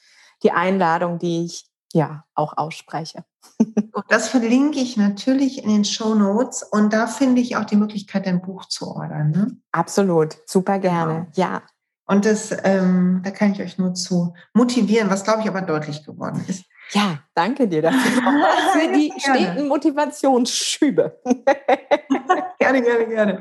die 0.43 0.51
Einladung, 0.51 1.19
die 1.19 1.45
ich 1.45 1.69
ja 1.93 2.25
auch 2.33 2.57
ausspreche. 2.57 3.23
Das 4.09 4.29
verlinke 4.29 4.79
ich 4.79 4.95
natürlich 4.95 5.63
in 5.63 5.69
den 5.69 5.83
Show 5.83 6.13
Notes 6.13 6.61
und 6.61 6.93
da 6.93 7.07
finde 7.07 7.41
ich 7.41 7.57
auch 7.57 7.65
die 7.65 7.75
Möglichkeit, 7.75 8.27
ein 8.27 8.41
Buch 8.41 8.65
zu 8.65 8.87
ordern. 8.87 9.31
Ne? 9.31 9.57
Absolut, 9.71 10.37
super 10.45 10.77
gerne, 10.77 11.13
genau. 11.13 11.27
ja. 11.35 11.61
Und 12.05 12.25
das, 12.25 12.55
ähm, 12.63 13.21
da 13.23 13.31
kann 13.31 13.51
ich 13.51 13.61
euch 13.61 13.77
nur 13.77 13.95
zu 13.95 14.33
motivieren, 14.53 15.09
was 15.09 15.23
glaube 15.23 15.41
ich 15.41 15.47
aber 15.47 15.61
deutlich 15.61 16.05
geworden 16.05 16.45
ist. 16.47 16.63
Ja, 16.91 17.19
danke 17.33 17.67
dir 17.67 17.81
dafür. 17.81 18.21
für 18.73 18.93
die 18.93 19.11
steten 19.17 19.67
Motivationsschübe. 19.67 21.19
gerne, 22.59 22.81
gerne, 22.81 23.07
gerne. 23.07 23.39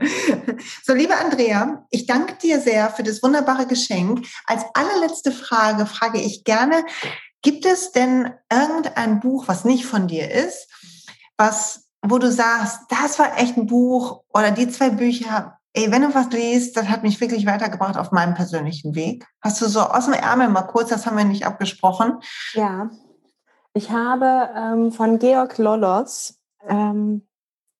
So, 0.82 0.94
liebe 0.94 1.16
Andrea, 1.16 1.86
ich 1.90 2.06
danke 2.06 2.34
dir 2.34 2.60
sehr 2.60 2.90
für 2.90 3.02
das 3.02 3.22
wunderbare 3.22 3.66
Geschenk. 3.66 4.26
Als 4.46 4.64
allerletzte 4.74 5.32
Frage 5.32 5.86
frage 5.86 6.20
ich 6.20 6.44
gerne, 6.44 6.84
gibt 7.42 7.64
es 7.64 7.92
denn 7.92 8.32
irgendein 8.52 9.20
Buch, 9.20 9.46
was 9.46 9.64
nicht 9.64 9.86
von 9.86 10.08
dir 10.08 10.30
ist, 10.30 10.68
was, 11.36 11.88
wo 12.02 12.18
du 12.18 12.30
sagst, 12.32 12.80
das 12.88 13.18
war 13.18 13.38
echt 13.38 13.56
ein 13.56 13.66
Buch 13.66 14.22
oder 14.32 14.50
die 14.50 14.68
zwei 14.68 14.90
Bücher, 14.90 15.58
ey, 15.72 15.92
wenn 15.92 16.02
du 16.02 16.14
was 16.14 16.30
liest, 16.30 16.76
das 16.76 16.88
hat 16.88 17.02
mich 17.02 17.20
wirklich 17.20 17.46
weitergebracht 17.46 17.98
auf 17.98 18.10
meinem 18.10 18.34
persönlichen 18.34 18.94
Weg. 18.94 19.26
Hast 19.42 19.60
du 19.60 19.68
so 19.68 19.80
aus 19.80 20.06
dem 20.06 20.14
Ärmel 20.14 20.48
mal 20.48 20.62
kurz, 20.62 20.88
das 20.88 21.06
haben 21.06 21.18
wir 21.18 21.24
nicht 21.24 21.46
abgesprochen. 21.46 22.18
Ja. 22.54 22.90
Ich 23.76 23.90
habe 23.90 24.48
ähm, 24.56 24.90
von 24.90 25.18
Georg 25.18 25.58
Lollos, 25.58 26.38
ähm, 26.66 27.26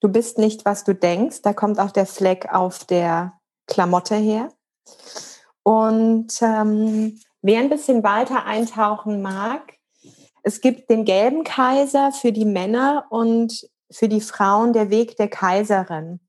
Du 0.01 0.09
bist 0.09 0.37
nicht, 0.37 0.67
was 0.67 0.85
du 0.85 0.95
denkst. 0.95 1.41
Da 1.43 1.55
kommt 1.55 1.81
auch 1.81 1.91
der 1.91 2.05
Fleck 2.05 2.53
auf 2.53 2.85
der 2.85 3.33
Klamotte 3.67 4.15
her. 4.15 4.51
Und 5.63 6.29
ähm, 6.43 7.19
wer 7.41 7.61
ein 7.61 7.71
bisschen 7.71 8.05
weiter 8.05 8.45
eintauchen 8.45 9.23
mag, 9.23 9.79
es 10.43 10.61
gibt 10.61 10.91
den 10.91 11.07
gelben 11.07 11.45
Kaiser 11.45 12.13
für 12.13 12.31
die 12.31 12.45
Männer 12.45 13.07
und 13.09 13.67
für 13.91 14.09
die 14.09 14.21
Frauen 14.21 14.75
der 14.75 14.91
Weg 14.91 15.17
der 15.17 15.29
Kaiserin. 15.29 16.21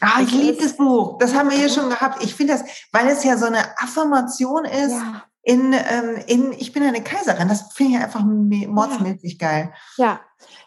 Ah, 0.00 0.22
ich 0.22 0.30
liebe 0.30 0.62
das 0.62 0.76
Buch. 0.76 1.18
Das 1.18 1.34
haben 1.34 1.50
wir 1.50 1.58
hier 1.58 1.68
schon 1.68 1.90
gehabt. 1.90 2.22
Ich 2.22 2.36
finde 2.36 2.52
das, 2.52 2.64
weil 2.92 3.08
es 3.08 3.24
ja 3.24 3.36
so 3.36 3.46
eine 3.46 3.64
Affirmation 3.78 4.64
ist. 4.64 4.92
Ja 4.92 5.24
in, 5.48 5.72
ähm, 5.72 6.22
in 6.26 6.52
Ich 6.52 6.74
bin 6.74 6.82
eine 6.82 7.02
Kaiserin. 7.02 7.48
Das 7.48 7.72
finde 7.72 7.96
ich 7.96 8.04
einfach 8.04 8.22
mordsmäßig 8.22 9.38
ja. 9.40 9.48
geil. 9.48 9.72
Ja, 9.96 10.20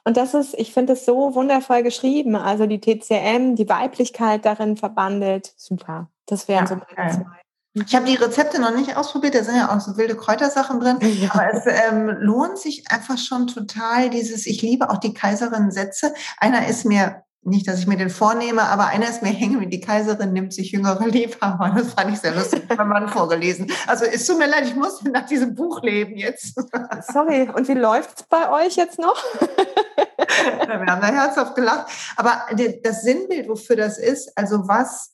und 0.03 0.17
das 0.17 0.33
ist, 0.33 0.55
ich 0.55 0.73
finde 0.73 0.93
es 0.93 1.05
so 1.05 1.35
wundervoll 1.35 1.83
geschrieben. 1.83 2.35
Also 2.35 2.65
die 2.65 2.81
TCM, 2.81 3.53
die 3.53 3.69
Weiblichkeit 3.69 4.43
darin 4.43 4.77
verbandelt. 4.77 5.53
Super. 5.55 6.09
Das 6.25 6.47
wären 6.47 6.65
ja, 6.65 6.67
so 6.67 6.75
meine 6.75 7.11
zwei. 7.11 7.25
Ich 7.73 7.95
habe 7.95 8.05
die 8.05 8.15
Rezepte 8.15 8.59
noch 8.59 8.75
nicht 8.75 8.97
ausprobiert, 8.97 9.33
da 9.33 9.43
sind 9.45 9.55
ja 9.55 9.73
auch 9.73 9.79
so 9.79 9.95
wilde 9.95 10.17
Kräutersachen 10.17 10.79
drin. 10.79 10.97
Ja. 10.99 11.29
Aber 11.31 11.53
es 11.53 11.63
ähm, 11.67 12.09
lohnt 12.19 12.57
sich 12.57 12.91
einfach 12.91 13.17
schon 13.17 13.47
total, 13.47 14.09
dieses, 14.09 14.45
ich 14.47 14.61
liebe 14.61 14.89
auch 14.89 14.97
die 14.97 15.13
Kaiserin-Sätze. 15.13 16.13
Einer 16.37 16.67
ist 16.67 16.85
mir 16.85 17.23
nicht, 17.43 17.67
dass 17.67 17.79
ich 17.79 17.87
mir 17.87 17.97
den 17.97 18.09
vornehme, 18.09 18.61
aber 18.63 18.87
einer 18.87 19.09
ist 19.09 19.23
mir 19.23 19.29
hängen, 19.33 19.59
wie 19.59 19.67
die 19.67 19.81
Kaiserin 19.81 20.33
nimmt 20.33 20.53
sich 20.53 20.71
jüngere 20.71 21.07
Liebhaber. 21.07 21.73
Das 21.75 21.93
fand 21.93 22.13
ich 22.13 22.19
sehr 22.19 22.35
lustig, 22.35 22.63
mein 22.75 22.87
Mann 22.87 23.09
vorgelesen. 23.09 23.71
Also 23.87 24.05
es 24.05 24.25
tut 24.25 24.37
mir 24.37 24.47
leid, 24.47 24.65
ich 24.65 24.75
muss 24.75 25.01
nach 25.03 25.25
diesem 25.25 25.55
Buch 25.55 25.81
leben 25.81 26.17
jetzt. 26.17 26.55
Sorry, 27.11 27.49
und 27.49 27.67
wie 27.67 27.73
läuft 27.73 28.19
es 28.21 28.23
bei 28.23 28.49
euch 28.51 28.75
jetzt 28.75 28.99
noch? 28.99 29.17
Wir 30.43 30.85
haben 30.87 31.01
da 31.01 31.07
herzhaft 31.07 31.55
gelacht. 31.55 31.87
Aber 32.15 32.45
das 32.83 33.01
Sinnbild, 33.01 33.49
wofür 33.49 33.75
das 33.75 33.97
ist, 33.97 34.31
also 34.37 34.67
was 34.67 35.11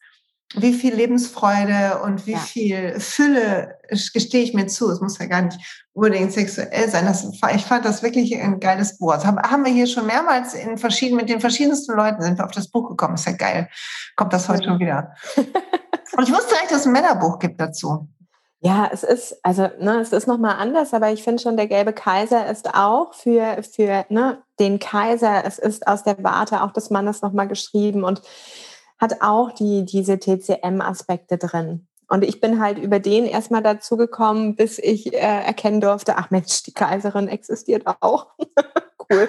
wie 0.56 0.74
viel 0.74 0.93
Lebensfreude 0.93 2.00
und 2.04 2.26
wie 2.26 2.34
ja. 2.34 2.39
viel 2.39 3.00
Fülle 3.00 3.78
gestehe 3.89 4.43
ich 4.43 4.54
mir 4.54 4.68
zu. 4.68 4.89
Es 4.89 5.02
muss 5.02 5.18
ja 5.18 5.26
gar 5.26 5.41
nicht 5.41 5.60
unbedingt 5.93 6.32
sexuell 6.32 6.89
sein. 6.89 7.06
Das, 7.06 7.28
ich 7.54 7.66
fand 7.66 7.84
das 7.84 8.02
wirklich 8.02 8.39
ein 8.39 8.60
geiles 8.60 8.98
Buch. 8.98 9.14
Das 9.14 9.26
haben 9.26 9.66
wir 9.66 9.72
hier 9.72 9.88
schon 9.88 10.06
mehrmals 10.06 10.54
in 10.54 10.78
verschiedenen, 10.78 11.18
mit 11.18 11.30
den 11.30 11.41
verschiedensten 11.41 11.95
Leuten 11.95 12.22
sind 12.22 12.38
wir 12.38 12.45
auf 12.45 12.52
das 12.52 12.70
Buch 12.70 12.88
gekommen. 12.88 13.16
Ist 13.16 13.26
ja 13.26 13.34
geil. 13.34 13.68
Kommt 14.16 14.32
das 14.32 14.48
heute 14.48 14.64
ja. 14.64 14.70
schon 14.70 14.80
wieder. 14.80 15.14
Und 15.36 16.24
ich 16.24 16.34
wusste 16.34 16.56
eigentlich, 16.56 16.70
dass 16.70 16.82
es 16.82 16.86
ein 16.86 16.93
Männerbuch 16.93 17.39
gibt 17.39 17.60
dazu. 17.60 18.08
Ja, 18.60 18.89
es 18.91 19.04
ist, 19.04 19.38
also, 19.43 19.70
ne, 19.80 20.00
es 20.00 20.12
ist 20.12 20.28
nochmal 20.28 20.56
anders, 20.56 20.93
aber 20.93 21.12
ich 21.12 21.22
finde 21.22 21.41
schon, 21.41 21.58
der 21.58 21.68
gelbe 21.68 21.93
Kaiser 21.93 22.48
ist 22.48 22.74
auch 22.74 23.14
für, 23.14 23.62
für 23.62 24.06
ne, 24.10 24.41
den 24.60 24.80
Kaiser, 24.80 25.45
es 25.45 25.60
ist 25.60 25.88
aus 25.88 26.04
der 26.04 26.24
Warte 26.24 26.64
auch 26.64 26.72
des 26.72 26.89
Mannes 26.89 27.22
nochmal 27.22 27.48
geschrieben 27.48 28.04
und 28.04 28.24
hat 29.00 29.22
auch 29.22 29.52
die, 29.52 29.86
diese 29.86 30.20
TCM-Aspekte 30.20 31.38
drin. 31.38 31.88
Und 32.10 32.24
ich 32.24 32.39
bin 32.39 32.62
halt 32.62 32.78
über 32.78 33.00
den 33.00 33.26
erstmal 33.26 33.62
dazu 33.62 33.98
gekommen, 33.98 34.56
bis 34.56 34.80
ich 34.80 35.14
äh, 35.14 35.18
erkennen 35.18 35.82
durfte, 35.82 36.18
ach 36.18 36.32
Mensch, 36.32 36.64
die 36.64 36.74
Kaiserin 36.74 37.28
existiert 37.28 37.84
auch. 37.86 38.28
cool. 39.12 39.28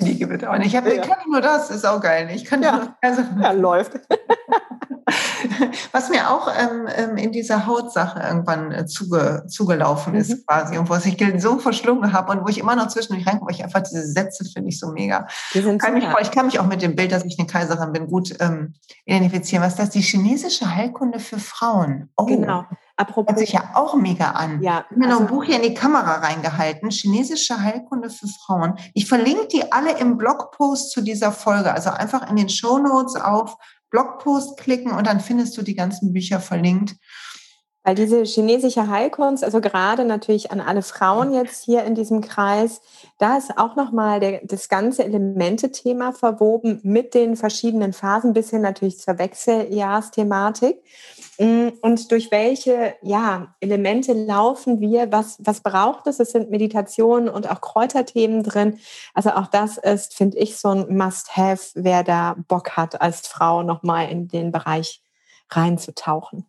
Die 0.00 0.18
gibt 0.18 0.42
es 0.42 0.48
auch 0.48 0.56
nicht. 0.58 0.68
Ich, 0.68 0.76
hab, 0.76 0.86
ja. 0.86 1.02
kann 1.02 1.18
nur 1.30 1.40
das, 1.40 1.70
ist 1.70 1.86
auch 1.86 2.00
geil. 2.00 2.28
Ich 2.34 2.44
kann 2.44 2.62
ja, 2.62 2.96
also, 3.00 3.22
ja 3.40 3.52
läuft. 3.52 3.92
Was 5.92 6.10
mir 6.10 6.30
auch 6.30 6.48
ähm, 6.48 6.88
ähm, 6.94 7.16
in 7.16 7.32
dieser 7.32 7.66
Hautsache 7.66 8.20
irgendwann 8.20 8.72
äh, 8.72 8.86
zuge, 8.86 9.44
zugelaufen 9.48 10.14
ist 10.14 10.30
mhm. 10.30 10.44
quasi 10.46 10.78
und 10.78 10.88
wo 10.88 10.94
ich 10.96 11.42
so 11.42 11.58
verschlungen 11.58 12.12
habe 12.12 12.32
und 12.32 12.44
wo 12.44 12.48
ich 12.48 12.58
immer 12.58 12.76
noch 12.76 12.88
zwischendurch 12.88 13.26
reinkomme, 13.26 13.48
weil 13.48 13.56
ich 13.56 13.64
einfach 13.64 13.82
diese 13.82 14.06
Sätze 14.06 14.44
finde 14.44 14.68
ich 14.68 14.78
so 14.78 14.92
mega. 14.92 15.26
Kann 15.78 15.94
mich, 15.94 16.04
ich 16.20 16.30
kann 16.30 16.46
mich 16.46 16.60
auch 16.60 16.66
mit 16.66 16.82
dem 16.82 16.94
Bild, 16.94 17.12
dass 17.12 17.24
ich 17.24 17.38
eine 17.38 17.48
Kaiserin 17.48 17.92
bin, 17.92 18.06
gut 18.06 18.34
ähm, 18.40 18.74
identifizieren. 19.04 19.64
Was 19.64 19.72
ist 19.72 19.78
das? 19.78 19.90
Die 19.90 20.00
chinesische 20.00 20.74
Heilkunde 20.74 21.18
für 21.18 21.38
Frauen. 21.38 22.10
Oh. 22.16 22.26
Genau. 22.26 22.64
Apropos. 23.00 23.34
Hört 23.34 23.38
sich 23.38 23.52
ja 23.52 23.70
auch 23.72 23.94
mega 23.94 24.32
an. 24.32 24.62
Ja. 24.62 24.84
Ich 24.84 24.90
habe 24.90 25.00
mir 25.00 25.06
also, 25.06 25.20
noch 25.20 25.26
ein 25.26 25.34
Buch 25.34 25.44
hier 25.44 25.56
in 25.56 25.62
die 25.62 25.72
Kamera 25.72 26.16
reingehalten. 26.16 26.90
Chinesische 26.90 27.62
Heilkunde 27.62 28.10
für 28.10 28.28
Frauen. 28.28 28.74
Ich 28.92 29.08
verlinke 29.08 29.48
die 29.48 29.72
alle 29.72 29.98
im 29.98 30.18
Blogpost 30.18 30.90
zu 30.90 31.00
dieser 31.00 31.32
Folge. 31.32 31.72
Also 31.72 31.88
einfach 31.88 32.28
in 32.28 32.36
den 32.36 32.50
Show 32.50 32.76
Notes 32.78 33.16
auf 33.16 33.56
Blogpost 33.88 34.58
klicken 34.58 34.92
und 34.92 35.06
dann 35.06 35.20
findest 35.20 35.56
du 35.56 35.62
die 35.62 35.74
ganzen 35.74 36.12
Bücher 36.12 36.40
verlinkt. 36.40 36.96
Weil 37.82 37.94
diese 37.94 38.22
chinesische 38.24 38.88
Heilkunst, 38.88 39.42
also 39.42 39.62
gerade 39.62 40.04
natürlich 40.04 40.50
an 40.50 40.60
alle 40.60 40.82
Frauen 40.82 41.32
jetzt 41.32 41.64
hier 41.64 41.84
in 41.84 41.94
diesem 41.94 42.20
Kreis, 42.20 42.82
da 43.18 43.38
ist 43.38 43.56
auch 43.56 43.74
nochmal 43.74 44.40
das 44.44 44.68
ganze 44.68 45.04
Elemente-Thema 45.04 46.12
verwoben 46.12 46.80
mit 46.82 47.14
den 47.14 47.36
verschiedenen 47.36 47.94
Phasen 47.94 48.34
bis 48.34 48.50
hin 48.50 48.60
natürlich 48.60 48.98
zur 48.98 49.18
Wechseljahrsthematik. 49.18 50.76
Mm, 50.76 51.19
und 51.40 52.10
durch 52.10 52.30
welche 52.30 52.96
ja, 53.00 53.54
Elemente 53.60 54.12
laufen 54.12 54.80
wir? 54.80 55.10
Was, 55.10 55.38
was 55.38 55.62
braucht 55.62 56.06
es? 56.06 56.20
Es 56.20 56.32
sind 56.32 56.50
Meditationen 56.50 57.30
und 57.30 57.50
auch 57.50 57.62
Kräuterthemen 57.62 58.42
drin. 58.42 58.78
Also 59.14 59.30
auch 59.30 59.46
das 59.46 59.78
ist, 59.78 60.14
finde 60.14 60.36
ich, 60.36 60.58
so 60.58 60.68
ein 60.68 60.94
Must-Have, 60.94 61.70
wer 61.76 62.04
da 62.04 62.36
Bock 62.46 62.76
hat, 62.76 63.00
als 63.00 63.26
Frau 63.26 63.62
nochmal 63.62 64.10
in 64.10 64.28
den 64.28 64.52
Bereich 64.52 65.02
reinzutauchen. 65.48 66.44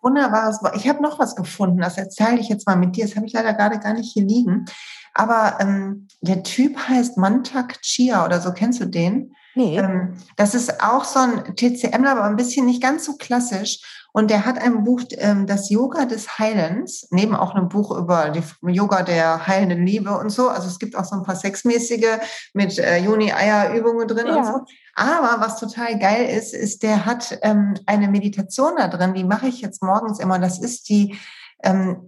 Wunderbares. 0.00 0.60
Ich 0.76 0.88
habe 0.88 1.02
noch 1.02 1.18
was 1.18 1.36
gefunden, 1.36 1.82
das 1.82 1.98
erzähle 1.98 2.40
ich 2.40 2.48
jetzt 2.48 2.66
mal 2.66 2.76
mit 2.76 2.96
dir. 2.96 3.04
Das 3.04 3.16
habe 3.16 3.26
ich 3.26 3.34
leider 3.34 3.52
gerade 3.52 3.78
gar 3.80 3.92
nicht 3.92 4.14
hier 4.14 4.24
liegen. 4.24 4.64
Aber 5.12 5.58
ähm, 5.60 6.08
der 6.22 6.42
Typ 6.42 6.78
heißt 6.88 7.18
Mantak 7.18 7.82
Chia 7.82 8.24
oder 8.24 8.40
so. 8.40 8.52
Kennst 8.52 8.80
du 8.80 8.86
den? 8.86 9.34
Nee. 9.54 9.78
Ähm, 9.78 10.16
das 10.36 10.54
ist 10.54 10.82
auch 10.82 11.04
so 11.04 11.18
ein 11.18 11.56
TCM, 11.56 12.04
aber 12.04 12.24
ein 12.24 12.36
bisschen 12.36 12.66
nicht 12.66 12.82
ganz 12.82 13.04
so 13.04 13.16
klassisch. 13.16 13.80
Und 14.12 14.30
der 14.30 14.44
hat 14.44 14.60
ein 14.60 14.84
Buch, 14.84 15.02
ähm, 15.12 15.46
das 15.46 15.70
Yoga 15.70 16.04
des 16.04 16.38
Heilens, 16.38 17.08
neben 17.10 17.34
auch 17.34 17.54
einem 17.54 17.68
Buch 17.68 17.96
über 17.96 18.30
die 18.30 18.42
Yoga 18.70 19.02
der 19.02 19.46
heilenden 19.46 19.86
Liebe 19.86 20.16
und 20.18 20.30
so. 20.30 20.48
Also 20.48 20.68
es 20.68 20.78
gibt 20.78 20.96
auch 20.96 21.04
so 21.04 21.16
ein 21.16 21.22
paar 21.22 21.36
sexmäßige 21.36 22.18
mit 22.52 22.78
äh, 22.78 22.98
Juni-Eier-Übungen 22.98 24.06
drin 24.08 24.26
ja. 24.26 24.36
und 24.36 24.46
so. 24.46 24.52
Aber 24.94 25.40
was 25.40 25.58
total 25.58 25.98
geil 25.98 26.26
ist, 26.26 26.52
ist, 26.52 26.82
der 26.82 27.06
hat 27.06 27.38
ähm, 27.40 27.74
eine 27.86 28.08
Meditation 28.08 28.72
da 28.76 28.88
drin, 28.88 29.14
die 29.14 29.24
mache 29.24 29.48
ich 29.48 29.62
jetzt 29.62 29.82
morgens 29.82 30.20
immer. 30.20 30.38
Das 30.38 30.58
ist 30.58 30.88
die 30.88 31.16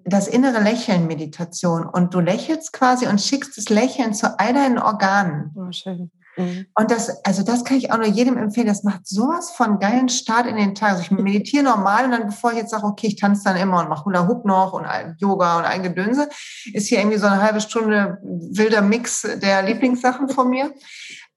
das 0.04 0.26
innere 0.26 0.60
Lächeln-Meditation. 0.60 1.86
Und 1.86 2.12
du 2.12 2.18
lächelst 2.18 2.72
quasi 2.72 3.06
und 3.06 3.20
schickst 3.20 3.56
das 3.56 3.68
Lächeln 3.68 4.12
zu 4.12 4.36
all 4.40 4.52
deinen 4.52 4.80
Organen. 4.80 5.54
Oh, 5.54 5.70
schön. 5.70 6.10
Mhm. 6.36 6.66
Und 6.74 6.90
das, 6.90 7.24
also 7.24 7.42
das 7.42 7.64
kann 7.64 7.76
ich 7.76 7.92
auch 7.92 7.98
nur 7.98 8.06
jedem 8.06 8.36
empfehlen. 8.36 8.66
Das 8.66 8.82
macht 8.82 9.06
sowas 9.06 9.52
von 9.52 9.78
geilen 9.78 10.08
Start 10.08 10.46
in 10.46 10.56
den 10.56 10.74
Tag. 10.74 10.92
Also 10.92 11.02
ich 11.02 11.10
meditiere 11.10 11.64
normal 11.64 12.06
und 12.06 12.10
dann, 12.12 12.26
bevor 12.26 12.52
ich 12.52 12.58
jetzt 12.58 12.70
sage, 12.70 12.84
okay, 12.84 13.08
ich 13.08 13.16
tanze 13.16 13.44
dann 13.44 13.56
immer 13.56 13.80
und 13.80 13.88
mache 13.88 14.04
Hula 14.04 14.26
Hoop 14.26 14.44
noch 14.44 14.72
und 14.72 14.86
Yoga 15.18 15.58
und 15.58 15.64
ein 15.64 15.82
Gedönse, 15.82 16.28
ist 16.72 16.88
hier 16.88 16.98
irgendwie 16.98 17.18
so 17.18 17.26
eine 17.26 17.42
halbe 17.42 17.60
Stunde 17.60 18.18
wilder 18.22 18.82
Mix 18.82 19.22
der 19.22 19.62
Lieblingssachen 19.62 20.28
von 20.28 20.50
mir. 20.50 20.72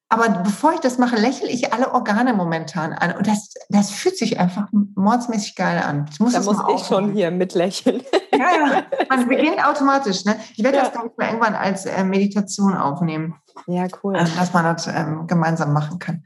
Aber 0.10 0.30
bevor 0.30 0.74
ich 0.74 0.80
das 0.80 0.98
mache, 0.98 1.18
lächle 1.18 1.50
ich 1.50 1.74
alle 1.74 1.94
Organe 1.94 2.34
momentan 2.34 2.94
an. 2.94 3.18
Und 3.18 3.28
das, 3.28 3.54
das 3.68 3.92
fühlt 3.92 4.18
sich 4.18 4.40
einfach 4.40 4.68
mordsmäßig 4.72 5.56
geil 5.56 5.84
an. 5.86 6.08
Ich 6.10 6.20
muss 6.20 6.32
da 6.32 6.42
muss 6.42 6.58
ich 6.74 6.88
schon 6.88 7.12
hier 7.12 7.30
mitlächeln. 7.30 8.02
Ja, 8.32 8.40
ja. 8.40 8.84
Man 9.10 9.28
beginnt 9.28 9.66
automatisch. 9.66 10.24
Ne? 10.24 10.40
Ich 10.56 10.64
werde 10.64 10.78
ja. 10.78 10.84
das, 10.84 10.94
glaube 10.94 11.10
ich, 11.12 11.18
mal 11.18 11.28
irgendwann 11.28 11.56
als 11.56 11.86
äh, 11.86 12.06
Meditation 12.06 12.76
aufnehmen. 12.76 13.36
Ja, 13.66 13.88
cool. 14.04 14.16
Äh, 14.16 14.26
dass 14.38 14.54
man 14.54 14.64
das 14.64 14.88
ähm, 14.88 15.28
gemeinsam 15.28 15.74
machen 15.74 16.00
kann. 16.00 16.24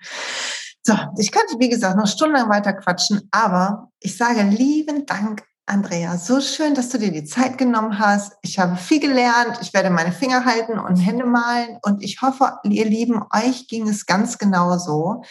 So, 0.84 0.94
ich 1.18 1.32
könnte, 1.32 1.56
wie 1.60 1.70
gesagt, 1.70 1.98
noch 1.98 2.08
stundenlang 2.08 2.50
weiter 2.50 2.74
quatschen, 2.74 3.28
aber 3.32 3.90
ich 4.00 4.18
sage 4.18 4.42
lieben 4.42 5.06
Dank 5.06 5.44
Andrea, 5.72 6.18
so 6.18 6.42
schön, 6.42 6.76
dass 6.76 6.90
du 6.90 6.98
dir 6.98 7.14
die 7.14 7.24
Zeit 7.24 7.58
genommen 7.58 7.98
hast. 7.98 8.34
Ich 8.42 8.60
habe 8.60 8.76
viel 8.76 9.00
gelernt. 9.00 9.58
Ich 9.62 9.74
werde 9.74 9.90
meine 9.90 10.12
Finger 10.12 10.44
halten 10.44 10.78
und 10.78 10.98
Hände 10.98 11.26
malen. 11.26 11.78
Und 11.82 12.04
ich 12.04 12.22
hoffe, 12.22 12.60
ihr 12.66 12.84
Lieben, 12.84 13.24
euch 13.34 13.70
ging 13.70 13.88
es 13.88 14.06
ganz 14.06 14.38
genau 14.38 14.78
so. 14.78 15.24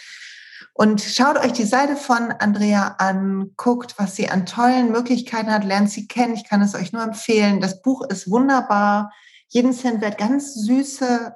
Und 0.73 0.99
schaut 0.99 1.37
euch 1.37 1.53
die 1.53 1.63
Seite 1.63 1.95
von 1.95 2.31
Andrea 2.31 2.95
an, 2.97 3.51
guckt, 3.55 3.93
was 3.97 4.15
sie 4.15 4.31
an 4.31 4.47
tollen 4.47 4.91
Möglichkeiten 4.91 5.51
hat, 5.51 5.63
lernt 5.63 5.91
sie 5.91 6.07
kennen. 6.07 6.33
Ich 6.33 6.49
kann 6.49 6.63
es 6.63 6.73
euch 6.73 6.91
nur 6.91 7.03
empfehlen. 7.03 7.61
Das 7.61 7.83
Buch 7.83 8.01
ist 8.09 8.27
wunderbar. 8.31 9.13
Jeden 9.47 9.73
Cent 9.73 10.01
wird 10.01 10.17
ganz 10.17 10.55
süße, 10.55 11.35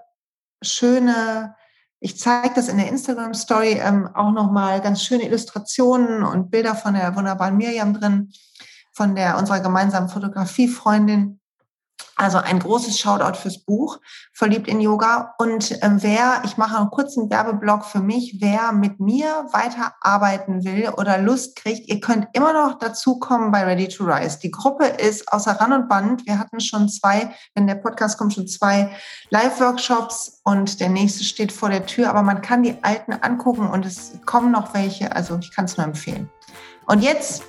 schöne, 0.64 1.54
ich 2.00 2.18
zeige 2.18 2.56
das 2.56 2.70
in 2.70 2.78
der 2.78 2.90
Instagram-Story 2.90 3.80
ähm, 3.80 4.10
auch 4.16 4.32
nochmal, 4.32 4.82
ganz 4.82 5.04
schöne 5.04 5.26
Illustrationen 5.26 6.24
und 6.24 6.50
Bilder 6.50 6.74
von 6.74 6.96
der 6.96 7.16
wunderbaren 7.16 7.58
Miriam 7.58 7.94
drin 7.94 8.32
von 8.96 9.14
der 9.14 9.38
unserer 9.38 9.60
gemeinsamen 9.60 10.10
Fotografiefreundin. 10.10 11.40
Also 12.18 12.38
ein 12.38 12.60
großes 12.60 12.98
Shoutout 12.98 13.38
fürs 13.38 13.58
Buch 13.66 14.00
Verliebt 14.34 14.70
in 14.70 14.80
Yoga. 14.80 15.36
Und 15.38 15.72
äh, 15.72 15.90
wer, 15.96 16.42
ich 16.46 16.56
mache 16.56 16.78
einen 16.78 16.90
kurzen 16.90 17.30
Werbeblock 17.30 17.84
für 17.86 18.00
mich, 18.00 18.38
wer 18.40 18.72
mit 18.72 19.02
mir 19.02 19.48
weiterarbeiten 19.52 20.64
will 20.64 20.90
oder 20.98 21.18
Lust 21.18 21.58
kriegt, 21.58 21.90
ihr 21.90 22.00
könnt 22.00 22.28
immer 22.32 22.54
noch 22.54 22.80
dazukommen 22.80 23.52
bei 23.52 23.66
Ready 23.66 23.90
to 23.90 24.06
Rise. 24.06 24.40
Die 24.40 24.52
Gruppe 24.52 24.86
ist 24.86 25.32
außer 25.32 25.60
Rand 25.60 25.74
und 25.74 25.90
Band. 25.90 26.26
Wir 26.26 26.40
hatten 26.40 26.62
schon 26.62 26.88
zwei, 26.88 27.34
wenn 27.54 27.68
der 27.68 27.76
Podcast 27.76 28.18
kommt, 28.18 28.34
schon 28.34 28.48
zwei 28.48 28.96
Live-Workshops 29.30 30.40
und 30.46 30.80
der 30.80 30.90
nächste 30.90 31.26
steht 31.26 31.52
vor 31.52 31.70
der 31.70 31.86
Tür. 31.86 32.10
Aber 32.10 32.24
man 32.24 32.42
kann 32.42 32.64
die 32.64 32.82
alten 32.82 33.12
angucken 33.12 33.70
und 33.70 33.86
es 33.86 34.14
kommen 34.26 34.52
noch 34.52 34.74
welche. 34.74 35.14
Also 35.14 35.38
ich 35.40 35.54
kann 35.54 35.66
es 35.66 35.76
nur 35.76 35.86
empfehlen. 35.86 36.30
Und 36.88 37.04
jetzt 37.04 37.44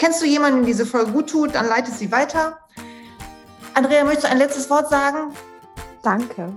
Kennst 0.00 0.22
du 0.22 0.24
jemanden, 0.24 0.60
den 0.60 0.66
diese 0.66 0.86
Folge 0.86 1.12
gut 1.12 1.28
tut, 1.28 1.54
dann 1.54 1.66
leite 1.66 1.90
sie 1.90 2.10
weiter. 2.10 2.58
Andrea, 3.74 4.02
möchtest 4.02 4.24
du 4.24 4.30
ein 4.30 4.38
letztes 4.38 4.70
Wort 4.70 4.88
sagen? 4.88 5.34
Danke. 6.02 6.54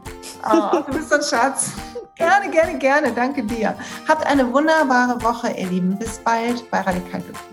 Oh, 0.49 0.77
du 0.87 0.93
bist 0.93 1.11
ein 1.11 1.21
Schatz. 1.21 1.71
Gerne, 2.15 2.49
gerne, 2.51 2.77
gerne. 2.77 3.11
Danke 3.11 3.43
dir. 3.43 3.75
Habt 4.07 4.25
eine 4.25 4.53
wunderbare 4.53 5.21
Woche, 5.23 5.49
ihr 5.49 5.65
Lieben. 5.65 5.97
Bis 5.97 6.19
bald 6.19 6.69
bei 6.69 6.79
Radikal 6.79 7.19
Glücklich. 7.21 7.52